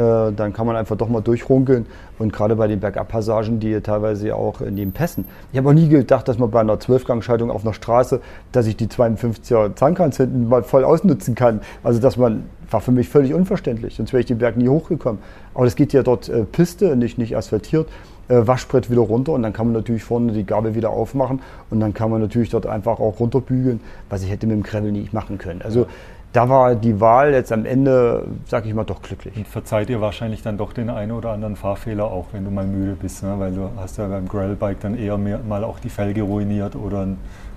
dann 0.00 0.52
kann 0.52 0.66
man 0.66 0.76
einfach 0.76 0.96
doch 0.96 1.08
mal 1.08 1.22
durchrunkeln. 1.22 1.86
Und 2.18 2.32
gerade 2.32 2.56
bei 2.56 2.66
den 2.66 2.80
Bergabpassagen, 2.80 3.60
die 3.60 3.80
teilweise 3.80 4.34
auch 4.34 4.60
in 4.60 4.76
den 4.76 4.92
Pässen. 4.92 5.24
Ich 5.52 5.58
habe 5.58 5.70
auch 5.70 5.74
nie 5.74 5.88
gedacht, 5.88 6.28
dass 6.28 6.38
man 6.38 6.50
bei 6.50 6.60
einer 6.60 6.78
Zwölfgangschaltung 6.78 7.50
auf 7.50 7.64
einer 7.64 7.74
Straße, 7.74 8.20
dass 8.52 8.66
ich 8.66 8.76
die 8.76 8.86
52er 8.86 9.74
Zahnkranz 9.74 10.18
hinten 10.18 10.48
mal 10.48 10.62
voll 10.62 10.84
ausnutzen 10.84 11.34
kann. 11.34 11.60
Also 11.82 12.00
dass 12.00 12.16
man, 12.16 12.44
war 12.70 12.80
für 12.80 12.92
mich 12.92 13.08
völlig 13.08 13.34
unverständlich. 13.34 13.96
Sonst 13.96 14.12
wäre 14.12 14.20
ich 14.20 14.26
den 14.26 14.38
Berg 14.38 14.56
nie 14.56 14.68
hochgekommen. 14.68 15.20
Aber 15.54 15.64
das 15.64 15.76
geht 15.76 15.92
ja 15.92 16.02
dort 16.02 16.28
äh, 16.28 16.44
Piste, 16.44 16.96
nicht, 16.96 17.18
nicht 17.18 17.36
asphaltiert. 17.36 17.88
Äh, 18.28 18.46
Waschbrett 18.46 18.90
wieder 18.90 19.02
runter 19.02 19.32
und 19.32 19.42
dann 19.42 19.52
kann 19.52 19.66
man 19.66 19.74
natürlich 19.74 20.02
vorne 20.02 20.32
die 20.32 20.44
Gabel 20.44 20.74
wieder 20.74 20.90
aufmachen 20.90 21.40
und 21.70 21.78
dann 21.78 21.94
kann 21.94 22.10
man 22.10 22.20
natürlich 22.20 22.50
dort 22.50 22.66
einfach 22.66 22.98
auch 22.98 23.20
runterbügeln, 23.20 23.80
was 24.10 24.24
ich 24.24 24.30
hätte 24.30 24.48
mit 24.48 24.56
dem 24.56 24.62
Gravel 24.64 24.90
nicht 24.90 25.12
machen 25.12 25.38
können. 25.38 25.62
Also 25.62 25.86
da 26.36 26.50
war 26.50 26.74
die 26.74 27.00
Wahl 27.00 27.32
jetzt 27.32 27.50
am 27.50 27.64
Ende, 27.64 28.26
sag 28.46 28.66
ich 28.66 28.74
mal, 28.74 28.84
doch 28.84 29.00
glücklich. 29.00 29.34
Und 29.38 29.48
verzeiht 29.48 29.88
ihr 29.88 30.02
wahrscheinlich 30.02 30.42
dann 30.42 30.58
doch 30.58 30.74
den 30.74 30.90
einen 30.90 31.12
oder 31.12 31.30
anderen 31.30 31.56
Fahrfehler 31.56 32.04
auch, 32.04 32.26
wenn 32.32 32.44
du 32.44 32.50
mal 32.50 32.66
müde 32.66 32.92
bist, 32.92 33.22
ne? 33.22 33.36
weil 33.38 33.54
du 33.54 33.70
hast 33.78 33.96
ja 33.96 34.06
beim 34.06 34.28
Gravelbike 34.28 34.80
dann 34.80 34.98
eher 34.98 35.16
mehr, 35.16 35.38
mal 35.38 35.64
auch 35.64 35.78
die 35.78 35.88
Felge 35.88 36.22
ruiniert 36.22 36.76
oder, 36.76 37.08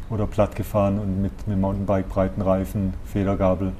oder 0.10 0.28
platt 0.28 0.56
gefahren 0.56 0.98
und 0.98 1.22
mit, 1.22 1.46
mit 1.46 1.60
Mountainbike 1.60 2.08
breiten 2.08 2.42
Reifen, 2.42 2.94
Federgabel 3.04 3.74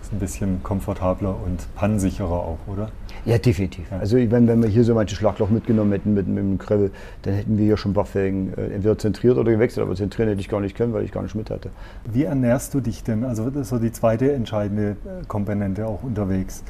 ist 0.00 0.10
ein 0.10 0.18
bisschen 0.18 0.62
komfortabler 0.62 1.34
und 1.44 1.66
pannensicherer 1.74 2.30
auch, 2.30 2.58
oder? 2.66 2.88
Ja, 3.24 3.38
definitiv. 3.38 3.90
Ja. 3.90 3.98
Also 3.98 4.16
wenn, 4.16 4.46
wenn 4.46 4.62
wir 4.62 4.68
hier 4.68 4.84
so 4.84 4.94
manche 4.94 5.16
Schlagloch 5.16 5.48
mitgenommen 5.48 5.92
hätten 5.92 6.14
mit, 6.14 6.28
mit 6.28 6.38
dem 6.38 6.58
Gravel, 6.58 6.90
dann 7.22 7.34
hätten 7.34 7.56
wir 7.56 7.64
hier 7.64 7.76
schon 7.76 7.94
Bufffelgen 7.94 8.52
äh, 8.56 8.74
entweder 8.74 8.98
zentriert 8.98 9.38
oder 9.38 9.50
gewechselt. 9.50 9.86
Aber 9.86 9.96
zentrieren 9.96 10.28
hätte 10.28 10.40
ich 10.40 10.48
gar 10.48 10.60
nicht 10.60 10.76
können, 10.76 10.92
weil 10.92 11.04
ich 11.04 11.12
gar 11.12 11.22
nicht 11.22 11.34
mit 11.34 11.50
hatte. 11.50 11.70
Wie 12.12 12.24
ernährst 12.24 12.74
du 12.74 12.80
dich 12.80 13.02
denn? 13.02 13.24
Also 13.24 13.48
das 13.50 13.62
ist 13.62 13.68
so 13.70 13.78
die 13.78 13.92
zweite 13.92 14.32
entscheidende 14.32 14.90
äh, 14.90 15.24
Komponente 15.26 15.86
auch 15.86 16.02
unterwegs. 16.02 16.64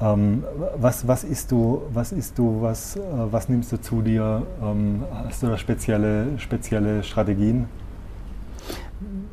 Ähm, 0.00 0.42
was, 0.76 1.06
was 1.06 1.22
isst 1.22 1.52
du, 1.52 1.82
was 1.92 2.10
isst 2.10 2.36
du, 2.36 2.60
was, 2.60 2.96
äh, 2.96 3.00
was 3.30 3.48
nimmst 3.48 3.70
du 3.70 3.80
zu 3.80 4.02
dir? 4.02 4.42
Ähm, 4.60 5.04
hast 5.26 5.42
du 5.44 5.46
da 5.46 5.56
spezielle, 5.56 6.38
spezielle 6.38 7.04
Strategien? 7.04 7.66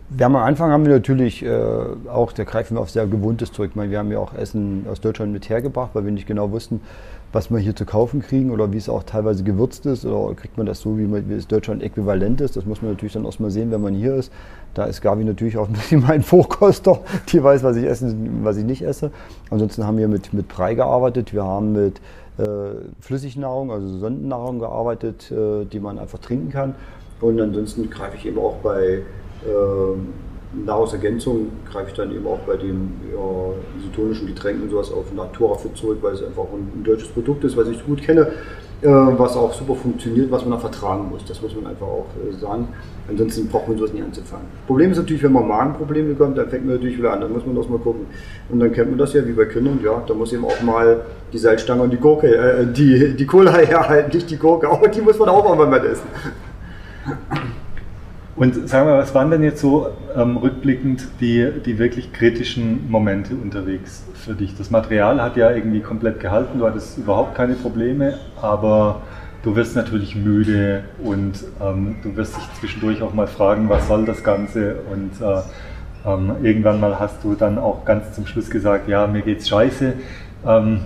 Wir 0.10 0.26
haben 0.26 0.36
am 0.36 0.43
Anfang 0.43 0.72
haben 0.72 0.86
wir 0.86 0.93
natürlich 0.93 1.43
äh, 1.43 1.50
auch, 2.12 2.32
da 2.32 2.43
greifen 2.43 2.76
wir 2.76 2.82
auf 2.82 2.89
sehr 2.89 3.06
Gewohntes 3.06 3.52
zurück. 3.52 3.72
Meine, 3.76 3.91
wir 3.91 4.00
haben 4.00 4.12
ja 4.12 4.17
auch 4.17 4.34
Essen 4.34 4.88
aus 4.89 5.02
Deutschland 5.02 5.32
mit 5.32 5.50
hergebracht, 5.50 5.91
weil 5.93 6.04
wir 6.04 6.12
nicht 6.12 6.26
genau 6.26 6.52
wussten, 6.52 6.82
was 7.32 7.52
wir 7.52 7.60
hier 7.60 7.76
zu 7.76 7.86
kaufen 7.86 8.22
kriegen 8.22 8.50
oder 8.50 8.74
wie 8.74 8.78
es 8.78 8.89
auch 8.89 9.04
teilweise 9.04 9.43
gewürzt 9.43 9.86
ist 9.86 10.06
oder 10.06 10.34
kriegt 10.34 10.58
man 10.58 10.65
das 10.65 10.82
so, 10.82 10.98
wie, 10.98 11.04
man, 11.04 11.30
wie 11.30 11.36
es 11.36 11.48
Deutschland 11.48 11.84
äquivalent 11.84 12.41
ist. 12.41 12.58
Das 12.58 12.65
muss 12.65 12.82
man 12.82 12.91
natürlich 12.91 13.13
dann 13.13 13.26
erstmal 13.26 13.52
sehen, 13.52 13.69
wenn 13.69 13.82
man 13.82 13.93
hier 13.93 14.15
ist. 14.15 14.32
Da 14.74 14.86
ist 14.86 15.02
Gavi 15.02 15.24
natürlich 15.24 15.58
auch 15.58 15.67
ein 15.67 15.74
bisschen 15.74 16.02
mein 16.02 16.24
Vorkoster, 16.24 17.02
die 17.32 17.43
weiß, 17.43 17.62
was 17.62 17.76
ich 17.76 17.86
esse 17.86 18.15
was 18.41 18.58
ich 18.58 18.65
nicht 18.65 18.82
esse. 18.82 19.12
Ansonsten 19.52 19.86
haben 19.86 20.00
wir 20.00 20.08
mit, 20.08 20.34
mit 20.34 20.48
Brei 20.48 20.74
gearbeitet, 20.74 21.34
wir 21.34 21.43
haben 21.43 21.74
mit 21.74 22.02
äh, 22.39 22.43
Flüssignahrung, 23.00 23.72
also 23.72 24.00
Sondennahrung 24.00 24.58
gearbeitet, 24.58 25.32
äh, 25.32 25.65
die 25.65 25.80
man 25.80 26.00
einfach 26.00 26.17
trinken 26.17 26.50
kann. 26.50 26.74
Und 27.22 27.39
ansonsten 27.39 27.91
greife 27.91 28.15
ich 28.17 28.26
eben 28.26 28.39
auch 28.39 28.56
bei 28.63 29.04
äh, 29.45 30.65
Nahrungsergänzung, 30.65 31.52
greife 31.71 31.89
ich 31.89 31.93
dann 31.93 32.12
eben 32.12 32.25
auch 32.25 32.39
bei 32.39 32.58
den 32.58 32.91
ja, 33.13 33.80
isotonischen 33.80 34.28
Getränken 34.28 34.63
und 34.63 34.71
sowas 34.71 34.91
auf 34.91 35.13
Natura 35.13 35.56
Fit 35.56 35.78
zurück, 35.78 35.99
weil 36.02 36.13
es 36.13 36.23
einfach 36.23 36.45
ein, 36.45 36.80
ein 36.80 36.84
deutsches 36.84 37.10
Produkt 37.10 37.43
ist, 37.43 37.56
was 37.56 37.67
ich 37.67 37.86
gut 37.86 38.02
kenne, 38.02 38.32
äh, 38.82 38.88
was 38.88 39.36
auch 39.36 39.54
super 39.54 39.75
funktioniert, 39.75 40.32
was 40.32 40.43
man 40.45 40.58
auch 40.58 40.62
vertragen 40.62 41.10
muss. 41.10 41.23
Das 41.25 41.39
muss 41.41 41.56
man 41.56 41.67
einfach 41.67 41.86
auch 41.86 42.08
äh, 42.28 42.34
sagen. 42.34 42.69
Ansonsten 43.08 43.47
braucht 43.47 43.67
man 43.67 43.78
sowas 43.78 43.93
nicht 43.93 44.04
anzufangen. 44.04 44.47
Problem 44.65 44.91
ist 44.91 44.97
natürlich, 44.97 45.21
wenn 45.21 45.34
man 45.34 45.47
Magenprobleme 45.47 46.13
bekommt, 46.13 46.38
dann 46.38 46.49
fängt 46.49 46.65
man 46.65 46.75
natürlich 46.75 46.97
wieder 46.97 47.13
an, 47.13 47.21
dann 47.21 47.32
muss 47.32 47.45
man 47.45 47.56
das 47.56 47.69
mal 47.69 47.80
gucken. 47.80 48.08
Und 48.49 48.60
dann 48.60 48.71
kennt 48.71 48.89
man 48.89 48.97
das 48.97 49.13
ja 49.13 49.25
wie 49.28 49.34
bei 49.34 49.45
Kindern, 49.45 49.80
ja, 49.84 50.02
da 50.08 50.13
muss 50.15 50.34
eben 50.34 50.45
auch 50.45 50.62
mal 50.62 51.02
die 51.32 51.38
Salzstange 51.38 51.84
und 51.84 51.91
die 51.91 51.97
Gurke, 51.97 52.36
äh, 52.36 52.65
die, 52.65 53.15
die 53.15 53.25
Cola 53.28 53.52
herhalten, 53.58 54.15
nicht 54.15 54.32
die 54.32 54.38
Gurke, 54.38 54.67
aber 54.67 54.88
die 54.88 55.02
muss 55.02 55.19
man 55.19 55.30
auch 55.30 55.56
mal 55.56 55.86
essen. 55.86 56.08
Und 58.39 58.69
sagen 58.69 58.88
wir, 58.88 58.97
was 58.97 59.13
waren 59.13 59.30
denn 59.32 59.43
jetzt 59.43 59.60
so 59.60 59.89
ähm, 60.15 60.38
rückblickend 60.38 61.10
die, 61.19 61.52
die 61.65 61.78
wirklich 61.78 62.13
kritischen 62.13 62.89
Momente 62.89 63.34
unterwegs 63.36 64.06
für 64.13 64.34
dich? 64.34 64.56
Das 64.56 64.71
Material 64.71 65.21
hat 65.21 65.36
ja 65.36 65.52
irgendwie 65.52 65.82
komplett 65.82 66.21
gehalten, 66.21 66.58
du 66.58 66.65
hattest 66.65 66.97
überhaupt 66.97 67.36
keine 67.36 67.56
Probleme, 67.56 68.17
aber 68.41 69.02
du 69.43 69.58
wirst 69.58 69.75
natürlich 69.75 70.15
müde 70.15 70.86
und 71.04 71.43
ähm, 71.62 71.97
du 72.02 72.15
wirst 72.15 72.38
dich 72.38 72.43
zwischendurch 72.62 73.02
auch 73.02 73.13
mal 73.13 73.28
fragen, 73.28 73.67
was 73.67 73.89
soll 73.89 74.06
das 74.06 74.23
Ganze? 74.23 74.75
Und 74.89 75.19
äh, 75.21 75.41
ähm, 76.10 76.32
irgendwann 76.41 76.80
mal 76.80 76.97
hast 76.97 77.21
du 77.25 77.36
dann 77.36 77.58
auch 77.58 77.84
ganz 77.84 78.13
zum 78.13 78.25
Schluss 78.25 78.49
gesagt, 78.49 78.88
ja, 78.88 79.06
mir 79.06 79.21
geht's 79.21 79.49
scheiße. 79.49 79.95
Ähm, 80.47 80.80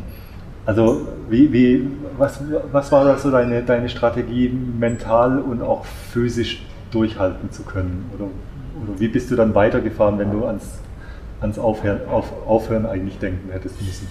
also 0.66 1.08
wie, 1.30 1.54
wie, 1.54 1.88
was, 2.18 2.42
was 2.72 2.92
war 2.92 3.06
da 3.06 3.16
so 3.16 3.30
deine, 3.30 3.62
deine 3.62 3.90
Strategie 3.90 4.50
mental 4.50 5.38
und 5.38 5.62
auch 5.62 5.86
physisch 5.86 6.64
durchhalten 6.94 7.52
zu 7.52 7.64
können? 7.64 8.10
Oder, 8.16 8.26
oder 8.26 9.00
wie 9.00 9.08
bist 9.08 9.32
du 9.32 9.36
dann 9.36 9.56
weitergefahren, 9.56 10.20
wenn 10.20 10.32
du 10.32 10.46
ans, 10.46 10.80
ans 11.42 11.60
Aufhören, 11.60 12.08
auf, 12.08 12.32
Aufhören 12.48 12.86
eigentlich 12.86 13.18
denken 13.20 13.50
hättest 13.52 13.82
müssen? 13.82 14.08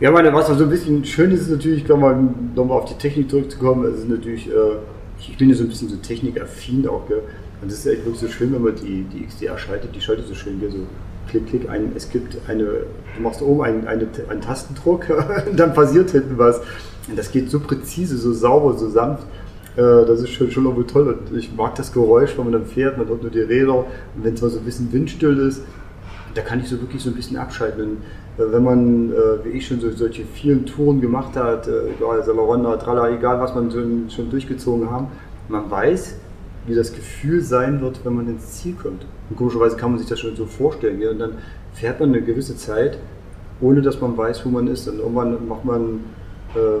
Ja, 0.00 0.10
meine, 0.10 0.32
was 0.34 0.46
so 0.46 0.64
ein 0.64 0.70
bisschen 0.70 1.04
schön 1.04 1.30
ist, 1.30 1.42
ist 1.42 1.50
natürlich, 1.50 1.78
ich 1.78 1.84
glaube 1.86 2.02
mal, 2.02 2.28
nochmal 2.54 2.78
auf 2.78 2.84
die 2.84 2.94
Technik 2.98 3.30
zurückzukommen, 3.30 3.86
es 3.86 4.00
ist 4.00 4.08
natürlich, 4.08 4.48
äh, 4.48 4.76
ich 5.18 5.36
bin 5.38 5.48
ja 5.48 5.54
so 5.54 5.64
ein 5.64 5.68
bisschen 5.68 5.88
so 5.88 5.96
technikaffin 5.96 6.86
auch, 6.86 7.08
gell? 7.08 7.22
und 7.62 7.70
das 7.70 7.78
ist 7.78 7.86
ja 7.86 7.92
echt 7.92 8.04
wirklich 8.04 8.20
so 8.20 8.28
schön, 8.28 8.52
wenn 8.52 8.62
man 8.62 8.74
die, 8.74 9.04
die 9.04 9.24
XDR 9.24 9.56
schaltet, 9.56 9.94
die 9.94 10.00
schaltet 10.02 10.26
so 10.26 10.34
schön, 10.34 10.60
gell? 10.60 10.70
so 10.70 10.80
klick, 11.28 11.48
klick, 11.48 11.68
ein, 11.68 11.92
es 11.94 12.10
gibt 12.10 12.36
eine, 12.48 12.64
du 12.64 13.22
machst 13.22 13.42
oben 13.42 13.62
einen, 13.62 13.86
eine, 13.86 14.06
einen 14.28 14.40
Tastendruck 14.40 15.06
und 15.50 15.58
dann 15.58 15.74
passiert 15.74 16.10
hinten 16.10 16.38
was. 16.38 16.60
Und 17.08 17.16
das 17.16 17.30
geht 17.30 17.50
so 17.50 17.60
präzise, 17.60 18.16
so 18.16 18.32
sauber, 18.32 18.74
so 18.74 18.88
sanft. 18.88 19.24
Äh, 19.76 20.06
das 20.06 20.20
ist 20.20 20.30
schon, 20.30 20.50
schon 20.50 20.64
irgendwie 20.64 20.86
toll 20.86 21.08
und 21.08 21.36
ich 21.36 21.54
mag 21.54 21.74
das 21.74 21.92
Geräusch, 21.92 22.36
wenn 22.36 22.44
man 22.44 22.52
dann 22.54 22.66
fährt, 22.66 22.96
man 22.96 23.08
hört 23.08 23.22
nur 23.22 23.30
die 23.30 23.40
Räder 23.40 23.78
und 23.78 23.86
wenn 24.16 24.34
es 24.34 24.40
mal 24.40 24.50
so 24.50 24.58
ein 24.58 24.64
bisschen 24.64 24.92
windstill 24.92 25.38
ist, 25.38 25.62
da 26.34 26.42
kann 26.42 26.60
ich 26.60 26.68
so 26.68 26.80
wirklich 26.80 27.02
so 27.02 27.10
ein 27.10 27.16
bisschen 27.16 27.36
abschalten. 27.36 27.82
Und 27.82 27.96
äh, 28.38 28.52
wenn 28.52 28.64
man, 28.64 29.12
äh, 29.12 29.44
wie 29.44 29.50
ich 29.50 29.66
schon 29.66 29.80
so, 29.80 29.90
solche 29.90 30.24
vielen 30.24 30.64
Touren 30.66 31.00
gemacht 31.00 31.36
hat, 31.36 31.68
egal, 31.68 32.22
Salaronda, 32.24 32.76
Tralla, 32.76 33.10
egal 33.10 33.40
was 33.40 33.54
man 33.54 33.70
schon, 33.70 34.10
schon 34.10 34.30
durchgezogen 34.30 34.90
haben, 34.90 35.08
man 35.48 35.70
weiß, 35.70 36.16
wie 36.66 36.74
das 36.74 36.92
Gefühl 36.92 37.42
sein 37.42 37.80
wird, 37.80 38.04
wenn 38.04 38.14
man 38.14 38.28
ins 38.28 38.60
Ziel 38.60 38.74
kommt. 38.74 39.06
Und 39.30 39.36
komischerweise 39.36 39.76
kann 39.76 39.90
man 39.90 39.98
sich 39.98 40.08
das 40.08 40.20
schon 40.20 40.34
so 40.36 40.46
vorstellen. 40.46 41.00
Ja? 41.00 41.10
Und 41.10 41.18
dann 41.18 41.32
fährt 41.72 42.00
man 42.00 42.10
eine 42.10 42.22
gewisse 42.22 42.56
Zeit, 42.56 42.98
ohne 43.60 43.82
dass 43.82 44.00
man 44.00 44.16
weiß, 44.16 44.44
wo 44.44 44.50
man 44.50 44.66
ist. 44.66 44.88
Und 44.88 44.98
irgendwann 44.98 45.46
macht 45.46 45.64
man 45.64 46.00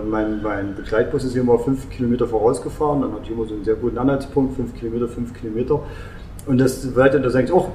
mein, 0.08 0.42
mein, 0.42 0.74
Begleitbus 0.74 1.24
ist 1.24 1.32
hier 1.32 1.42
immer 1.42 1.58
fünf 1.58 1.88
Kilometer 1.90 2.26
vorausgefahren, 2.26 3.02
dann 3.02 3.12
hat 3.12 3.24
hier 3.24 3.36
immer 3.36 3.46
so 3.46 3.54
einen 3.54 3.64
sehr 3.64 3.74
guten 3.74 3.98
Anhaltspunkt, 3.98 4.56
fünf 4.56 4.74
Kilometer, 4.74 5.08
fünf 5.08 5.34
Kilometer. 5.34 5.80
Und 6.46 6.58
das 6.58 6.94
weiter, 6.94 7.18
da 7.18 7.30
sagt 7.30 7.52
oh, 7.52 7.70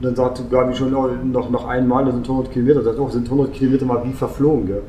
dann 0.00 0.14
sagt 0.14 0.50
Gabi 0.50 0.74
schon 0.74 0.94
oh, 0.94 1.08
noch, 1.24 1.50
noch 1.50 1.66
einmal, 1.66 2.04
das 2.04 2.14
sind 2.14 2.28
100 2.28 2.52
Kilometer, 2.52 2.82
das 2.82 2.98
oh, 2.98 3.08
sind 3.08 3.24
100 3.24 3.52
Kilometer 3.52 3.84
mal 3.84 4.04
wie 4.04 4.12
verflogen. 4.12 4.66
Gell? 4.66 4.82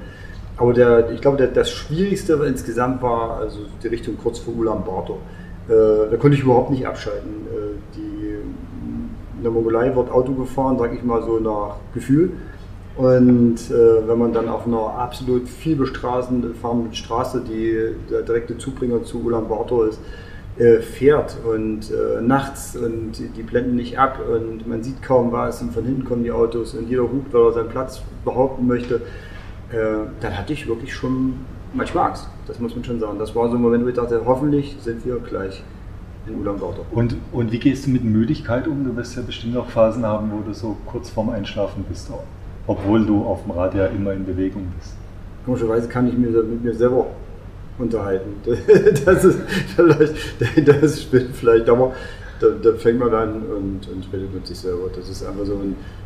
Aber 0.58 0.74
der, 0.74 1.12
ich 1.12 1.22
glaube, 1.22 1.38
der, 1.38 1.48
das 1.48 1.72
Schwierigste 1.72 2.34
insgesamt 2.46 3.02
war 3.02 3.38
also 3.38 3.60
die 3.82 3.88
Richtung 3.88 4.18
kurz 4.22 4.40
vor 4.40 4.56
Ulaanbaatar. 4.56 5.16
Äh, 5.68 6.12
da 6.12 6.18
konnte 6.18 6.38
ich 6.38 6.44
überhaupt 6.44 6.72
nicht 6.72 6.86
abschalten. 6.86 7.48
Äh, 7.48 7.96
die, 7.96 8.36
in 9.38 9.44
der 9.44 9.52
Mongolei 9.52 9.96
wird 9.96 10.12
Auto 10.12 10.34
gefahren, 10.34 10.78
sage 10.78 10.96
ich 10.96 11.04
mal 11.04 11.22
so 11.24 11.40
nach 11.40 11.78
Gefühl. 11.94 12.32
Und 12.96 13.56
äh, 13.72 14.08
wenn 14.08 14.20
man 14.20 14.34
dann 14.34 14.48
auf 14.48 14.68
einer 14.68 14.96
absolut 14.98 15.50
viel 15.50 15.76
bestraßenden 15.76 16.54
Straße, 16.94 17.42
die 17.42 17.96
der 18.12 18.22
direkte 18.22 18.58
Zubringer 18.58 19.04
zu 19.04 19.24
Ulaanbaatar 19.24 19.88
ist, 19.88 20.00
äh, 20.60 20.82
fährt 20.82 21.36
und 21.44 21.90
äh, 21.90 22.22
nachts 22.22 22.76
und 22.76 23.14
die 23.36 23.42
blenden 23.42 23.76
nicht 23.76 23.98
ab 23.98 24.20
und 24.30 24.68
man 24.68 24.84
sieht 24.84 25.02
kaum 25.02 25.32
was 25.32 25.64
und 25.64 25.74
von 25.74 25.84
hinten 25.84 26.06
kommen 26.06 26.24
die 26.24 26.32
Autos 26.32 26.76
und 26.76 26.88
jeder 26.88 27.04
hupt, 27.04 27.34
weil 27.34 27.42
er 27.42 27.54
seinen 27.54 27.70
Platz 27.70 28.04
behaupten 28.24 28.68
möchte, 28.68 28.98
äh, 29.72 30.06
dann 30.22 30.38
hatte 30.38 30.54
ich 30.54 30.68
wirklich 30.68 30.94
schon 30.94 31.34
manchmal 31.74 32.10
Angst. 32.10 32.28
Das 32.46 32.60
muss 32.60 32.76
man 32.76 32.84
schon 32.84 33.00
sagen. 33.00 33.18
Das 33.18 33.36
war 33.36 33.50
so 33.50 33.56
ein 33.56 33.62
Moment, 33.64 33.84
wo 33.84 33.88
ich 33.88 33.96
dachte, 33.96 34.22
hoffentlich 34.24 34.78
sind 34.80 35.04
wir 35.04 35.18
gleich 35.18 35.64
in 36.28 36.40
Ulaanbaatar. 36.40 36.86
Und, 36.92 37.16
und 37.32 37.52
wie 37.52 37.58
gehst 37.58 37.88
du 37.88 37.90
mit 37.90 38.04
Müdigkeit 38.04 38.68
um? 38.68 38.84
Du 38.84 38.96
wirst 38.96 39.16
ja 39.16 39.24
bestimmt 39.24 39.58
auch 39.58 39.68
Phasen 39.68 40.06
haben, 40.06 40.32
wo 40.32 40.48
du 40.48 40.54
so 40.54 40.78
kurz 40.86 41.10
vorm 41.10 41.32
Einschlafen 41.32 41.84
bist. 41.90 42.12
Obwohl 42.68 43.06
du 43.06 43.24
auf 43.24 43.44
dem 43.44 43.52
Rad 43.52 43.76
ja 43.76 43.88
immer 43.88 44.14
in 44.14 44.26
Bewegung 44.26 44.72
bist. 44.78 44.96
Komischerweise 45.46 45.88
kann 45.88 46.08
ich 46.08 46.18
mir 46.18 46.30
mit 46.30 46.64
mir 46.64 46.74
selber 46.74 47.08
unterhalten. 47.78 48.36
Das 49.06 49.26
ist 49.26 49.40
vielleicht, 49.76 50.14
das 50.68 51.02
stimmt 51.02 51.36
vielleicht, 51.36 51.70
aber 51.70 51.94
da, 52.40 52.48
da, 52.62 52.74
fängt 52.74 53.00
man 53.00 53.14
an 53.14 53.34
und, 53.44 53.88
und, 53.90 54.14
redet 54.14 54.34
mit 54.34 54.48
sich 54.48 54.58
selber. 54.58 54.90
Das 54.96 55.10
ist 55.10 55.26
einfach 55.26 55.46
so, 55.46 55.60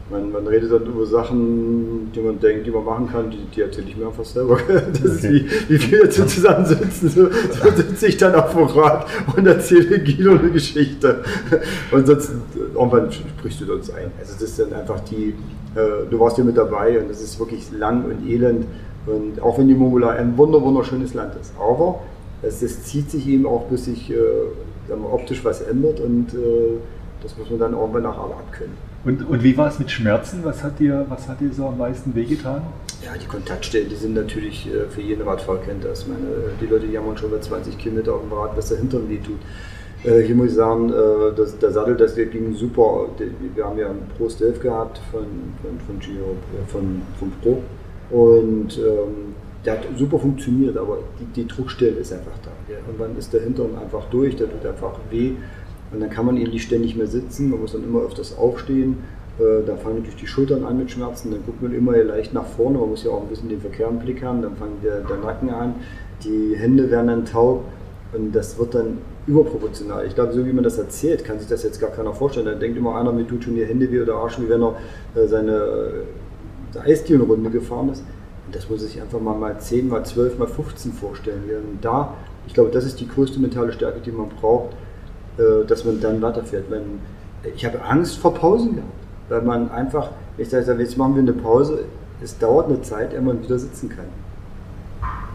man, 0.09 0.31
man 0.31 0.47
redet 0.47 0.71
dann 0.71 0.85
über 0.85 1.05
Sachen, 1.05 2.11
die 2.13 2.19
man 2.19 2.39
denkt, 2.39 2.67
die 2.67 2.71
man 2.71 2.85
machen 2.85 3.09
kann, 3.09 3.29
die, 3.31 3.39
die 3.53 3.61
erzähle 3.61 3.87
ich 3.87 3.97
mir 3.97 4.07
einfach 4.07 4.25
selber. 4.25 4.57
Das 4.67 5.17
okay. 5.17 5.37
ist 5.37 5.69
wie, 5.69 5.69
wie 5.69 5.91
wir 5.91 6.03
jetzt 6.03 6.29
zusammensitzen. 6.29 7.09
So, 7.09 7.29
so 7.29 7.71
sitze 7.75 8.07
ich 8.07 8.17
dann 8.17 8.35
auf 8.35 8.53
dem 8.53 8.63
Rad 8.63 9.07
und 9.35 9.47
erzähle 9.47 9.99
Guido 9.99 10.31
eine 10.31 10.51
Geschichte. 10.51 11.23
Und 11.91 12.07
sonst, 12.07 12.31
irgendwann 12.73 13.11
sprichst 13.11 13.61
du 13.61 13.73
uns 13.73 13.89
ein. 13.89 14.11
Also 14.19 14.33
das 14.33 14.43
ist 14.43 14.59
dann 14.59 14.73
einfach 14.73 14.99
die, 15.01 15.33
du 16.09 16.19
warst 16.19 16.37
ja 16.37 16.43
mit 16.43 16.57
dabei 16.57 16.99
und 16.99 17.09
es 17.09 17.21
ist 17.21 17.39
wirklich 17.39 17.71
lang 17.71 18.05
und 18.05 18.27
elend. 18.27 18.65
Und 19.05 19.41
auch 19.41 19.57
wenn 19.57 19.67
die 19.67 19.73
Mongolei 19.73 20.17
ein 20.17 20.37
wunder, 20.37 20.61
wunderschönes 20.61 21.13
Land 21.13 21.35
ist. 21.39 21.53
Aber 21.57 21.99
es, 22.41 22.61
es 22.61 22.83
zieht 22.83 23.09
sich 23.09 23.27
eben 23.27 23.45
auch, 23.45 23.63
bis 23.65 23.85
sich 23.85 24.11
äh, 24.11 24.15
optisch 25.11 25.43
was 25.43 25.61
ändert 25.61 25.99
und 25.99 26.33
äh, 26.33 26.77
das 27.21 27.37
muss 27.37 27.49
man 27.49 27.59
dann 27.59 27.73
irgendwann 27.73 28.03
nachher 28.03 28.23
abkönnen. 28.23 28.75
Und, 29.05 29.27
und 29.27 29.43
wie 29.43 29.57
war 29.57 29.67
es 29.67 29.79
mit 29.79 29.89
Schmerzen? 29.89 30.39
Was 30.43 30.63
hat, 30.63 30.79
dir, 30.79 31.05
was 31.09 31.27
hat 31.27 31.39
dir 31.39 31.51
so 31.53 31.67
am 31.67 31.77
meisten 31.77 32.13
wehgetan? 32.13 32.61
Ja, 33.03 33.11
die 33.19 33.25
Kontaktstellen, 33.25 33.89
die 33.89 33.95
sind 33.95 34.15
natürlich 34.15 34.67
äh, 34.67 34.89
für 34.89 35.01
jeden 35.01 35.21
Radfahrer 35.27 35.59
kennt 35.59 35.85
das. 35.85 36.07
Meine, 36.07 36.25
die 36.59 36.65
Leute 36.65 36.87
jammern 36.87 37.17
schon 37.17 37.31
bei 37.31 37.39
20 37.39 37.77
Kilometer 37.77 38.13
auf 38.13 38.21
dem 38.21 38.33
Rad, 38.33 38.57
was 38.57 38.69
der 38.69 38.77
Hintern 38.77 39.07
weh 39.09 39.17
tut. 39.17 39.39
Äh, 40.03 40.21
hier 40.21 40.35
muss 40.35 40.49
ich 40.49 40.55
sagen, 40.55 40.89
äh, 40.89 41.35
das, 41.35 41.57
der 41.57 41.71
Sattel, 41.71 41.95
das 41.95 42.15
ging 42.15 42.53
super. 42.53 43.07
Wir 43.55 43.65
haben 43.65 43.79
ja 43.79 43.89
einen 43.89 44.07
Pro 44.17 44.29
Stealth 44.29 44.61
gehabt 44.61 45.01
von, 45.11 45.25
von, 45.61 45.79
von, 45.85 45.99
Giro, 45.99 46.31
äh, 46.31 46.67
von, 46.67 47.01
von 47.17 47.31
Pro 47.41 47.61
und 48.15 48.77
ähm, 48.77 49.35
der 49.65 49.73
hat 49.73 49.87
super 49.97 50.19
funktioniert, 50.19 50.77
aber 50.77 50.99
die, 51.19 51.25
die 51.41 51.47
Druckstelle 51.47 51.97
ist 51.97 52.13
einfach 52.13 52.37
da. 52.43 52.51
Dann 52.97 53.17
ist 53.17 53.33
der 53.33 53.41
Hintern 53.41 53.75
einfach 53.81 54.05
durch, 54.09 54.35
der 54.35 54.49
tut 54.49 54.65
einfach 54.65 54.93
weh 55.09 55.31
und 55.91 55.99
dann 55.99 56.09
kann 56.09 56.25
man 56.25 56.37
eben 56.37 56.51
nicht 56.51 56.63
ständig 56.63 56.95
mehr 56.95 57.07
sitzen, 57.07 57.49
man 57.49 57.61
muss 57.61 57.73
dann 57.73 57.83
immer 57.83 58.01
öfters 58.01 58.37
aufstehen. 58.37 58.97
Da 59.37 59.75
fangen 59.75 59.97
natürlich 59.97 60.15
die 60.15 60.27
Schultern 60.27 60.63
an 60.63 60.79
mit 60.79 60.89
Schmerzen, 60.89 61.29
dann 61.29 61.41
guckt 61.45 61.61
man 61.61 61.71
immer 61.71 61.95
leicht 61.97 62.33
nach 62.33 62.45
vorne, 62.45 62.79
man 62.79 62.89
muss 62.89 63.03
ja 63.03 63.11
auch 63.11 63.21
ein 63.21 63.27
bisschen 63.27 63.49
den 63.49 63.61
Verkehr 63.61 63.87
im 63.87 63.99
Blick 63.99 64.23
haben, 64.23 64.41
dann 64.41 64.55
fängt 64.55 64.83
der, 64.83 65.01
der 65.01 65.17
Nacken 65.17 65.49
an, 65.51 65.75
die 66.23 66.55
Hände 66.57 66.89
werden 66.89 67.07
dann 67.07 67.25
taub 67.25 67.65
und 68.13 68.33
das 68.33 68.57
wird 68.57 68.73
dann 68.73 68.97
überproportional. 69.27 70.05
Ich 70.07 70.15
glaube, 70.15 70.33
so 70.33 70.45
wie 70.45 70.53
man 70.53 70.63
das 70.63 70.77
erzählt, 70.77 71.23
kann 71.23 71.37
sich 71.37 71.47
das 71.47 71.63
jetzt 71.63 71.79
gar 71.79 71.91
keiner 71.91 72.13
vorstellen. 72.13 72.45
Da 72.45 72.55
denkt 72.55 72.77
immer 72.77 72.95
einer, 72.95 73.11
mir 73.11 73.27
tut 73.27 73.43
schon 73.43 73.55
die 73.55 73.65
Hände 73.65 73.91
wie 73.91 73.99
oder 73.99 74.15
Arsch, 74.15 74.39
wie 74.39 74.49
wenn 74.49 74.63
er 74.63 74.75
äh, 75.15 75.27
seine 75.27 75.51
äh, 76.75 76.79
Eisdielenrunde 76.79 77.49
gefahren 77.49 77.89
ist. 77.89 78.03
Das 78.51 78.69
muss 78.69 78.81
sich 78.81 79.01
einfach 79.01 79.19
mal, 79.19 79.35
mal 79.35 79.59
10, 79.59 79.89
mal 79.89 80.05
12, 80.05 80.39
mal 80.39 80.47
15 80.47 80.93
vorstellen. 80.93 81.43
Und 81.49 81.83
da, 81.83 82.13
ich 82.47 82.53
glaube, 82.53 82.71
das 82.71 82.85
ist 82.85 82.99
die 83.01 83.07
größte 83.07 83.39
mentale 83.39 83.73
Stärke, 83.73 83.99
die 83.99 84.11
man 84.11 84.29
braucht, 84.29 84.73
äh, 85.37 85.65
dass 85.67 85.83
man 85.83 85.99
dann 85.99 86.21
weiterfährt. 86.21 86.65
Wenn 86.69 86.99
ich 87.55 87.65
habe 87.65 87.81
Angst 87.83 88.17
vor 88.17 88.33
Pausen 88.33 88.75
gehabt, 88.75 88.91
weil 89.29 89.41
man 89.41 89.69
einfach, 89.71 90.11
ich 90.37 90.49
sage, 90.49 90.73
jetzt 90.79 90.97
machen 90.97 91.15
wir 91.15 91.21
eine 91.21 91.33
Pause, 91.33 91.85
es 92.21 92.37
dauert 92.37 92.67
eine 92.67 92.81
Zeit, 92.81 93.13
ehe 93.13 93.21
man 93.21 93.43
wieder 93.43 93.59
sitzen 93.59 93.89
kann. 93.89 94.05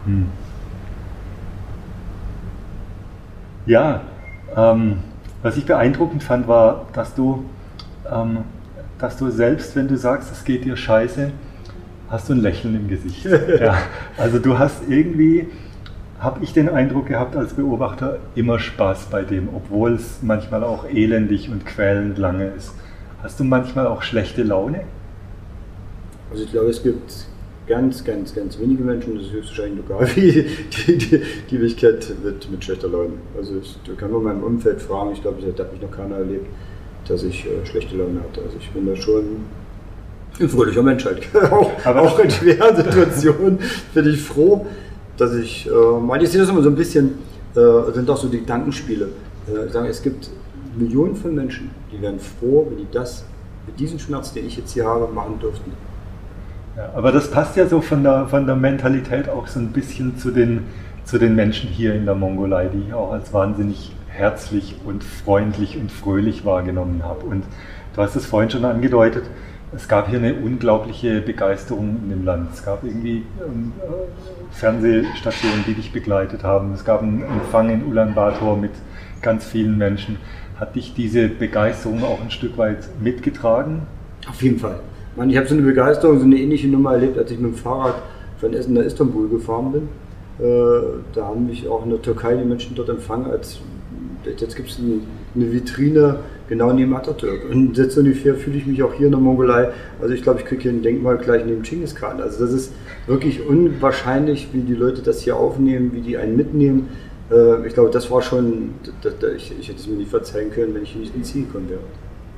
Hm. 0.05 0.27
Ja, 3.65 4.01
ähm, 4.55 4.97
was 5.41 5.57
ich 5.57 5.65
beeindruckend 5.65 6.23
fand, 6.23 6.47
war, 6.47 6.85
dass 6.93 7.15
du, 7.15 7.45
ähm, 8.11 8.39
dass 8.99 9.17
du 9.17 9.29
selbst, 9.29 9.75
wenn 9.75 9.87
du 9.87 9.97
sagst, 9.97 10.31
es 10.31 10.43
geht 10.43 10.65
dir 10.65 10.75
scheiße, 10.75 11.31
hast 12.09 12.29
du 12.29 12.33
ein 12.33 12.41
Lächeln 12.41 12.75
im 12.75 12.87
Gesicht. 12.87 13.25
ja, 13.59 13.77
also 14.17 14.39
du 14.39 14.59
hast 14.59 14.83
irgendwie, 14.89 15.47
habe 16.19 16.43
ich 16.43 16.53
den 16.53 16.69
Eindruck 16.69 17.07
gehabt 17.07 17.35
als 17.35 17.53
Beobachter, 17.53 18.19
immer 18.35 18.59
Spaß 18.59 19.07
bei 19.07 19.23
dem, 19.23 19.49
obwohl 19.53 19.93
es 19.93 20.19
manchmal 20.21 20.63
auch 20.63 20.85
elendig 20.85 21.49
und 21.49 21.65
quälend 21.65 22.17
lange 22.17 22.47
ist. 22.47 22.73
Hast 23.21 23.39
du 23.39 23.45
manchmal 23.45 23.87
auch 23.87 24.03
schlechte 24.03 24.43
Laune? 24.43 24.81
Also 26.31 26.43
ich 26.43 26.51
glaube, 26.51 26.69
es 26.69 26.83
gibt 26.83 27.27
ganz, 27.67 28.03
ganz, 28.03 28.33
ganz 28.35 28.59
wenige 28.59 28.83
Menschen, 28.83 29.15
das 29.15 29.27
ist 29.27 29.33
höchstwahrscheinlich 29.33 29.85
lokal, 29.87 30.07
die, 30.15 30.45
die, 30.87 30.97
die, 30.97 31.21
die 31.49 31.57
mich 31.57 31.77
kennt 31.77 32.23
mit, 32.23 32.49
mit 32.51 32.63
schlechter 32.63 32.87
Laune. 32.87 33.13
Also 33.37 33.57
ich, 33.61 33.77
du 33.85 33.95
kannst 33.95 34.11
nur 34.11 34.21
in 34.21 34.27
meinem 34.27 34.43
Umfeld 34.43 34.81
fragen, 34.81 35.11
ich 35.13 35.21
glaube, 35.21 35.41
das 35.41 35.59
hat 35.59 35.71
mich 35.71 35.81
noch 35.81 35.91
keiner 35.91 36.17
erlebt, 36.17 36.47
dass 37.07 37.23
ich 37.23 37.45
äh, 37.45 37.65
schlechte 37.65 37.95
Laune 37.95 38.21
hatte. 38.21 38.41
Also 38.41 38.57
ich 38.59 38.69
bin 38.71 38.85
da 38.85 38.95
schon 38.95 39.23
ein 40.39 40.49
fröhlicher 40.49 40.83
Mensch 40.83 41.05
halt. 41.05 41.27
auch, 41.51 41.85
auch, 41.85 42.19
in 42.19 42.29
schweren 42.29 42.75
Situationen 42.75 43.59
bin 43.93 44.07
ich 44.07 44.21
froh, 44.21 44.65
dass 45.17 45.35
ich, 45.35 45.67
äh, 45.67 46.23
ich 46.23 46.29
sehe 46.29 46.41
das 46.41 46.49
immer 46.49 46.63
so 46.63 46.69
ein 46.69 46.75
bisschen, 46.75 47.11
äh, 47.55 47.91
sind 47.93 48.09
auch 48.09 48.17
so 48.17 48.27
die 48.27 48.39
Gedankenspiele. 48.39 49.09
Äh, 49.47 49.69
sagen, 49.69 49.87
es 49.87 50.01
gibt 50.01 50.29
Millionen 50.75 51.15
von 51.15 51.35
Menschen, 51.35 51.69
die 51.91 52.01
wären 52.01 52.19
froh, 52.19 52.65
wenn 52.69 52.77
die 52.77 52.87
das 52.91 53.25
mit 53.67 53.79
diesem 53.79 53.99
Schmerz, 53.99 54.33
den 54.33 54.47
ich 54.47 54.57
jetzt 54.57 54.73
hier 54.73 54.85
habe, 54.85 55.11
machen 55.13 55.39
dürften. 55.39 55.71
Ja, 56.75 56.89
aber 56.95 57.11
das 57.11 57.29
passt 57.29 57.55
ja 57.55 57.67
so 57.67 57.81
von 57.81 58.03
der, 58.03 58.27
von 58.27 58.47
der 58.47 58.55
Mentalität 58.55 59.29
auch 59.29 59.47
so 59.47 59.59
ein 59.59 59.69
bisschen 59.69 60.17
zu 60.17 60.31
den, 60.31 60.65
zu 61.05 61.19
den 61.19 61.35
Menschen 61.35 61.69
hier 61.69 61.93
in 61.93 62.05
der 62.05 62.15
Mongolei, 62.15 62.67
die 62.67 62.87
ich 62.87 62.93
auch 62.93 63.11
als 63.11 63.31
wahnsinnig 63.31 63.91
herzlich 64.07 64.75
und 64.85 65.03
freundlich 65.03 65.77
und 65.77 65.91
fröhlich 65.91 66.45
wahrgenommen 66.45 67.03
habe. 67.03 67.25
Und 67.25 67.43
du 67.95 68.01
hast 68.01 68.15
es 68.15 68.25
vorhin 68.25 68.49
schon 68.49 68.65
angedeutet, 68.65 69.23
es 69.75 69.87
gab 69.87 70.07
hier 70.07 70.19
eine 70.19 70.35
unglaubliche 70.35 71.19
Begeisterung 71.21 71.97
in 72.03 72.09
dem 72.09 72.25
Land. 72.25 72.53
Es 72.53 72.63
gab 72.63 72.83
irgendwie 72.83 73.23
ähm, 73.43 73.71
Fernsehstationen, 74.51 75.63
die 75.65 75.73
dich 75.73 75.91
begleitet 75.91 76.43
haben. 76.43 76.73
Es 76.73 76.85
gab 76.85 77.01
einen 77.01 77.23
Empfang 77.23 77.71
in 77.71 77.83
Ulaanbaatar 77.83 78.55
mit 78.55 78.71
ganz 79.21 79.45
vielen 79.45 79.77
Menschen. 79.77 80.17
Hat 80.59 80.75
dich 80.75 80.93
diese 80.93 81.27
Begeisterung 81.27 82.03
auch 82.03 82.21
ein 82.21 82.29
Stück 82.29 82.57
weit 82.59 82.87
mitgetragen? 83.01 83.81
Auf 84.29 84.43
jeden 84.43 84.59
Fall. 84.59 84.79
Ich, 85.13 85.17
meine, 85.17 85.31
ich 85.31 85.37
habe 85.37 85.47
so 85.47 85.53
eine 85.53 85.61
Begeisterung, 85.61 86.17
so 86.17 86.25
eine 86.25 86.37
ähnliche 86.37 86.67
Nummer 86.67 86.93
erlebt, 86.93 87.19
als 87.19 87.29
ich 87.29 87.37
mit 87.37 87.51
dem 87.51 87.55
Fahrrad 87.55 88.01
von 88.39 88.51
Essen 88.51 88.73
nach 88.73 88.81
Istanbul 88.81 89.29
gefahren 89.29 89.71
bin. 89.71 89.83
Äh, 90.39 90.81
da 91.13 91.25
haben 91.27 91.45
mich 91.45 91.67
auch 91.67 91.83
in 91.83 91.91
der 91.91 92.01
Türkei 92.01 92.35
die 92.35 92.43
Menschen 92.43 92.73
dort 92.75 92.89
empfangen, 92.89 93.29
als 93.29 93.59
jetzt 94.25 94.55
gibt 94.55 94.71
es 94.71 94.79
eine 94.79 95.53
Vitrine 95.53 96.15
genau 96.49 96.73
neben 96.73 96.95
Atatürk. 96.95 97.47
Und 97.47 97.77
jetzt 97.77 97.95
ungefähr 97.95 98.33
fühle 98.33 98.57
ich 98.57 98.65
mich 98.65 98.81
auch 98.81 98.91
hier 98.95 99.05
in 99.05 99.11
der 99.11 99.21
Mongolei. 99.21 99.69
Also 100.01 100.15
ich 100.15 100.23
glaube, 100.23 100.39
ich 100.39 100.45
kriege 100.45 100.63
hier 100.63 100.71
ein 100.71 100.81
Denkmal 100.81 101.19
gleich 101.19 101.45
neben 101.45 101.61
Genghis 101.61 101.93
Khan. 101.93 102.19
Also 102.19 102.43
das 102.43 102.51
ist 102.51 102.71
wirklich 103.05 103.45
unwahrscheinlich, 103.45 104.47
wie 104.51 104.61
die 104.61 104.73
Leute 104.73 105.03
das 105.03 105.21
hier 105.21 105.35
aufnehmen, 105.35 105.91
wie 105.93 106.01
die 106.01 106.17
einen 106.17 106.35
mitnehmen. 106.35 106.89
Äh, 107.31 107.67
ich 107.67 107.75
glaube, 107.75 107.91
das 107.91 108.09
war 108.09 108.23
schon, 108.23 108.71
ich 109.03 109.69
hätte 109.69 109.77
es 109.77 109.87
mir 109.87 109.97
nicht 109.97 110.09
verzeihen 110.09 110.49
können, 110.49 110.73
wenn 110.73 110.81
ich 110.81 110.95
nicht 110.95 111.15
ins 111.15 111.31
Ziel 111.31 111.45
gekommen 111.45 111.69
wäre. 111.69 111.81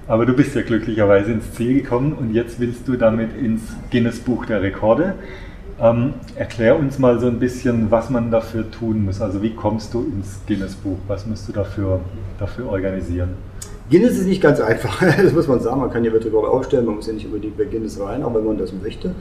Aber 0.07 0.25
du 0.25 0.33
bist 0.33 0.55
ja 0.55 0.61
glücklicherweise 0.61 1.31
ins 1.31 1.51
Ziel 1.53 1.81
gekommen 1.81 2.13
und 2.13 2.33
jetzt 2.33 2.59
willst 2.59 2.87
du 2.87 2.95
damit 2.95 3.35
ins 3.35 3.61
Guinness 3.89 4.19
Buch 4.19 4.45
der 4.45 4.61
Rekorde. 4.61 5.15
Ähm, 5.81 6.13
erklär 6.35 6.77
uns 6.77 6.99
mal 6.99 7.19
so 7.19 7.27
ein 7.27 7.39
bisschen, 7.39 7.89
was 7.89 8.09
man 8.09 8.29
dafür 8.29 8.69
tun 8.69 9.03
muss. 9.03 9.19
Also 9.19 9.41
wie 9.41 9.55
kommst 9.55 9.93
du 9.93 10.03
ins 10.03 10.39
Guinness 10.47 10.75
Buch? 10.75 10.97
Was 11.07 11.25
musst 11.25 11.47
du 11.47 11.53
dafür, 11.53 12.01
dafür 12.39 12.69
organisieren? 12.69 13.31
Guinness 13.89 14.17
ist 14.17 14.27
nicht 14.27 14.41
ganz 14.41 14.59
einfach, 14.59 15.01
das 15.21 15.33
muss 15.33 15.47
man 15.47 15.59
sagen. 15.59 15.81
Man 15.81 15.91
kann 15.91 16.03
ja 16.05 16.13
Wettbewerbe 16.13 16.49
aufstellen, 16.49 16.85
man 16.85 16.95
muss 16.95 17.07
ja 17.07 17.13
nicht 17.13 17.25
unbedingt 17.25 17.57
bei 17.57 17.65
Guinness 17.65 17.99
rein, 17.99 18.23
aber 18.23 18.39
wenn 18.39 18.47
man 18.47 18.57
das 18.57 18.71
möchte 18.73 19.15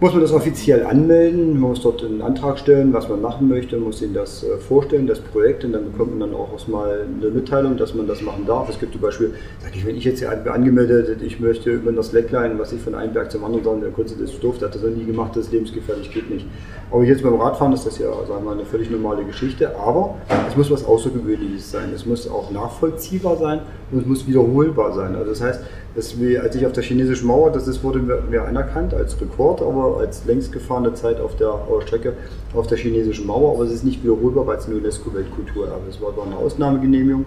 muss 0.00 0.12
man 0.12 0.22
das 0.22 0.32
offiziell 0.32 0.86
anmelden, 0.86 1.58
man 1.58 1.70
muss 1.70 1.82
dort 1.82 2.04
einen 2.04 2.22
Antrag 2.22 2.60
stellen, 2.60 2.92
was 2.92 3.08
man 3.08 3.20
machen 3.20 3.48
möchte, 3.48 3.76
man 3.76 3.86
muss 3.86 4.00
ihnen 4.00 4.14
das 4.14 4.44
äh, 4.44 4.56
vorstellen, 4.58 5.08
das 5.08 5.18
Projekt, 5.18 5.64
und 5.64 5.72
dann 5.72 5.90
bekommt 5.90 6.16
man 6.16 6.30
dann 6.30 6.38
auch 6.38 6.52
erstmal 6.52 7.00
eine 7.00 7.30
Mitteilung, 7.30 7.76
dass 7.76 7.94
man 7.94 8.06
das 8.06 8.22
machen 8.22 8.46
darf. 8.46 8.68
Es 8.68 8.78
gibt 8.78 8.92
zum 8.92 9.00
Beispiel, 9.00 9.34
sag 9.58 9.74
ich, 9.74 9.84
wenn 9.84 9.96
ich 9.96 10.04
jetzt 10.04 10.20
hier 10.20 10.30
angemeldet, 10.30 11.20
ich 11.20 11.40
möchte 11.40 11.70
über 11.70 11.90
das 11.90 12.08
Slackline, 12.08 12.58
was 12.58 12.72
ich 12.72 12.80
von 12.80 12.94
einem 12.94 13.12
Berg 13.12 13.32
zum 13.32 13.42
anderen 13.42 13.64
sagen, 13.64 13.80
der 13.80 13.90
Kunst 13.90 14.20
ist 14.20 14.42
doof, 14.42 14.58
der 14.58 14.68
hat 14.68 14.76
das 14.76 14.82
noch 14.82 14.90
nie 14.90 15.04
gemacht, 15.04 15.32
das 15.34 15.46
ist 15.46 15.52
lebensgefährlich, 15.52 16.12
geht 16.12 16.30
nicht. 16.30 16.46
Aber 16.90 17.04
jetzt 17.04 17.22
beim 17.22 17.34
Radfahren 17.34 17.74
ist 17.74 17.86
das 17.86 17.98
ja, 17.98 18.08
sagen 18.26 18.44
wir 18.44 18.52
eine 18.52 18.64
völlig 18.64 18.90
normale 18.90 19.22
Geschichte, 19.22 19.76
aber 19.76 20.14
es 20.48 20.56
muss 20.56 20.70
was 20.70 20.86
Außergewöhnliches 20.86 21.70
sein, 21.70 21.90
es 21.94 22.06
muss 22.06 22.28
auch 22.30 22.50
nachvollziehbar 22.50 23.36
sein 23.36 23.60
und 23.92 24.00
es 24.00 24.06
muss 24.06 24.26
wiederholbar 24.26 24.94
sein. 24.94 25.14
Also 25.14 25.30
das 25.30 25.42
heißt, 25.42 25.60
das 25.94 26.18
wie, 26.18 26.38
als 26.38 26.56
ich 26.56 26.64
auf 26.64 26.72
der 26.72 26.82
chinesischen 26.82 27.26
Mauer, 27.26 27.50
das 27.50 27.68
ist, 27.68 27.84
wurde 27.84 27.98
mir 27.98 28.42
anerkannt 28.42 28.94
als 28.94 29.20
Rekord, 29.20 29.60
aber 29.60 29.98
als 29.98 30.24
längst 30.24 30.50
gefahrene 30.50 30.94
Zeit 30.94 31.20
auf 31.20 31.36
der 31.36 31.58
Strecke 31.84 32.14
auf 32.54 32.66
der 32.68 32.78
chinesischen 32.78 33.26
Mauer, 33.26 33.54
aber 33.54 33.64
es 33.64 33.72
ist 33.72 33.84
nicht 33.84 34.02
wiederholbar, 34.02 34.46
weil 34.46 34.56
es 34.56 34.66
eine 34.66 34.76
UNESCO-Weltkulturerbe 34.76 35.88
ist. 35.90 35.96
Es 35.96 36.02
war 36.02 36.12
eine 36.24 36.36
Ausnahmegenehmigung 36.36 37.26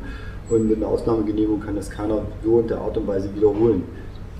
und 0.49 0.69
mit 0.69 0.77
einer 0.77 0.87
Ausnahmegenehmigung 0.87 1.59
kann 1.59 1.75
das 1.75 1.91
keiner 1.91 2.23
so 2.43 2.61
in 2.61 2.67
der 2.67 2.79
Art 2.79 2.97
und 2.97 3.07
Weise 3.07 3.29
wiederholen. 3.35 3.83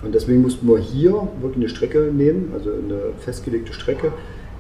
Und 0.04 0.16
deswegen 0.16 0.42
mussten 0.42 0.68
wir 0.68 0.80
hier 0.80 1.28
wirklich 1.42 1.58
eine 1.58 1.70
Strecke 1.70 2.12
nehmen, 2.12 2.54
also 2.56 2.72
eine 2.72 3.14
festgelegte 3.20 3.72
Strecke, 3.72 4.12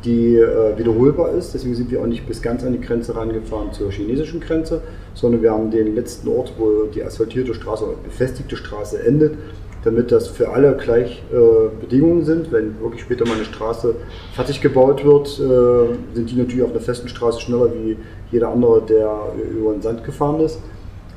die 0.04 0.36
äh, 0.36 0.78
wiederholbar 0.78 1.32
ist. 1.32 1.54
Deswegen 1.54 1.76
sind 1.76 1.91
wir 1.91 2.02
auch 2.02 2.08
nicht 2.08 2.28
bis 2.28 2.41
ganz 2.41 2.64
an 2.64 2.74
die 2.74 2.82
Grenze 2.82 3.16
rangefahren 3.16 3.72
zur 3.72 3.91
chinesischen 3.91 4.39
Grenze, 4.39 4.82
sondern 5.14 5.41
wir 5.41 5.52
haben 5.52 5.72
den 5.72 5.95
letzten 5.95 6.28
Ort, 6.30 6.54
wo 6.58 6.86
die 6.86 7.04
asphaltierte 7.04 7.54
Straße 7.54 7.86
oder 7.86 7.97
befestigte 8.04 8.56
Straße 8.56 9.04
endet, 9.04 9.36
damit 9.84 10.12
das 10.12 10.28
für 10.28 10.49
alle 10.49 10.76
gleich 10.76 11.24
äh, 11.32 11.36
Bedingungen 11.80 12.24
sind. 12.24 12.52
Wenn 12.52 12.80
wirklich 12.82 13.02
später 13.02 13.26
mal 13.26 13.36
eine 13.36 13.45
Straße 13.45 13.95
fertig 14.34 14.62
gebaut 14.62 15.04
wird, 15.04 15.28
äh, 15.39 16.16
sind 16.16 16.32
die 16.32 16.36
natürlich 16.36 16.64
auf 16.64 16.72
einer 16.72 16.82
festen 16.82 17.08
Straße 17.08 17.41
schneller 17.41 17.72
wie 17.74 17.97
jeder 18.32 18.49
andere, 18.49 18.82
der 18.82 19.34
über 19.52 19.74
den 19.74 19.82
Sand 19.82 20.04
gefahren 20.04 20.39
ist. 20.41 20.60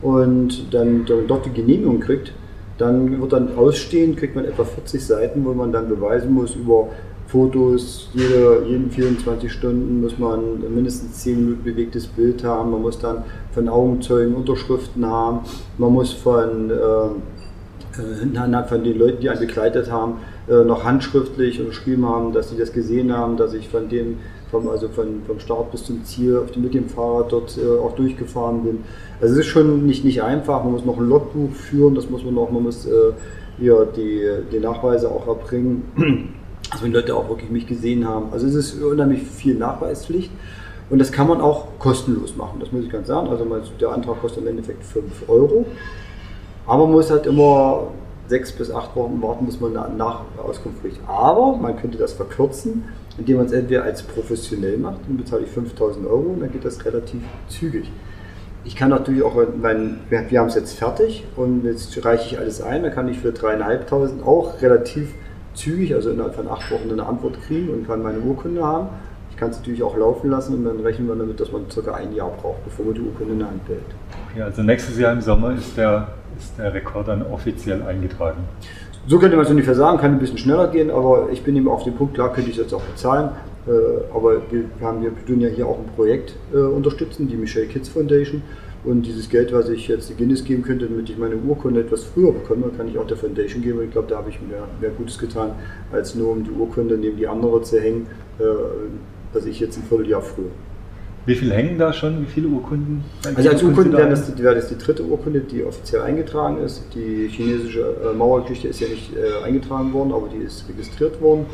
Und 0.03 0.75
dann, 0.75 1.07
dann 1.07 1.27
dort 1.27 1.47
die 1.47 1.53
Genehmigung 1.53 2.01
kriegt, 2.01 2.33
dann 2.79 3.21
wird 3.21 3.33
dann 3.33 3.57
ausstehend, 3.57 4.17
kriegt 4.17 4.35
man 4.35 4.45
etwa 4.45 4.65
40 4.65 5.05
Seiten, 5.05 5.45
wo 5.45 5.53
man 5.53 5.73
dann 5.73 5.89
beweisen 5.89 6.33
muss 6.33 6.57
über 6.57 6.89
Fotos, 7.35 8.09
jede, 8.15 8.63
jeden 8.69 8.93
24 8.93 9.51
Stunden 9.51 10.01
muss 10.01 10.17
man 10.21 10.61
mindestens 10.73 11.19
10 11.19 11.45
Minuten 11.45 11.65
bewegtes 11.65 12.07
Bild 12.07 12.45
haben, 12.45 12.71
man 12.71 12.81
muss 12.81 13.01
dann 13.01 13.25
von 13.51 13.69
Augenzeugen 13.69 14.37
Unterschriften 14.37 15.05
haben, 15.05 15.41
man 15.77 15.93
muss 15.93 16.13
von 16.13 16.71
äh, 16.71 16.75
äh, 16.75 18.69
von 18.69 18.85
den 18.85 18.99
Leuten, 18.99 19.21
die 19.21 19.29
einen 19.29 19.41
begleitet 19.41 19.91
haben, 19.91 20.19
äh, 20.49 20.63
noch 20.63 20.85
handschriftlich 20.85 21.59
unterschrieben 21.59 22.09
haben, 22.09 22.33
dass 22.33 22.51
sie 22.51 22.57
das 22.57 22.73
gesehen 22.73 23.13
haben, 23.13 23.37
dass 23.37 23.53
ich 23.53 23.69
von 23.69 23.89
dem, 23.89 24.19
vom, 24.53 24.69
also 24.69 24.87
von, 24.87 25.23
vom 25.27 25.41
Start 25.41 25.73
bis 25.73 25.83
zum 25.83 26.05
Ziel 26.05 26.39
auf 26.39 26.53
dem, 26.53 26.63
mit 26.63 26.75
dem 26.75 26.89
Fahrrad 26.89 27.33
dort 27.33 27.59
äh, 27.59 27.81
auch 27.81 27.97
durchgefahren 27.97 28.63
bin. 28.63 28.85
Also 29.21 29.35
es 29.35 29.41
ist 29.41 29.47
schon 29.47 29.85
nicht, 29.87 30.05
nicht 30.05 30.23
einfach, 30.23 30.63
man 30.63 30.71
muss 30.71 30.85
noch 30.85 30.99
ein 30.99 31.09
Logbuch 31.09 31.51
führen, 31.51 31.97
das 31.97 32.09
muss 32.09 32.25
man 32.25 32.35
noch, 32.35 32.53
man 32.53 32.63
muss 32.63 32.87
äh, 32.87 33.13
ja, 33.59 33.85
die, 33.85 34.23
die 34.53 34.61
Nachweise 34.61 35.09
auch 35.09 35.27
erbringen, 35.27 35.83
dass 36.71 36.83
die 36.83 36.91
Leute 36.91 37.15
auch 37.15 37.29
wirklich 37.29 37.51
mich 37.51 37.67
gesehen 37.67 38.07
haben. 38.07 38.33
Also 38.33 38.47
es 38.47 38.55
ist 38.55 38.83
unheimlich 38.83 39.23
viel 39.23 39.55
Nachweispflicht. 39.55 40.31
Und 40.91 40.99
das 40.99 41.11
kann 41.11 41.29
man 41.29 41.41
auch 41.41 41.67
kostenlos 41.79 42.37
machen, 42.37 42.61
das 42.61 42.71
muss 42.71 42.85
ich 42.85 42.91
ganz 42.91 43.09
sagen. 43.09 43.29
Also 43.29 43.47
der 43.81 43.89
Antrag 43.89 44.21
kostet 44.21 44.43
im 44.43 44.49
Endeffekt 44.49 44.85
5 44.85 45.29
Euro. 45.29 45.65
Aber 46.67 46.85
man 46.85 46.93
muss 46.93 47.11
halt 47.11 47.27
immer 47.27 47.89
sechs 48.29 48.53
bis 48.53 48.71
acht 48.71 48.95
Wochen 48.97 49.21
warten, 49.23 49.47
bis 49.47 49.61
man 49.61 49.73
nach 49.73 50.23
Auskunft 50.43 50.83
kriegt. 50.83 50.99
Aber 51.07 51.57
man 51.57 51.77
könnte 51.77 51.99
das 51.99 52.13
verkürzen, 52.15 52.85
indem 53.19 53.37
man 53.37 53.47
es 53.47 53.53
entweder 53.53 53.85
als 53.85 54.03
professionell 54.03 54.79
macht, 54.79 54.99
dann 55.07 55.17
bezahle 55.17 55.45
ich 55.45 55.51
5000 55.51 56.07
Euro 56.07 56.31
und 56.33 56.41
dann 56.41 56.53
geht 56.53 56.65
das 56.65 56.85
relativ 56.85 57.21
zügig. 57.49 57.91
Ich 58.65 58.77
kann 58.77 58.89
natürlich 58.89 59.23
auch, 59.23 59.37
mein, 59.61 60.01
wir 60.09 60.41
haben 60.41 60.49
es 60.49 60.55
jetzt 60.55 60.75
fertig 60.75 61.25
und 61.37 61.65
jetzt 61.65 62.03
reiche 62.05 62.35
ich 62.35 62.39
alles 62.39 62.63
ein, 62.63 62.83
dann 62.83 62.93
kann 62.93 63.09
ich 63.09 63.19
für 63.19 63.33
dreieinhalbtausend 63.33 64.27
auch 64.27 64.63
relativ 64.63 65.13
zügig, 65.55 65.95
also 65.95 66.11
innerhalb 66.11 66.35
von 66.35 66.49
acht 66.49 66.71
Wochen 66.71 66.91
eine 66.91 67.07
Antwort 67.07 67.41
kriegen 67.43 67.71
und 67.71 67.87
kann 67.87 68.03
meine 68.03 68.19
Urkunde 68.19 68.63
haben. 68.63 68.89
Ich 69.31 69.37
kann 69.37 69.51
es 69.51 69.59
natürlich 69.59 69.83
auch 69.83 69.97
laufen 69.97 70.31
lassen 70.31 70.55
und 70.55 70.65
dann 70.65 70.81
rechnen 70.81 71.09
wir 71.09 71.17
damit, 71.17 71.41
dass 71.41 71.51
man 71.51 71.69
circa 71.71 71.95
ein 71.95 72.15
Jahr 72.15 72.31
braucht, 72.31 72.65
bevor 72.65 72.87
man 72.87 72.95
die 72.95 73.01
Urkunde 73.01 73.33
in 73.33 73.39
der 73.41 73.49
Hand 73.49 73.67
behält. 73.67 73.83
Ja, 74.37 74.45
also 74.45 74.63
nächstes 74.63 74.99
Jahr 74.99 75.13
im 75.13 75.21
Sommer 75.21 75.55
ist 75.55 75.77
der 75.77 76.09
ist 76.39 76.59
der 76.59 76.73
Rekord 76.75 77.09
dann 77.09 77.23
offiziell 77.27 77.83
eingetragen. 77.83 78.45
So 79.07 79.19
könnte 79.19 79.37
man 79.37 79.45
es 79.45 79.51
ungefähr 79.51 79.75
sagen, 79.75 79.99
kann 79.99 80.13
ein 80.13 80.19
bisschen 80.19 80.39
schneller 80.39 80.69
gehen, 80.69 80.91
aber 80.91 81.29
ich 81.31 81.43
bin 81.43 81.57
eben 81.57 81.69
auf 81.69 81.85
dem 81.85 81.95
Punkt, 81.95 82.15
klar 82.15 82.33
könnte 82.33 82.51
ich 82.51 82.57
es 82.57 82.63
jetzt 82.63 82.75
auch 82.75 82.83
bezahlen, 82.83 83.31
äh, 83.67 83.71
aber 84.15 84.41
wir, 84.51 84.65
haben, 84.81 85.03
wir 85.03 85.13
tun 85.27 85.41
ja 85.41 85.49
hier 85.49 85.67
auch 85.67 85.79
ein 85.79 85.95
Projekt 85.95 86.35
äh, 86.53 86.57
unterstützen, 86.57 87.29
die 87.29 87.37
Michelle 87.37 87.67
Kids 87.67 87.89
Foundation. 87.89 88.43
Und 88.85 89.07
dieses 89.07 89.31
Geld, 89.31 89.53
was 89.53 89.71
ich 89.71 89.89
jetzt 89.89 90.17
Guinness 90.19 90.45
geben 90.45 90.63
könnte, 90.63 90.87
damit 90.87 91.09
ich 91.09 91.17
meine 91.17 91.37
Urkunde 91.37 91.81
etwas 91.81 92.05
früher 92.05 92.33
bekomme, 92.33 92.71
kann 92.77 92.87
ich 92.87 92.99
auch 92.99 93.07
der 93.07 93.17
Foundation 93.17 93.63
geben. 93.63 93.79
Und 93.79 93.85
ich 93.87 93.91
glaube, 93.91 94.09
da 94.09 94.19
habe 94.19 94.29
ich 94.29 94.39
mehr, 94.43 94.69
mehr 94.81 94.91
Gutes 94.91 95.19
getan, 95.19 95.53
als 95.91 96.15
nur 96.15 96.33
um 96.33 96.45
die 96.45 96.51
Urkunde 96.51 96.99
neben 96.99 97.17
die 97.17 97.27
andere 97.27 97.63
zu 97.63 97.81
hängen, 97.81 98.07
äh, 98.39 98.45
dass 99.33 99.47
ich 99.47 99.59
jetzt 99.59 99.79
ein 99.79 99.85
Vierteljahr 99.85 100.21
früher. 100.21 100.51
Wie 101.27 101.35
viele 101.35 101.55
hängen 101.55 101.79
da 101.79 101.95
schon? 101.95 102.21
Wie 102.21 102.27
viele 102.27 102.49
Urkunden? 102.49 103.03
Also 103.35 103.49
als 103.49 103.63
Urkunden 103.63 103.95
wäre 103.95 104.11
das, 104.11 104.37
wäre 104.37 104.55
das 104.55 104.69
die 104.69 104.77
dritte 104.77 105.03
Urkunde, 105.03 105.41
die 105.41 105.65
offiziell 105.65 106.03
eingetragen 106.03 106.59
ist. 106.59 106.85
Die 106.95 107.29
chinesische 107.29 107.81
äh, 107.81 108.15
Mauergeschichte 108.15 108.69
ist 108.69 108.81
ja 108.81 108.89
nicht 108.89 109.17
äh, 109.17 109.43
eingetragen 109.43 109.95
worden, 109.95 110.13
aber 110.13 110.29
die 110.29 110.45
ist 110.45 110.69
registriert 110.69 111.23
worden. 111.23 111.47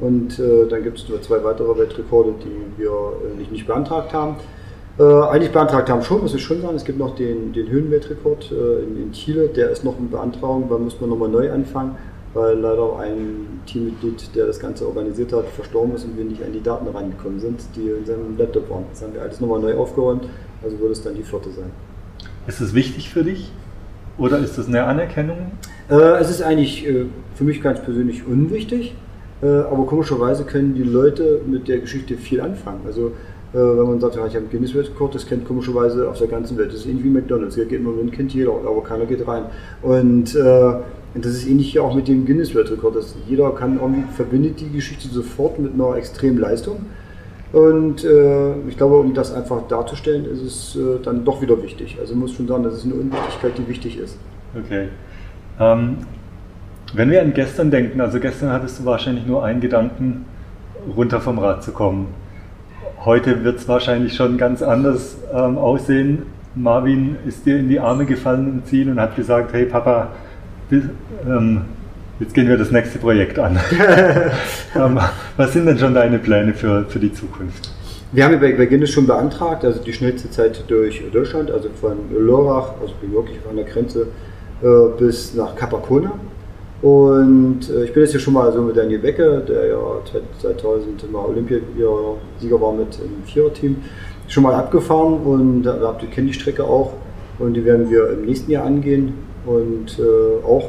Und 0.00 0.38
äh, 0.38 0.66
dann 0.68 0.82
gibt 0.82 0.98
es 0.98 1.08
nur 1.08 1.22
zwei 1.22 1.42
weitere 1.42 1.78
Weltrekorde, 1.78 2.34
die 2.44 2.82
wir 2.82 2.90
äh, 2.90 3.38
nicht, 3.38 3.50
nicht 3.50 3.66
beantragt 3.66 4.12
haben. 4.12 4.36
Äh, 4.96 5.02
eigentlich 5.02 5.50
beantragt 5.50 5.90
haben 5.90 6.02
schon, 6.02 6.20
muss 6.20 6.34
ich 6.34 6.42
schon 6.42 6.62
sagen. 6.62 6.76
Es 6.76 6.84
gibt 6.84 6.98
noch 6.98 7.16
den, 7.16 7.52
den 7.52 7.68
Höhenweltrekord 7.68 8.52
äh, 8.52 8.84
in, 8.84 9.02
in, 9.02 9.12
Chile, 9.12 9.48
der 9.48 9.70
ist 9.70 9.84
noch 9.84 9.98
in 9.98 10.08
Beantragung, 10.08 10.68
da 10.68 10.78
muss 10.78 11.00
man 11.00 11.10
nochmal 11.10 11.28
neu 11.28 11.50
anfangen, 11.50 11.96
weil 12.32 12.56
leider 12.58 12.98
ein 13.00 13.60
Teammitglied, 13.66 14.34
der 14.36 14.46
das 14.46 14.60
Ganze 14.60 14.86
organisiert 14.86 15.32
hat, 15.32 15.46
verstorben 15.48 15.96
ist 15.96 16.04
und 16.04 16.16
wir 16.16 16.24
nicht 16.24 16.44
an 16.44 16.52
die 16.52 16.62
Daten 16.62 16.86
rangekommen 16.86 17.40
sind, 17.40 17.60
die 17.74 17.88
in 17.88 18.06
seinem 18.06 18.38
Laptop 18.38 18.70
waren. 18.70 18.84
Das 18.90 19.02
haben 19.02 19.14
wir 19.14 19.22
alles 19.22 19.40
nochmal 19.40 19.60
neu 19.60 19.76
aufgeräumt, 19.76 20.28
also 20.62 20.78
würde 20.78 20.92
es 20.92 21.02
dann 21.02 21.16
die 21.16 21.24
vierte 21.24 21.50
sein. 21.50 21.70
Ist 22.46 22.60
es 22.60 22.72
wichtig 22.72 23.10
für 23.10 23.24
dich 23.24 23.50
oder 24.16 24.38
ist 24.38 24.58
das 24.58 24.68
eine 24.68 24.84
Anerkennung? 24.84 25.52
Äh, 25.90 25.94
es 26.20 26.30
ist 26.30 26.40
eigentlich 26.40 26.86
äh, 26.86 27.06
für 27.34 27.42
mich 27.42 27.60
ganz 27.60 27.82
persönlich 27.82 28.24
unwichtig, 28.24 28.94
äh, 29.42 29.46
aber 29.46 29.86
komischerweise 29.86 30.44
können 30.44 30.74
die 30.74 30.84
Leute 30.84 31.40
mit 31.46 31.66
der 31.66 31.78
Geschichte 31.78 32.16
viel 32.16 32.40
anfangen. 32.40 32.82
Also 32.86 33.12
wenn 33.54 33.86
man 33.86 34.00
sagt, 34.00 34.16
ja, 34.16 34.26
ich 34.26 34.34
habe 34.34 34.44
einen 34.44 34.50
Guinness 34.50 34.74
Weltrekord, 34.74 35.14
das 35.14 35.26
kennt 35.26 35.46
komischerweise 35.46 36.08
auf 36.08 36.18
der 36.18 36.26
ganzen 36.26 36.58
Welt. 36.58 36.70
Das 36.72 36.80
ist 36.80 36.86
ähnlich 36.86 37.04
wie 37.04 37.10
McDonalds. 37.10 37.54
Hier 37.54 37.66
geht 37.66 37.78
im 37.78 37.84
Moment 37.84 38.12
kennt 38.12 38.34
jeder, 38.34 38.50
aber 38.50 38.82
keiner 38.82 39.06
geht 39.06 39.26
rein. 39.26 39.44
Und, 39.80 40.34
äh, 40.34 40.74
und 41.14 41.24
das 41.24 41.32
ist 41.32 41.46
ähnlich 41.46 41.70
hier 41.70 41.84
auch 41.84 41.94
mit 41.94 42.08
dem 42.08 42.26
Guinness 42.26 42.54
Weltrekord. 42.54 42.96
Dass 42.96 43.14
jeder 43.28 43.50
kann 43.52 43.78
irgendwie 43.78 44.02
verbindet 44.12 44.60
die 44.60 44.70
Geschichte 44.70 45.08
sofort 45.08 45.58
mit 45.60 45.74
einer 45.74 45.94
extremen 45.96 46.38
Leistung. 46.38 46.86
Und 47.52 48.04
äh, 48.04 48.58
ich 48.68 48.76
glaube, 48.76 48.96
um 48.96 49.14
das 49.14 49.32
einfach 49.32 49.68
darzustellen, 49.68 50.24
ist 50.24 50.42
es 50.42 50.76
äh, 50.76 50.98
dann 51.00 51.24
doch 51.24 51.40
wieder 51.40 51.62
wichtig. 51.62 51.98
Also 52.00 52.16
muss 52.16 52.32
schon 52.32 52.48
sagen, 52.48 52.64
das 52.64 52.74
ist 52.74 52.84
eine 52.84 52.94
Unwichtigkeit, 52.94 53.52
die 53.56 53.68
wichtig 53.68 53.98
ist. 53.98 54.18
Okay. 54.58 54.88
Ähm, 55.60 55.98
wenn 56.94 57.10
wir 57.10 57.22
an 57.22 57.32
gestern 57.32 57.70
denken, 57.70 58.00
also 58.00 58.18
gestern 58.18 58.50
hattest 58.50 58.80
du 58.80 58.84
wahrscheinlich 58.84 59.24
nur 59.26 59.44
einen 59.44 59.60
Gedanken, 59.60 60.24
runter 60.96 61.20
vom 61.20 61.38
Rad 61.38 61.62
zu 61.62 61.70
kommen. 61.70 62.08
Heute 63.04 63.44
wird 63.44 63.58
es 63.58 63.68
wahrscheinlich 63.68 64.14
schon 64.14 64.38
ganz 64.38 64.62
anders 64.62 65.16
ähm, 65.30 65.58
aussehen. 65.58 66.22
Marvin 66.54 67.16
ist 67.26 67.44
dir 67.44 67.58
in 67.58 67.68
die 67.68 67.78
Arme 67.78 68.06
gefallen 68.06 68.48
im 68.48 68.64
Ziel 68.64 68.90
und 68.90 68.98
hat 68.98 69.14
gesagt, 69.14 69.52
hey 69.52 69.66
Papa, 69.66 70.12
bis, 70.70 70.84
ähm, 71.26 71.62
jetzt 72.18 72.32
gehen 72.32 72.48
wir 72.48 72.56
das 72.56 72.70
nächste 72.70 72.98
Projekt 72.98 73.38
an. 73.38 73.60
ähm, 74.74 74.98
was 75.36 75.52
sind 75.52 75.66
denn 75.66 75.78
schon 75.78 75.92
deine 75.92 76.18
Pläne 76.18 76.54
für, 76.54 76.86
für 76.86 76.98
die 76.98 77.12
Zukunft? 77.12 77.70
Wir 78.12 78.24
haben 78.24 78.40
bei, 78.40 78.52
bei 78.52 78.64
Guinness 78.64 78.92
schon 78.92 79.06
beantragt, 79.06 79.66
also 79.66 79.82
die 79.82 79.92
schnellste 79.92 80.30
Zeit 80.30 80.64
durch 80.68 81.02
Deutschland, 81.12 81.50
also 81.50 81.68
von 81.78 81.98
Lörrach, 82.10 82.70
also 82.80 82.94
wirklich 83.02 83.38
an 83.50 83.56
der 83.56 83.66
Grenze, 83.66 84.06
äh, 84.62 84.66
bis 84.98 85.34
nach 85.34 85.54
Capacona. 85.56 86.12
Und 86.84 87.70
äh, 87.70 87.84
ich 87.84 87.94
bin 87.94 88.02
jetzt 88.02 88.10
hier 88.10 88.20
schon 88.20 88.34
mal 88.34 88.52
so 88.52 88.60
mit 88.60 88.76
Daniel 88.76 88.98
Becke, 88.98 89.42
der 89.48 89.68
ja 89.68 89.78
2000 90.38 91.10
mal 91.10 91.24
Olympiasieger 91.24 92.60
war 92.60 92.74
mit 92.74 92.98
im 92.98 93.24
Viererteam, 93.24 93.76
schon 94.28 94.42
mal 94.42 94.54
abgefahren 94.54 95.14
und 95.22 95.66
habt 95.66 96.02
ihr 96.02 96.10
kennt 96.10 96.28
die 96.28 96.34
Strecke 96.34 96.62
auch 96.62 96.92
und 97.38 97.54
die 97.54 97.64
werden 97.64 97.88
wir 97.88 98.10
im 98.10 98.26
nächsten 98.26 98.50
Jahr 98.50 98.66
angehen 98.66 99.14
und 99.46 99.98
äh, 99.98 100.44
auch 100.44 100.68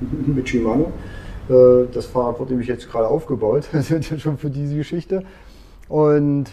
mit 0.26 0.48
Shimano. 0.48 0.90
Äh, 1.50 1.84
das 1.92 2.06
Fahrrad 2.06 2.40
wurde 2.40 2.52
nämlich 2.52 2.68
jetzt 2.68 2.90
gerade 2.90 3.08
aufgebaut, 3.08 3.68
schon 4.18 4.38
für 4.38 4.48
diese 4.48 4.74
Geschichte. 4.74 5.22
Und 5.90 6.46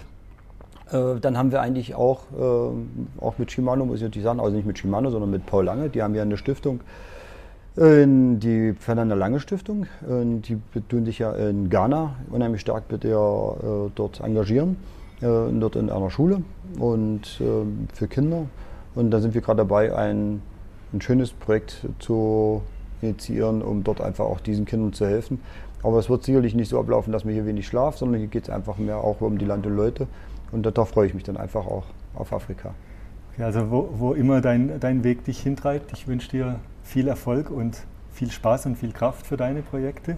äh, 0.92 1.22
dann 1.22 1.38
haben 1.38 1.54
wir 1.54 1.62
eigentlich 1.62 1.96
auch, 1.96 2.24
äh, 2.38 3.22
auch 3.22 3.38
mit 3.38 3.50
Shimano, 3.50 3.86
muss 3.86 4.00
ich 4.00 4.04
natürlich 4.04 4.26
sagen, 4.26 4.42
also 4.42 4.54
nicht 4.54 4.68
mit 4.68 4.78
Shimano, 4.78 5.10
sondern 5.10 5.32
mit 5.32 5.46
Paul 5.46 5.64
Lange, 5.64 5.88
die 5.88 6.04
haben 6.04 6.16
ja 6.16 6.24
eine 6.24 6.36
Stiftung, 6.36 6.82
die 7.80 8.74
Fernanda 8.78 9.16
Lange 9.16 9.40
Stiftung. 9.40 9.86
Die 10.02 10.58
tun 10.90 11.06
sich 11.06 11.20
ja 11.20 11.32
in 11.32 11.70
Ghana 11.70 12.16
unheimlich 12.30 12.60
stark 12.60 12.92
mit 12.92 13.06
der, 13.06 13.16
äh, 13.18 13.90
dort 13.96 14.20
engagieren, 14.20 14.76
äh, 15.22 15.28
dort 15.58 15.78
in 15.78 15.90
einer 15.90 16.10
Schule 16.10 16.42
und 16.78 17.40
äh, 17.40 17.96
für 17.96 18.08
Kinder. 18.10 18.48
Und 18.96 19.12
da 19.12 19.22
sind 19.22 19.34
wir 19.34 19.40
gerade 19.40 19.60
dabei, 19.60 19.96
ein, 19.96 20.42
ein 20.92 21.00
schönes 21.00 21.32
Projekt 21.32 21.88
zu 22.00 22.62
initiieren, 23.02 23.62
um 23.62 23.86
dort 23.86 24.02
einfach 24.02 24.26
auch 24.26 24.42
diesen 24.42 24.66
Kindern 24.66 24.92
zu 24.92 25.06
helfen. 25.06 25.40
Aber 25.82 26.00
es 26.00 26.10
wird 26.10 26.26
sicherlich 26.26 26.56
nicht 26.56 26.68
so 26.68 26.80
ablaufen, 26.82 27.14
dass 27.14 27.24
man 27.24 27.34
hier 27.34 27.46
wenig 27.46 27.66
schlaft, 27.66 28.00
sondern 28.00 28.20
hier 28.20 28.28
geht 28.28 28.44
es 28.44 28.50
einfach 28.50 28.78
mehr 28.78 28.98
auch 28.98 29.22
um 29.22 29.38
die 29.38 29.46
Land 29.46 29.66
und 29.66 29.78
Leute. 29.78 30.08
Und 30.52 30.66
da 30.66 30.84
freue 30.84 31.08
ich 31.08 31.14
mich 31.14 31.24
dann 31.24 31.38
einfach 31.38 31.66
auch 31.66 31.86
auf 32.14 32.34
Afrika. 32.34 32.74
Ja, 33.38 33.46
also 33.46 33.72
wo, 33.72 33.90
wo 33.94 34.14
immer 34.14 34.42
dein, 34.42 34.82
dein 34.82 35.06
Weg 35.06 35.24
dich 35.24 35.40
hintreibt, 35.40 35.94
ich 35.94 36.10
wünsche 36.10 36.30
dir 36.30 36.60
viel 36.90 37.08
Erfolg 37.08 37.52
und 37.52 37.78
viel 38.12 38.32
Spaß 38.32 38.66
und 38.66 38.76
viel 38.76 38.92
Kraft 38.92 39.28
für 39.28 39.38
deine 39.38 39.62
Projekte. 39.62 40.18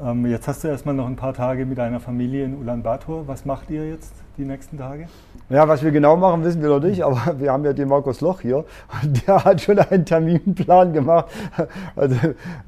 Ähm, 0.00 0.24
jetzt 0.26 0.46
hast 0.46 0.62
du 0.62 0.68
erstmal 0.68 0.94
noch 0.94 1.06
ein 1.06 1.16
paar 1.16 1.34
Tage 1.34 1.66
mit 1.66 1.78
deiner 1.78 1.98
Familie 1.98 2.44
in 2.44 2.56
Ulaanbaatar. 2.56 3.26
Was 3.26 3.44
macht 3.44 3.70
ihr 3.70 3.88
jetzt 3.88 4.14
die 4.38 4.44
nächsten 4.44 4.78
Tage? 4.78 5.08
Ja, 5.48 5.66
was 5.66 5.82
wir 5.82 5.90
genau 5.90 6.16
machen, 6.16 6.44
wissen 6.44 6.62
wir 6.62 6.68
noch 6.68 6.80
nicht, 6.80 7.02
aber 7.02 7.34
wir 7.40 7.50
haben 7.50 7.64
ja 7.64 7.72
den 7.72 7.88
Markus 7.88 8.20
Loch 8.20 8.40
hier 8.40 8.64
und 9.02 9.26
der 9.26 9.44
hat 9.44 9.60
schon 9.60 9.80
einen 9.80 10.04
Terminplan 10.04 10.92
gemacht, 10.92 11.26
also, 11.96 12.14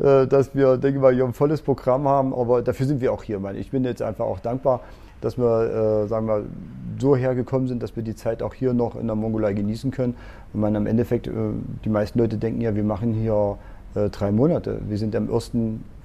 äh, 0.00 0.26
dass 0.26 0.54
wir, 0.56 0.76
denke 0.76 0.96
ich 0.96 1.02
mal, 1.02 1.14
hier 1.14 1.24
ein 1.24 1.32
volles 1.32 1.62
Programm 1.62 2.08
haben, 2.08 2.34
aber 2.34 2.62
dafür 2.62 2.86
sind 2.86 3.00
wir 3.00 3.12
auch 3.12 3.22
hier. 3.22 3.40
Ich 3.54 3.70
bin 3.70 3.84
jetzt 3.84 4.02
einfach 4.02 4.24
auch 4.24 4.40
dankbar, 4.40 4.80
dass 5.20 5.38
wir, 5.38 6.04
äh, 6.04 6.08
sagen 6.08 6.26
wir, 6.26 6.44
so 6.98 7.14
hergekommen 7.16 7.68
sind, 7.68 7.82
dass 7.82 7.94
wir 7.96 8.02
die 8.02 8.14
Zeit 8.14 8.42
auch 8.42 8.54
hier 8.54 8.72
noch 8.72 8.96
in 8.96 9.06
der 9.06 9.16
Mongolei 9.16 9.52
genießen 9.52 9.90
können. 9.90 10.14
Und 10.52 10.60
man 10.60 10.74
im 10.74 10.86
Endeffekt, 10.86 11.26
äh, 11.26 11.30
die 11.84 11.88
meisten 11.88 12.18
Leute 12.18 12.36
denken 12.36 12.60
ja, 12.60 12.74
wir 12.74 12.84
machen 12.84 13.12
hier 13.14 13.56
äh, 13.94 14.08
drei 14.10 14.32
Monate. 14.32 14.80
Wir 14.88 14.98
sind 14.98 15.14
am 15.14 15.32
1. 15.32 15.52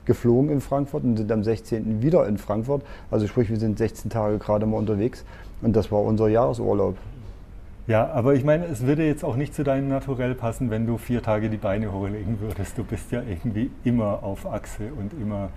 geflogen 0.05 0.49
in 0.51 0.61
Frankfurt 0.61 1.03
und 1.03 1.17
sind 1.17 1.31
am 1.31 1.43
16. 1.43 2.01
wieder 2.01 2.27
in 2.27 2.37
Frankfurt. 2.37 2.83
Also 3.09 3.27
sprich, 3.27 3.49
wir 3.49 3.57
sind 3.57 3.77
16 3.77 4.11
Tage 4.11 4.37
gerade 4.37 4.65
mal 4.65 4.77
unterwegs 4.77 5.23
und 5.61 5.75
das 5.75 5.91
war 5.91 6.01
unser 6.01 6.27
Jahresurlaub. 6.27 6.95
Ja, 7.85 8.09
aber 8.11 8.33
ich 8.33 8.45
meine, 8.45 8.65
es 8.65 8.85
würde 8.85 9.05
jetzt 9.05 9.25
auch 9.25 9.35
nicht 9.35 9.53
zu 9.53 9.63
deinem 9.63 9.89
Naturell 9.89 10.35
passen, 10.35 10.69
wenn 10.69 10.87
du 10.87 10.97
vier 10.97 11.21
Tage 11.21 11.49
die 11.49 11.57
Beine 11.57 11.91
hochlegen 11.91 12.39
würdest. 12.39 12.77
Du 12.77 12.83
bist 12.85 13.11
ja 13.11 13.21
irgendwie 13.21 13.71
immer 13.83 14.23
auf 14.23 14.45
Achse 14.45 14.83
und 14.97 15.11
immer, 15.13 15.49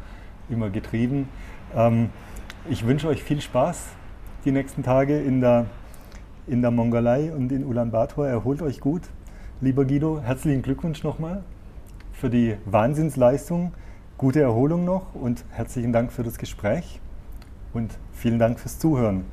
immer 0.50 0.68
getrieben. 0.68 1.28
Ähm, 1.76 2.10
ich 2.68 2.86
wünsche 2.86 3.08
euch 3.08 3.22
viel 3.22 3.40
Spaß 3.40 3.90
die 4.44 4.52
nächsten 4.52 4.82
Tage 4.82 5.18
in 5.18 5.40
der, 5.40 5.66
in 6.46 6.62
der 6.62 6.70
Mongolei 6.70 7.32
und 7.32 7.52
in 7.52 7.64
Ulaanbaatar. 7.64 8.28
Erholt 8.28 8.62
euch 8.62 8.80
gut. 8.80 9.02
Lieber 9.60 9.84
Guido, 9.84 10.20
herzlichen 10.20 10.62
Glückwunsch 10.62 11.02
nochmal 11.02 11.42
für 12.12 12.30
die 12.30 12.56
Wahnsinnsleistung. 12.64 13.72
Gute 14.18 14.40
Erholung 14.40 14.84
noch 14.84 15.14
und 15.14 15.44
herzlichen 15.50 15.92
Dank 15.92 16.12
für 16.12 16.22
das 16.22 16.38
Gespräch 16.38 17.00
und 17.72 17.98
vielen 18.12 18.38
Dank 18.38 18.58
fürs 18.58 18.78
Zuhören. 18.78 19.24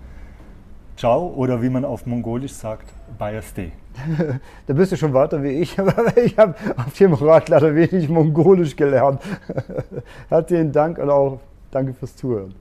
Ciao 0.95 1.27
oder 1.35 1.61
wie 1.61 1.69
man 1.69 1.85
auf 1.85 2.05
Mongolisch 2.05 2.53
sagt, 2.53 2.93
Bayerste. 3.17 3.71
da 4.67 4.73
bist 4.73 4.91
du 4.91 4.97
schon 4.97 5.13
weiter 5.13 5.41
wie 5.41 5.49
ich, 5.49 5.79
aber 5.79 6.17
ich 6.17 6.37
habe 6.37 6.55
auf 6.77 6.93
dem 6.93 7.13
Rad 7.13 7.49
leider 7.49 7.73
wenig 7.73 8.09
Mongolisch 8.09 8.75
gelernt. 8.75 9.21
Herzlichen 10.29 10.71
Dank 10.71 10.99
und 10.99 11.09
auch 11.09 11.39
danke 11.71 11.93
fürs 11.93 12.15
Zuhören. 12.15 12.53